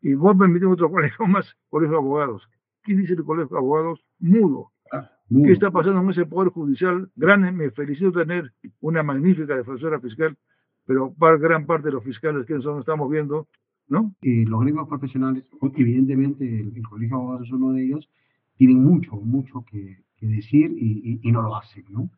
y 0.00 0.14
vos 0.14 0.34
metiste 0.34 0.64
otro 0.64 0.90
colegio 0.96 1.26
más, 1.26 1.46
colegio 1.68 1.92
de 1.92 1.98
abogados. 1.98 2.48
¿Qué 2.82 2.94
dice 2.94 3.12
el 3.12 3.22
colegio 3.22 3.54
de 3.54 3.58
abogados? 3.58 4.02
Mudo. 4.18 4.72
Ah, 4.90 5.10
¿Qué 5.28 5.52
está 5.52 5.70
pasando 5.70 6.00
en 6.00 6.08
ese 6.08 6.24
poder 6.24 6.48
judicial 6.52 7.10
grande? 7.16 7.52
Me 7.52 7.70
felicito 7.70 8.12
tener 8.12 8.50
una 8.80 9.02
magnífica 9.02 9.54
defensora 9.54 10.00
fiscal, 10.00 10.38
pero 10.86 11.12
para 11.12 11.36
gran 11.36 11.66
parte 11.66 11.88
de 11.88 11.92
los 11.92 12.02
fiscales 12.02 12.46
que 12.46 12.58
son, 12.62 12.80
estamos 12.80 13.10
viendo, 13.10 13.46
¿no? 13.88 14.14
Eh, 14.22 14.46
los 14.46 14.62
gremios 14.62 14.88
profesionales, 14.88 15.44
evidentemente 15.76 16.44
el, 16.46 16.82
Colegio 16.88 17.18
de 17.18 17.22
Abogados 17.22 17.46
es 17.46 17.52
uno 17.52 17.72
de 17.72 17.84
ellos, 17.84 18.08
tienen 18.56 18.82
mucho, 18.82 19.16
mucho 19.16 19.62
que, 19.70 19.98
decir 20.22 20.72
y, 20.78 21.30
no 21.30 21.42
lo 21.42 21.54
hacen, 21.54 21.84
¿no? 21.90 22.08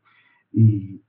Y, 0.52 1.02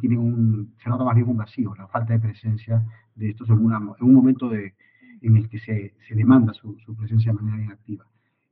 tienen 0.00 0.18
un, 0.18 0.74
se 0.82 0.88
nota 0.88 1.04
más 1.04 1.14
bien 1.14 1.28
un 1.28 1.36
vacío, 1.36 1.74
la 1.74 1.88
falta 1.88 2.12
de 2.12 2.20
presencia 2.20 2.84
de 3.14 3.30
estos 3.30 3.48
en, 3.48 3.56
en 3.56 4.06
un 4.06 4.14
momento 4.14 4.48
de, 4.48 4.74
en 5.20 5.36
el 5.36 5.48
que 5.48 5.58
se, 5.58 5.94
se 6.06 6.14
demanda 6.14 6.52
su, 6.54 6.76
su, 6.84 6.94
presencia 6.96 7.32
de 7.32 7.38
manera 7.40 7.64
inactiva. 7.64 8.06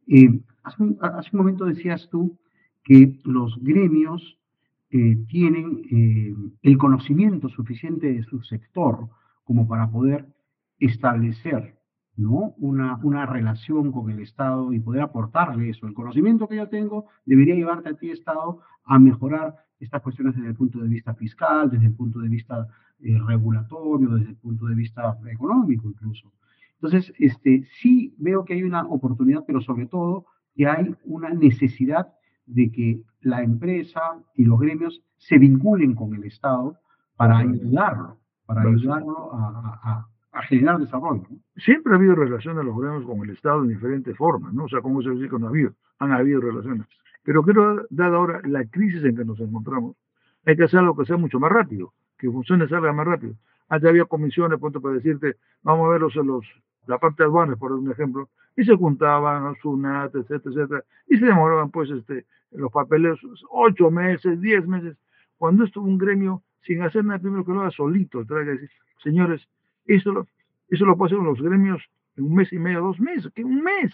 Eh, 0.07 0.41
hace, 0.63 0.83
un, 0.83 0.99
hace, 1.01 1.31
un, 1.33 1.39
momento 1.39 1.65
decías 1.65 2.09
tú 2.11 2.39
que 2.85 3.19
los 3.25 3.59
gremios 3.63 4.39
eh, 4.91 5.17
tienen 5.29 5.83
eh, 5.91 6.35
el 6.63 6.79
conocimiento 6.79 7.49
suficiente 7.49 8.13
de 8.13 8.23
su 8.23 8.43
sector 8.43 9.09
como 9.45 9.69
para 9.69 9.91
poder 9.91 10.27
establecer 10.79 11.79
¿no? 12.17 12.55
Una, 12.59 12.99
una, 13.05 13.27
relación 13.27 13.93
con 13.93 14.11
el 14.11 14.19
Estado 14.21 14.73
y 14.73 14.81
poder 14.81 15.03
aportarle 15.03 15.71
eso. 15.71 15.87
El 15.87 15.95
conocimiento 15.95 16.49
que 16.49 16.57
yo 16.57 16.69
tengo 16.69 17.07
debería 17.25 17.55
llevarte 17.55 17.91
a 17.91 17.95
ti, 17.95 18.11
Estado, 18.11 18.61
a 18.85 18.99
mejorar 18.99 19.55
estas 19.81 20.03
cuestiones 20.03 20.35
desde 20.35 20.49
el 20.49 20.55
punto 20.55 20.81
de 20.81 20.89
vista 20.89 21.15
fiscal, 21.15 21.71
desde 21.71 21.87
el 21.87 21.95
punto 21.95 22.21
de 22.21 22.29
vista 22.29 22.67
eh, 23.01 23.19
regulatorio, 23.27 24.11
desde 24.11 24.31
el 24.31 24.37
punto 24.37 24.67
de 24.67 24.75
vista 24.75 25.17
económico 25.31 25.89
incluso. 25.89 26.33
Entonces, 26.75 27.13
este, 27.19 27.65
sí 27.81 28.15
veo 28.19 28.45
que 28.45 28.55
hay 28.55 28.63
una 28.63 28.87
oportunidad, 28.87 29.45
pero 29.47 29.61
sobre 29.61 29.87
todo 29.87 30.27
que 30.55 30.67
hay 30.67 30.95
una 31.05 31.31
necesidad 31.31 32.13
de 32.47 32.71
que 32.71 33.03
la 33.21 33.43
empresa 33.43 34.01
y 34.35 34.45
los 34.45 34.59
gremios 34.61 35.03
se 35.17 35.39
vinculen 35.39 35.95
con 35.95 36.15
el 36.15 36.25
Estado 36.25 36.77
para 37.17 37.39
ayudarlo, 37.39 38.19
para 38.47 38.63
ayudarlo 38.63 39.33
a 39.33 40.09
a 40.39 40.43
generar 40.43 40.79
desarrollo. 40.79 41.27
Siempre 41.57 41.93
ha 41.93 41.97
habido 41.97 42.15
relaciones 42.15 42.59
de 42.59 42.71
los 42.71 42.79
gremios 42.79 43.05
con 43.05 43.21
el 43.23 43.31
Estado 43.31 43.63
en 43.63 43.69
diferentes 43.69 44.17
formas, 44.17 44.53
¿no? 44.53 44.65
O 44.65 44.69
sea, 44.69 44.81
como 44.81 45.03
se 45.03 45.11
dice 45.11 45.29
que 45.29 45.39
no 45.39 45.47
ha 45.47 45.51
habido, 45.51 45.73
han 45.99 46.13
habido 46.13 46.41
relaciones. 46.41 46.87
Pero 47.29 47.43
creo, 47.43 47.85
dada 47.91 48.17
ahora 48.17 48.41
la 48.47 48.65
crisis 48.65 49.05
en 49.05 49.15
que 49.15 49.23
nos 49.23 49.39
encontramos, 49.39 49.95
hay 50.47 50.57
que 50.57 50.65
hacer 50.65 50.81
algo 50.81 50.97
que 50.97 51.05
sea 51.05 51.19
mucho 51.19 51.39
más 51.39 51.53
rápido, 51.53 51.93
que 52.17 52.31
funcione 52.31 52.67
salga 52.69 52.91
más 52.95 53.07
rápido. 53.07 53.35
Antes 53.69 53.91
había 53.91 54.07
comisiones, 54.07 54.59
punto 54.59 54.81
para 54.81 54.95
decirte, 54.95 55.37
vamos 55.63 55.89
a 55.89 55.91
ver 55.91 56.01
los, 56.01 56.15
los, 56.17 56.47
la 56.87 56.97
parte 56.97 57.23
de 57.23 57.27
aduanas, 57.27 57.59
por 57.59 57.71
un 57.73 57.91
ejemplo, 57.91 58.31
y 58.57 58.65
se 58.65 58.75
juntaban 58.75 59.55
SUNAT, 59.57 60.15
etcétera, 60.15 60.55
etcétera, 60.55 60.85
y 61.07 61.19
se 61.19 61.27
demoraban 61.27 61.71
pues 61.71 61.91
este, 61.91 62.25
los 62.53 62.73
papeles 62.73 63.19
ocho 63.51 63.91
meses, 63.91 64.41
diez 64.41 64.67
meses. 64.67 64.97
Cuando 65.37 65.65
estuvo 65.65 65.87
un 65.87 65.99
gremio 65.99 66.43
sin 66.63 66.81
hacer 66.81 67.05
nada, 67.05 67.19
primero 67.19 67.45
que 67.45 67.53
lo 67.53 67.61
haga 67.61 67.71
solito, 67.73 68.25
decir, 68.25 68.71
señores, 69.05 69.47
eso 69.85 70.13
lo, 70.13 70.27
eso 70.71 70.87
lo 70.87 70.97
pueden 70.97 71.19
hacer 71.19 71.27
los 71.27 71.43
gremios 71.43 71.83
en 72.17 72.25
un 72.25 72.37
mes 72.37 72.51
y 72.55 72.59
medio, 72.59 72.81
dos 72.81 72.99
meses, 72.99 73.31
que 73.35 73.45
un 73.45 73.63
mes. 73.63 73.93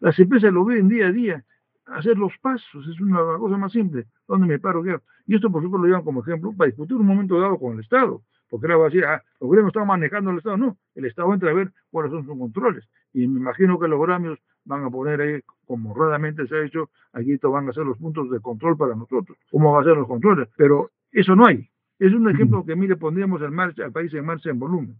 Las 0.00 0.18
empresas 0.18 0.50
lo 0.50 0.64
ven 0.64 0.88
día 0.88 1.08
a 1.08 1.12
día, 1.12 1.44
hacer 1.90 2.16
los 2.16 2.32
pasos, 2.38 2.86
es 2.86 3.00
una, 3.00 3.18
cosa 3.38 3.56
más 3.56 3.72
simple. 3.72 4.06
¿Dónde 4.26 4.46
me 4.46 4.58
paro? 4.58 4.82
¿Qué 4.82 4.96
Y 5.26 5.34
esto, 5.34 5.50
por 5.50 5.62
supuesto, 5.62 5.82
lo 5.82 5.86
llevan 5.86 6.04
como 6.04 6.22
ejemplo 6.22 6.52
para 6.56 6.68
discutir 6.68 6.96
un 6.96 7.06
momento 7.06 7.40
dado 7.40 7.58
con 7.58 7.74
el 7.74 7.80
Estado. 7.80 8.22
Porque 8.48 8.66
ahora 8.66 8.76
va 8.78 8.82
a 8.84 8.88
decir, 8.88 9.04
ah, 9.04 9.22
los 9.40 9.50
gremios 9.50 9.68
están 9.68 9.86
manejando 9.86 10.30
el 10.30 10.38
Estado. 10.38 10.56
No, 10.56 10.76
el 10.94 11.04
Estado 11.04 11.32
entra 11.34 11.50
a 11.50 11.54
ver 11.54 11.72
cuáles 11.90 12.12
son 12.12 12.24
sus 12.24 12.38
controles. 12.38 12.88
Y 13.12 13.26
me 13.26 13.40
imagino 13.40 13.78
que 13.78 13.88
los 13.88 14.00
gremios 14.00 14.38
van 14.64 14.84
a 14.84 14.90
poner 14.90 15.20
ahí, 15.20 15.40
como 15.66 15.94
raramente 15.94 16.46
se 16.46 16.54
ha 16.54 16.64
hecho, 16.64 16.90
aquí 17.12 17.36
van 17.42 17.68
a 17.68 17.72
ser 17.72 17.84
los 17.84 17.98
puntos 17.98 18.30
de 18.30 18.40
control 18.40 18.76
para 18.76 18.94
nosotros. 18.94 19.36
¿Cómo 19.50 19.72
van 19.72 19.82
a 19.82 19.84
ser 19.84 19.96
los 19.96 20.06
controles? 20.06 20.48
Pero 20.56 20.90
eso 21.12 21.34
no 21.34 21.46
hay. 21.46 21.68
Es 21.98 22.12
un 22.12 22.28
ejemplo 22.30 22.64
que, 22.64 22.76
mire, 22.76 22.96
pondríamos 22.96 23.42
el, 23.42 23.50
marcha, 23.50 23.84
al 23.84 23.92
país 23.92 24.12
en 24.14 24.24
marcha 24.24 24.50
en 24.50 24.58
volumen. 24.58 24.96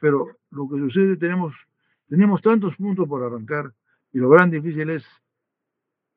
Pero 0.00 0.28
lo 0.50 0.68
que 0.68 0.78
sucede, 0.78 1.16
tenemos, 1.16 1.54
tenemos 2.08 2.42
tantos 2.42 2.74
puntos 2.76 3.08
por 3.08 3.22
arrancar 3.22 3.72
y 4.12 4.18
lo 4.18 4.30
gran 4.30 4.50
difícil 4.50 4.90
es 4.90 5.04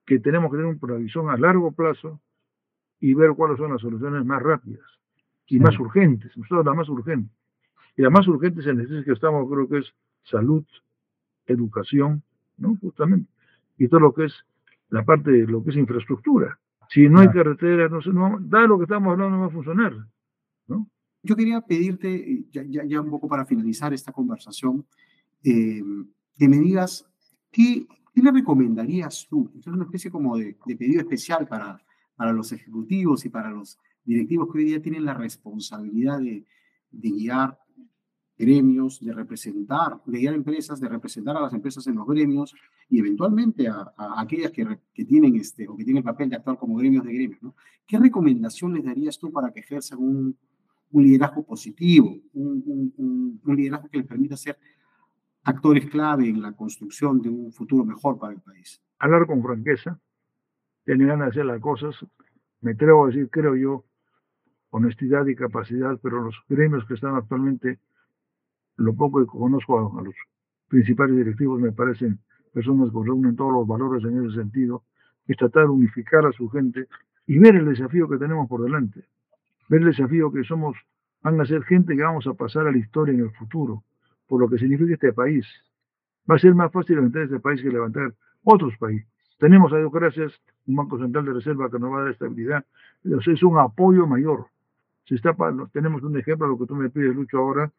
que 0.07 0.19
tenemos 0.19 0.49
que 0.49 0.57
tener 0.57 0.71
una 0.71 0.79
previsión 0.79 1.29
a 1.29 1.37
largo 1.37 1.73
plazo 1.73 2.21
y 2.99 3.13
ver 3.13 3.31
cuáles 3.35 3.57
son 3.57 3.73
las 3.73 3.81
soluciones 3.81 4.25
más 4.25 4.41
rápidas 4.41 4.87
y 5.47 5.59
más 5.59 5.77
urgentes, 5.77 6.31
sobre 6.47 6.63
las 6.63 6.75
más 6.75 6.89
urgentes. 6.89 7.31
Y 7.97 8.01
las 8.01 8.11
más 8.11 8.27
urgentes 8.27 8.65
en 8.67 8.79
el 8.79 9.03
que 9.03 9.11
estamos, 9.11 9.47
creo 9.51 9.67
que 9.67 9.79
es 9.79 9.93
salud, 10.23 10.63
educación, 11.45 12.23
¿no? 12.57 12.77
Justamente. 12.77 13.29
Y 13.77 13.87
todo 13.89 13.99
lo 13.99 14.13
que 14.13 14.25
es 14.25 14.45
la 14.89 15.03
parte 15.03 15.29
de 15.29 15.45
lo 15.45 15.63
que 15.63 15.71
es 15.71 15.75
infraestructura. 15.75 16.57
Si 16.89 17.09
no 17.09 17.19
hay 17.19 17.27
carretera, 17.27 17.89
no 17.89 18.01
sé, 18.01 18.11
no, 18.11 18.37
da 18.39 18.61
lo 18.61 18.77
que 18.77 18.83
estamos 18.83 19.11
hablando 19.11 19.35
no 19.35 19.41
va 19.41 19.47
a 19.47 19.51
funcionar. 19.51 19.93
¿no? 20.67 20.89
Yo 21.21 21.35
quería 21.35 21.59
pedirte, 21.61 22.15
eh, 22.15 22.45
ya, 22.51 22.63
ya, 22.85 23.01
un 23.01 23.09
poco 23.09 23.27
para 23.27 23.45
finalizar 23.45 23.93
esta 23.93 24.13
conversación, 24.13 24.85
eh, 25.43 25.81
que 26.37 26.47
me 26.47 26.59
digas 26.59 27.05
qué, 27.51 27.87
qué, 28.17 28.23
le 28.23 28.31
recomendarías 28.31 29.27
tú. 29.29 29.51
Es 29.57 29.67
una 29.67 29.85
especie 29.85 30.11
como 30.11 30.37
de, 30.37 30.57
de, 30.65 30.75
pedido 30.75 31.01
especial 31.01 31.47
para, 31.47 31.81
para 32.15 32.33
los 32.33 32.51
ejecutivos 32.51 33.25
y 33.25 33.29
para 33.29 33.51
los 33.51 33.79
directivos 34.03 34.51
que 34.51 34.59
hoy 34.59 34.65
día 34.65 34.81
tienen 34.81 35.05
la 35.05 35.13
responsabilidad 35.13 36.19
de, 36.19 36.45
de 36.91 37.09
guiar 37.11 37.59
gremios, 38.37 38.99
de 39.03 39.13
representar, 39.13 40.01
de 40.05 40.19
guiar 40.19 40.33
empresas, 40.35 40.79
de 40.79 40.87
representar 40.87 41.35
a 41.37 41.41
las 41.41 41.53
empresas 41.53 41.85
en 41.87 41.95
los 41.95 42.07
gremios 42.07 42.53
y 42.89 42.99
eventualmente 42.99 43.67
a, 43.67 43.93
aquellas 44.17 44.51
que, 44.51 44.65
que, 44.93 45.05
tienen 45.05 45.35
este 45.35 45.67
o 45.67 45.75
que 45.75 45.83
tienen 45.83 45.99
el 45.99 46.03
papel 46.03 46.29
de 46.29 46.35
actuar 46.35 46.57
como 46.57 46.75
gremios 46.75 47.03
de 47.03 47.13
gremios. 47.13 47.41
¿no? 47.41 47.55
¿Qué 47.85 47.97
recomendación 47.97 48.73
les 48.73 48.83
darías 48.83 49.17
tú 49.17 49.31
para 49.31 49.51
que 49.51 49.61
ejerzan 49.61 49.99
un, 49.99 50.37
un 50.91 51.03
liderazgo 51.03 51.43
positivo, 51.43 52.15
un, 52.33 52.93
un, 53.43 53.55
liderazgo 53.55 53.89
que 53.89 53.97
les 53.97 54.07
permita 54.07 54.37
ser 54.37 54.57
actores 55.47 55.85
clave 55.89 56.27
en 56.27 56.41
la 56.41 56.51
construcción 56.51 57.21
de 57.21 57.29
un 57.29 57.53
futuro 57.53 57.85
mejor 57.85 58.19
para 58.19 58.33
el 58.33 58.41
país? 58.41 58.81
Hablar 58.99 59.25
con 59.25 59.41
franqueza, 59.41 59.97
tener 60.83 61.07
ganas 61.07 61.27
de 61.27 61.31
hacer 61.31 61.45
las 61.45 61.61
cosas, 61.61 61.95
me 62.59 62.71
atrevo 62.71 63.05
a 63.05 63.07
decir, 63.07 63.29
creo 63.29 63.55
yo, 63.55 63.85
honestidad 64.71 65.25
y 65.25 65.35
capacidad, 65.35 65.97
pero 66.03 66.21
los 66.21 66.35
gremios 66.49 66.85
que 66.85 66.95
están 66.95 67.15
actualmente 67.15 67.79
lo 68.75 68.93
poco 68.93 69.21
que 69.21 69.25
conozco 69.25 69.97
a, 69.97 70.03
los 70.03 70.15
principales 70.67 71.15
directivos 71.15 71.61
me 71.61 71.71
parecen 71.71 72.19
personas 72.53 72.89
que 72.91 73.03
reúnen 73.03 73.35
todos 73.35 73.53
los 73.53 73.65
valores 73.65 74.03
en 74.03 74.25
ese 74.25 74.35
sentido, 74.35 74.83
es 75.27 75.37
tratar 75.37 75.63
de 75.63 75.69
unificar 75.69 76.25
a 76.25 76.31
su 76.33 76.49
gente 76.49 76.87
y 77.25 77.39
ver 77.39 77.55
el 77.55 77.65
desafío 77.65 78.09
que 78.09 78.17
tenemos 78.17 78.49
por 78.49 78.63
delante, 78.63 79.05
ver 79.69 79.81
el 79.81 79.87
desafío 79.87 80.31
que 80.31 80.43
somos, 80.43 80.75
van 81.21 81.39
a 81.39 81.45
ser 81.45 81.63
gente 81.63 81.95
que 81.95 82.03
vamos 82.03 82.27
a 82.27 82.33
pasar 82.33 82.67
a 82.67 82.71
la 82.71 82.77
historia 82.77 83.13
en 83.13 83.21
el 83.21 83.31
futuro, 83.31 83.83
por 84.27 84.41
lo 84.41 84.49
que 84.49 84.57
significa 84.57 84.93
este 84.93 85.13
país. 85.13 85.45
Va 86.29 86.35
a 86.35 86.39
ser 86.39 86.53
más 86.53 86.71
fácil 86.71 86.97
levantar 86.97 87.23
este 87.23 87.39
país 87.39 87.61
que 87.61 87.69
levantar 87.69 88.13
otros 88.43 88.75
países. 88.77 89.07
Tenemos 89.39 89.71
a 89.71 89.77
Dios 89.77 89.91
gracias 89.91 90.33
un 90.65 90.75
Banco 90.75 90.97
Central 90.97 91.25
de 91.25 91.33
Reserva 91.33 91.69
que 91.69 91.79
nos 91.79 91.91
va 91.91 91.99
a 91.99 92.01
dar 92.01 92.11
estabilidad, 92.11 92.65
es 93.03 93.43
un 93.43 93.57
apoyo 93.59 94.05
mayor. 94.07 94.47
Está, 95.05 95.35
tenemos 95.71 96.03
un 96.03 96.17
ejemplo, 96.17 96.47
lo 96.47 96.57
que 96.57 96.65
tú 96.65 96.75
me 96.75 96.89
pides, 96.89 97.15
Lucho, 97.15 97.37
ahora, 97.37 97.71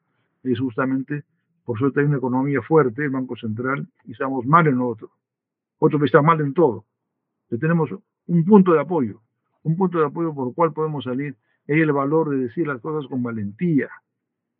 es 0.43 0.59
justamente, 0.59 1.25
por 1.65 1.79
suerte 1.79 2.01
hay 2.01 2.07
una 2.07 2.17
economía 2.17 2.63
fuerte, 2.63 3.05
el 3.05 3.11
Banco 3.11 3.37
Central, 3.37 3.87
y 4.05 4.13
estamos 4.13 4.47
mal 4.47 4.67
en 4.67 4.77
lo 4.77 4.89
otro. 4.89 5.11
Otro 5.79 5.99
que 5.99 6.07
está 6.07 6.23
mal 6.23 6.41
en 6.41 6.55
todo. 6.55 6.87
Entonces 7.45 7.61
tenemos 7.61 7.91
un 8.27 8.45
punto 8.45 8.73
de 8.73 8.81
apoyo, 8.81 9.21
un 9.63 9.77
punto 9.77 9.99
de 9.99 10.07
apoyo 10.07 10.35
por 10.35 10.49
el 10.49 10.55
cual 10.55 10.73
podemos 10.73 11.05
salir. 11.05 11.37
Hay 11.69 11.81
el 11.81 11.93
valor 11.93 12.31
de 12.31 12.39
decir 12.39 12.67
las 12.67 12.81
cosas 12.81 13.09
con 13.11 13.23
valentía. 13.23 13.91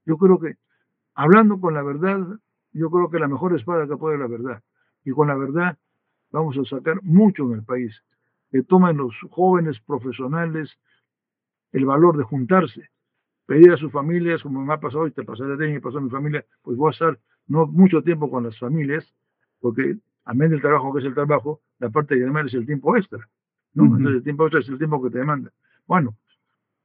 Yo 0.05 0.19
creo 0.19 0.39
que, 0.39 0.57
hablando 1.19 1.61
con 1.61 1.75
la 1.75 1.83
verdad, 1.83 2.21
yo 2.73 2.91
creo 2.91 3.11
que 3.11 3.19
la 3.19 3.27
mejor 3.27 3.53
espada 3.59 3.89
que 3.89 3.97
puede 3.97 4.17
la 4.19 4.29
verdad. 4.29 4.63
Y 5.05 5.11
con 5.11 5.27
la 5.27 5.35
verdad 5.35 5.77
vamos 6.31 6.57
a 6.57 6.65
sacar 6.65 7.03
mucho 7.03 7.43
en 7.43 7.55
el 7.55 7.65
país. 7.65 8.05
Que 8.53 8.63
tomen 8.63 8.97
los 8.97 9.13
jóvenes 9.29 9.81
profesionales 9.81 10.71
el 11.73 11.85
valor 11.85 12.17
de 12.17 12.23
juntarse, 12.23 12.89
pedir 13.47 13.73
a 13.73 13.77
sus 13.77 13.91
familias, 13.91 14.45
como 14.45 14.65
me 14.65 14.73
ha 14.73 14.79
pasado 14.79 15.03
hoy, 15.03 15.11
te 15.11 15.25
pasará 15.25 15.55
a 15.55 15.59
ti, 15.59 15.65
me 15.65 15.81
pasó 15.81 15.99
a 15.99 16.03
mi 16.03 16.09
familia, 16.09 16.45
pues 16.63 16.79
voy 16.79 16.89
a 16.89 16.93
estar 16.93 17.19
no 17.49 17.67
mucho 17.67 18.01
tiempo 18.03 18.31
con 18.31 18.45
las 18.45 18.57
familias, 18.57 19.13
porque 19.61 19.99
a 20.25 20.35
menos 20.35 20.53
del 20.53 20.61
trabajo 20.61 20.93
que 20.95 21.01
es 21.01 21.05
el 21.05 21.15
trabajo, 21.15 21.61
la 21.81 21.91
parte 21.91 22.15
de 22.15 22.25
llamar 22.25 22.47
es 22.47 22.55
el 22.55 22.65
tiempo 22.65 22.97
extra. 22.97 23.29
¿no? 23.75 23.85
Entonces 23.87 24.19
el 24.19 24.23
tiempo 24.23 24.45
extra 24.45 24.61
es 24.61 24.69
el 24.69 24.79
tiempo 24.79 25.03
que 25.03 25.11
te 25.11 25.19
demanda. 25.19 25.51
Bueno, 25.85 26.17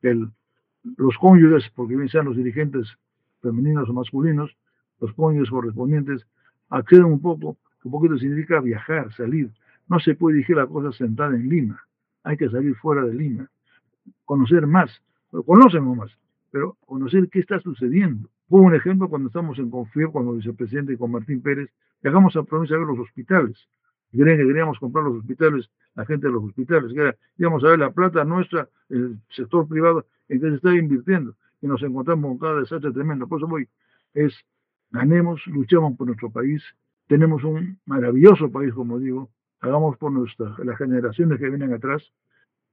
el, 0.01 0.27
los 0.97 1.17
cónyuges, 1.19 1.69
porque 1.75 1.95
bien 1.95 2.09
sean 2.09 2.25
los 2.25 2.35
dirigentes 2.35 2.97
femeninos 3.43 3.87
o 3.89 3.93
masculinos, 3.93 4.55
los 4.99 5.13
cónyuges 5.13 5.51
correspondientes, 5.51 6.25
acceden 6.69 7.05
un 7.05 7.21
poco, 7.21 7.57
un 7.83 7.91
poquito 7.91 8.17
significa 8.17 8.59
viajar, 8.61 9.13
salir. 9.13 9.51
No 9.87 9.99
se 9.99 10.15
puede 10.15 10.37
dirigir 10.37 10.55
la 10.55 10.65
cosa 10.65 10.91
sentada 10.91 11.35
en 11.35 11.49
Lima, 11.49 11.79
hay 12.23 12.37
que 12.37 12.49
salir 12.49 12.75
fuera 12.77 13.03
de 13.03 13.13
Lima, 13.13 13.47
conocer 14.25 14.65
más, 14.65 14.89
conocemos 15.45 15.97
más, 15.97 16.11
pero 16.49 16.77
conocer 16.85 17.29
qué 17.29 17.39
está 17.39 17.59
sucediendo. 17.59 18.29
Pongo 18.47 18.65
un 18.65 18.75
ejemplo 18.75 19.09
cuando 19.09 19.27
estamos 19.27 19.59
en 19.59 19.69
Confío 19.69 20.11
con 20.11 20.27
el 20.29 20.35
vicepresidente 20.37 20.93
y 20.93 20.97
con 20.97 21.11
Martín 21.11 21.41
Pérez, 21.41 21.69
llegamos 22.01 22.35
a 22.35 22.43
provincia 22.43 22.75
a 22.75 22.79
ver 22.79 22.87
los 22.87 22.99
hospitales. 22.99 23.57
Creen 24.11 24.37
que 24.37 24.45
queríamos 24.45 24.77
comprar 24.77 25.05
los 25.05 25.17
hospitales, 25.17 25.69
la 25.95 26.05
gente 26.05 26.27
de 26.27 26.33
los 26.33 26.43
hospitales, 26.43 26.93
que 26.93 26.99
era, 26.99 27.15
íbamos 27.37 27.63
a 27.63 27.69
ver 27.69 27.79
la 27.79 27.91
plata 27.91 28.23
nuestra, 28.23 28.69
el 28.89 29.17
sector 29.29 29.67
privado, 29.67 30.05
en 30.29 30.39
que 30.39 30.49
se 30.49 30.55
está 30.55 30.75
invirtiendo. 30.75 31.35
Y 31.63 31.67
nos 31.67 31.81
encontramos 31.81 32.29
con 32.29 32.37
cada 32.39 32.59
desastre 32.59 32.91
tremendo. 32.91 33.25
Por 33.25 33.39
eso 33.39 33.47
voy, 33.47 33.69
es, 34.13 34.35
ganemos, 34.91 35.47
luchamos 35.47 35.95
por 35.95 36.07
nuestro 36.07 36.29
país, 36.29 36.61
tenemos 37.07 37.45
un 37.45 37.79
maravilloso 37.85 38.51
país, 38.51 38.73
como 38.73 38.99
digo, 38.99 39.31
hagamos 39.61 39.97
por 39.97 40.11
nuestras, 40.11 40.59
las 40.59 40.77
generaciones 40.77 41.39
que 41.39 41.47
vienen 41.47 41.71
atrás, 41.71 42.11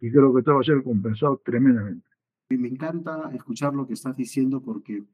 y 0.01 0.11
creo 0.11 0.35
que 0.35 0.43
todo 0.43 0.57
va 0.57 0.63
a 0.63 0.65
ser 0.65 0.83
compensado 0.83 1.41
tremendamente. 1.45 2.09
Me 2.49 2.67
encanta 2.67 3.31
escuchar 3.33 3.75
lo 3.75 3.87
que 3.87 3.93
estás 3.93 4.17
diciendo 4.17 4.61
porque 4.61 5.05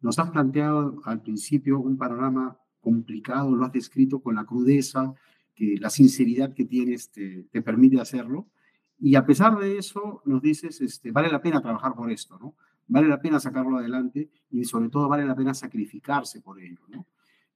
nos 0.00 0.16
has 0.20 0.30
planteado 0.30 1.00
al 1.04 1.20
principio 1.20 1.80
un 1.80 1.98
panorama 1.98 2.56
complicado, 2.80 3.56
lo 3.56 3.64
has 3.64 3.72
descrito 3.72 4.20
con 4.20 4.36
la 4.36 4.44
crudeza, 4.44 5.12
que 5.56 5.74
la 5.80 5.90
sinceridad 5.90 6.54
que 6.54 6.66
tienes 6.66 7.10
te, 7.10 7.48
te 7.50 7.62
permite 7.62 8.00
hacerlo. 8.00 8.46
Y 9.00 9.16
a 9.16 9.26
pesar 9.26 9.58
de 9.58 9.76
eso, 9.76 10.22
nos 10.24 10.40
dices, 10.40 10.80
este, 10.80 11.10
vale 11.10 11.32
la 11.32 11.42
pena 11.42 11.60
trabajar 11.60 11.94
por 11.96 12.12
esto, 12.12 12.38
¿no? 12.38 12.54
Vale 12.86 13.08
la 13.08 13.20
pena 13.20 13.40
sacarlo 13.40 13.78
adelante 13.78 14.30
y 14.50 14.64
sobre 14.64 14.88
todo 14.88 15.08
vale 15.08 15.24
la 15.24 15.34
pena 15.34 15.54
sacrificarse 15.54 16.40
por 16.40 16.60
ello, 16.60 16.80
¿no? 16.88 17.06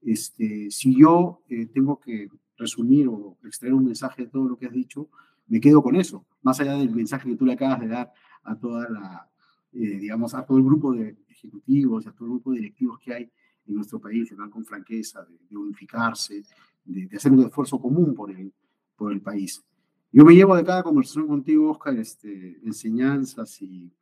Este, 0.01 0.71
si 0.71 0.99
yo 0.99 1.43
eh, 1.49 1.67
tengo 1.67 1.99
que 2.01 2.29
resumir 2.57 3.09
o 3.09 3.37
extraer 3.45 3.75
un 3.75 3.85
mensaje 3.85 4.23
de 4.23 4.29
todo 4.29 4.49
lo 4.49 4.57
que 4.57 4.67
has 4.67 4.73
dicho, 4.73 5.09
me 5.49 5.61
quedo 5.61 5.83
con 5.83 5.97
eso, 5.97 6.27
más 6.43 6.61
allá 6.61 6.75
del 6.75 6.91
mensaje 6.91 7.29
que 7.29 7.37
tú 7.37 7.45
le 7.47 7.55
acabas 7.55 7.81
de 7.81 7.89
dar 7.89 8.13
a 8.45 8.57
toda 8.57 8.89
la, 8.89 9.29
eh, 9.73 9.99
digamos, 9.99 10.35
a 10.35 10.45
todo 10.45 10.59
el 10.59 10.65
grupo 10.65 10.93
de 10.93 11.17
ejecutivos, 11.29 12.07
a 12.07 12.13
todo 12.13 12.27
el 12.27 12.31
grupo 12.33 12.53
de 12.53 12.61
directivos 12.61 12.99
que 12.99 13.15
hay 13.15 13.31
en 13.67 13.75
nuestro 13.75 14.01
país, 14.01 14.29
de 14.29 14.35
hablar 14.35 14.51
con 14.51 14.65
franqueza, 14.65 15.25
de, 15.25 15.57
unificarse, 15.57 16.43
de, 16.85 17.09
hacer 17.15 17.33
un 17.33 17.45
esfuerzo 17.45 17.81
común 17.81 18.15
por 18.15 18.31
el, 18.31 18.53
por 18.97 19.13
el 19.13 19.21
país. 19.21 19.63
Yo 20.11 20.25
me 20.25 20.35
llevo 20.35 20.57
de 20.57 20.65
cada 20.65 20.83
conversación 20.83 21.27
contigo, 21.27 21.71
Oscar, 21.71 21.97
este, 21.99 22.59
enseñanzas 22.65 23.61
y, 23.61 23.93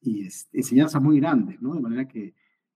y 0.00 0.26
este, 0.26 0.58
enseñanzas 0.58 1.02
muy 1.02 1.20
grandes, 1.20 1.60
¿no? 1.60 1.74
De 1.74 1.80
manera 1.80 2.06
que 2.06 2.34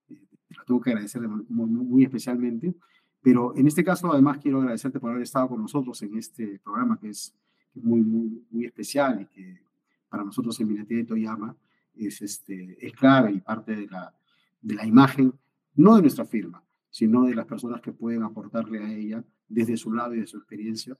eh, 0.09 0.27
tengo 0.65 0.81
que 0.81 0.91
agradecer 0.91 1.21
muy, 1.27 1.69
muy, 1.69 2.03
especialmente. 2.03 2.75
Pero 3.21 3.55
en 3.55 3.67
este 3.67 3.83
caso, 3.83 4.11
además, 4.11 4.39
quiero 4.41 4.59
agradecerte 4.59 4.99
por 4.99 5.11
haber 5.11 5.23
estado 5.23 5.47
con 5.49 5.61
nosotros 5.61 6.01
en 6.01 6.17
este 6.17 6.59
programa 6.59 6.99
que 6.99 7.09
es 7.09 7.33
muy, 7.75 8.01
muy, 8.01 8.45
muy 8.51 8.65
especial 8.65 9.21
y 9.21 9.25
que 9.25 9.61
para 10.09 10.23
nosotros 10.23 10.59
en 10.59 10.67
Minete 10.67 10.95
de 10.95 11.05
Toyama 11.05 11.55
es, 11.95 12.21
este, 12.21 12.77
es 12.85 12.93
clave 12.93 13.31
y 13.31 13.39
parte 13.39 13.75
de 13.75 13.87
la, 13.87 14.13
de 14.61 14.75
la 14.75 14.85
imagen, 14.85 15.33
no 15.75 15.95
de 15.95 16.01
nuestra 16.01 16.25
firma, 16.25 16.63
sino 16.89 17.23
de 17.23 17.33
las 17.33 17.45
personas 17.45 17.81
que 17.81 17.91
pueden 17.91 18.23
aportarle 18.23 18.79
a 18.83 18.93
ella 18.93 19.23
desde 19.47 19.77
su 19.77 19.91
lado 19.91 20.13
y 20.13 20.19
de 20.19 20.27
su 20.27 20.37
experiencia 20.37 20.97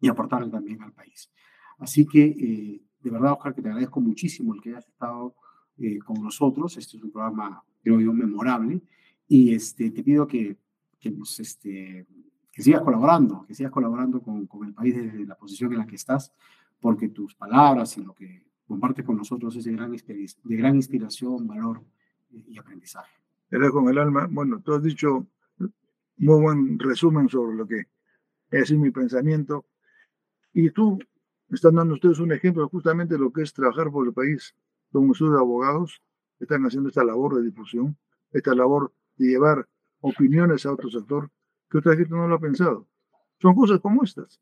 y 0.00 0.08
aportarle 0.08 0.50
también 0.50 0.82
al 0.82 0.92
país. 0.92 1.30
Así 1.78 2.06
que, 2.06 2.24
eh, 2.24 2.82
de 3.02 3.10
verdad, 3.10 3.32
Oscar, 3.32 3.54
que 3.54 3.62
te 3.62 3.68
agradezco 3.68 4.00
muchísimo 4.00 4.54
el 4.54 4.60
que 4.60 4.70
hayas 4.70 4.88
estado 4.88 5.34
eh, 5.78 5.98
con 5.98 6.22
nosotros. 6.22 6.76
Este 6.76 6.96
es 6.96 7.02
un 7.02 7.10
programa, 7.10 7.62
creo 7.82 8.00
yo, 8.00 8.12
memorable. 8.12 8.82
Y 9.28 9.54
este, 9.54 9.90
te 9.90 10.02
pido 10.02 10.26
que, 10.26 10.56
que, 11.00 11.10
nos, 11.10 11.40
este, 11.40 12.06
que 12.52 12.62
sigas 12.62 12.82
colaborando, 12.82 13.44
que 13.46 13.54
sigas 13.54 13.72
colaborando 13.72 14.20
con, 14.20 14.46
con 14.46 14.66
el 14.66 14.74
país 14.74 14.94
desde 14.94 15.26
la 15.26 15.34
posición 15.34 15.72
en 15.72 15.78
la 15.78 15.86
que 15.86 15.96
estás, 15.96 16.32
porque 16.80 17.08
tus 17.08 17.34
palabras 17.34 17.96
y 17.96 18.04
lo 18.04 18.14
que 18.14 18.44
compartes 18.66 19.04
con 19.04 19.16
nosotros 19.16 19.54
es 19.56 19.64
de 19.64 19.72
gran, 19.72 19.92
de 19.92 20.56
gran 20.56 20.76
inspiración, 20.76 21.46
valor 21.46 21.82
y 22.30 22.58
aprendizaje. 22.58 23.12
Era 23.50 23.70
con 23.70 23.88
el 23.88 23.98
alma. 23.98 24.26
Bueno, 24.30 24.60
tú 24.60 24.74
has 24.74 24.82
dicho 24.82 25.26
muy 26.16 26.40
buen 26.40 26.78
resumen 26.78 27.28
sobre 27.28 27.56
lo 27.56 27.66
que 27.66 27.86
es 28.50 28.72
mi 28.72 28.90
pensamiento. 28.90 29.66
Y 30.54 30.70
tú 30.70 30.98
están 31.56 31.74
dando 31.74 31.94
ustedes 31.94 32.18
un 32.18 32.32
ejemplo 32.32 32.68
justamente 32.68 33.14
de 33.14 33.20
lo 33.20 33.32
que 33.32 33.42
es 33.42 33.52
trabajar 33.52 33.90
por 33.90 34.06
el 34.06 34.12
país. 34.12 34.54
Estudio 34.92 35.32
de 35.32 35.38
abogados 35.38 36.02
están 36.38 36.64
haciendo 36.64 36.88
esta 36.88 37.04
labor 37.04 37.36
de 37.36 37.42
difusión, 37.42 37.96
esta 38.30 38.54
labor 38.54 38.92
de 39.16 39.28
llevar 39.28 39.68
opiniones 40.00 40.66
a 40.66 40.72
otro 40.72 40.90
sector 40.90 41.30
que 41.70 41.78
otra 41.78 41.96
gente 41.96 42.14
no 42.14 42.28
lo 42.28 42.34
ha 42.34 42.40
pensado. 42.40 42.86
Son 43.40 43.54
cosas 43.54 43.80
como 43.80 44.04
estas. 44.04 44.40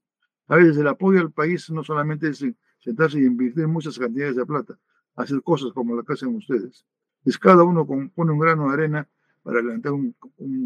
A 0.49 0.57
veces 0.57 0.77
el 0.79 0.89
apoyo 0.89 1.21
al 1.21 1.31
país 1.31 1.71
no 1.71 1.85
solamente 1.85 2.29
es 2.29 2.45
sentarse 2.81 3.21
y 3.21 3.25
invertir 3.25 3.69
muchas 3.69 3.99
cantidades 3.99 4.35
de 4.35 4.45
plata, 4.45 4.79
hacer 5.15 5.43
cosas 5.43 5.73
como 5.73 5.95
la 5.95 6.03
que 6.03 6.15
hacen 6.15 6.35
ustedes. 6.35 6.85
Es 7.25 7.39
cada 7.39 7.63
uno 7.63 7.87
pone 7.87 8.33
un 8.33 8.39
grano 8.39 8.69
de 8.69 8.75
arena 8.75 9.09
para 9.43 9.63
levantar 9.63 9.93
un, 9.93 10.15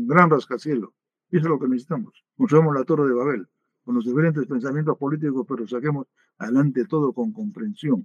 gran 0.07 0.31
rascacielos. 0.31 0.91
Y 1.31 1.37
eso 1.37 1.47
es 1.47 1.51
lo 1.51 1.59
que 1.59 1.69
necesitamos. 1.69 2.25
Construimos 2.37 2.75
la 2.75 2.85
Torre 2.85 3.09
de 3.09 3.15
Babel, 3.15 3.49
con 3.85 3.95
los 3.95 4.05
diferentes 4.05 4.47
pensamientos 4.47 4.97
políticos, 4.97 5.45
pero 5.49 5.67
saquemos 5.69 6.07
adelante 6.39 6.87
todo 6.87 7.13
con 7.13 7.33
comprensión. 7.33 8.05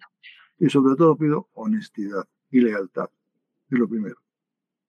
Y 0.57 0.69
sobre 0.69 0.95
todo 0.95 1.17
pido 1.17 1.49
honestidad 1.53 2.27
y 2.51 2.59
lealtad. 2.59 3.09
Es 3.69 3.79
lo 3.79 3.87
primero. 3.87 4.17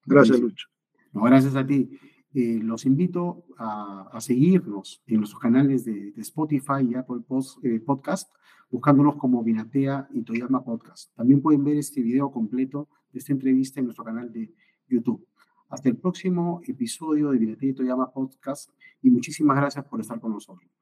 Gracias, 0.04 0.40
Lucho. 0.40 0.68
No, 1.12 1.22
gracias 1.22 1.54
a 1.54 1.66
ti. 1.66 1.98
Eh, 2.32 2.60
los 2.62 2.86
invito 2.86 3.44
a, 3.58 4.08
a, 4.12 4.20
seguirnos 4.20 5.02
en 5.06 5.18
nuestros 5.18 5.40
canales 5.40 5.84
de, 5.84 6.12
de 6.12 6.22
Spotify 6.22 6.82
y 6.88 6.94
Apple 6.94 7.22
Post, 7.26 7.64
eh, 7.64 7.80
Podcast, 7.80 8.32
buscándonos 8.70 9.16
como 9.16 9.42
Vinatea 9.42 10.08
y 10.12 10.22
Toyama 10.22 10.62
Podcast. 10.62 11.14
También 11.16 11.42
pueden 11.42 11.64
ver 11.64 11.76
este 11.76 12.02
video 12.02 12.30
completo 12.30 12.88
de 13.12 13.18
esta 13.18 13.32
entrevista 13.32 13.80
en 13.80 13.86
nuestro 13.86 14.04
canal 14.04 14.32
de 14.32 14.52
YouTube. 14.88 15.26
Hasta 15.68 15.88
el 15.88 15.96
próximo 15.96 16.60
episodio 16.64 17.30
de 17.30 17.38
Vinatea 17.38 17.70
y 17.70 17.74
Toyama 17.74 18.12
Podcast 18.12 18.70
y 19.02 19.10
muchísimas 19.10 19.56
gracias 19.56 19.84
por 19.86 20.00
estar 20.00 20.20
con 20.20 20.32
nosotros. 20.32 20.79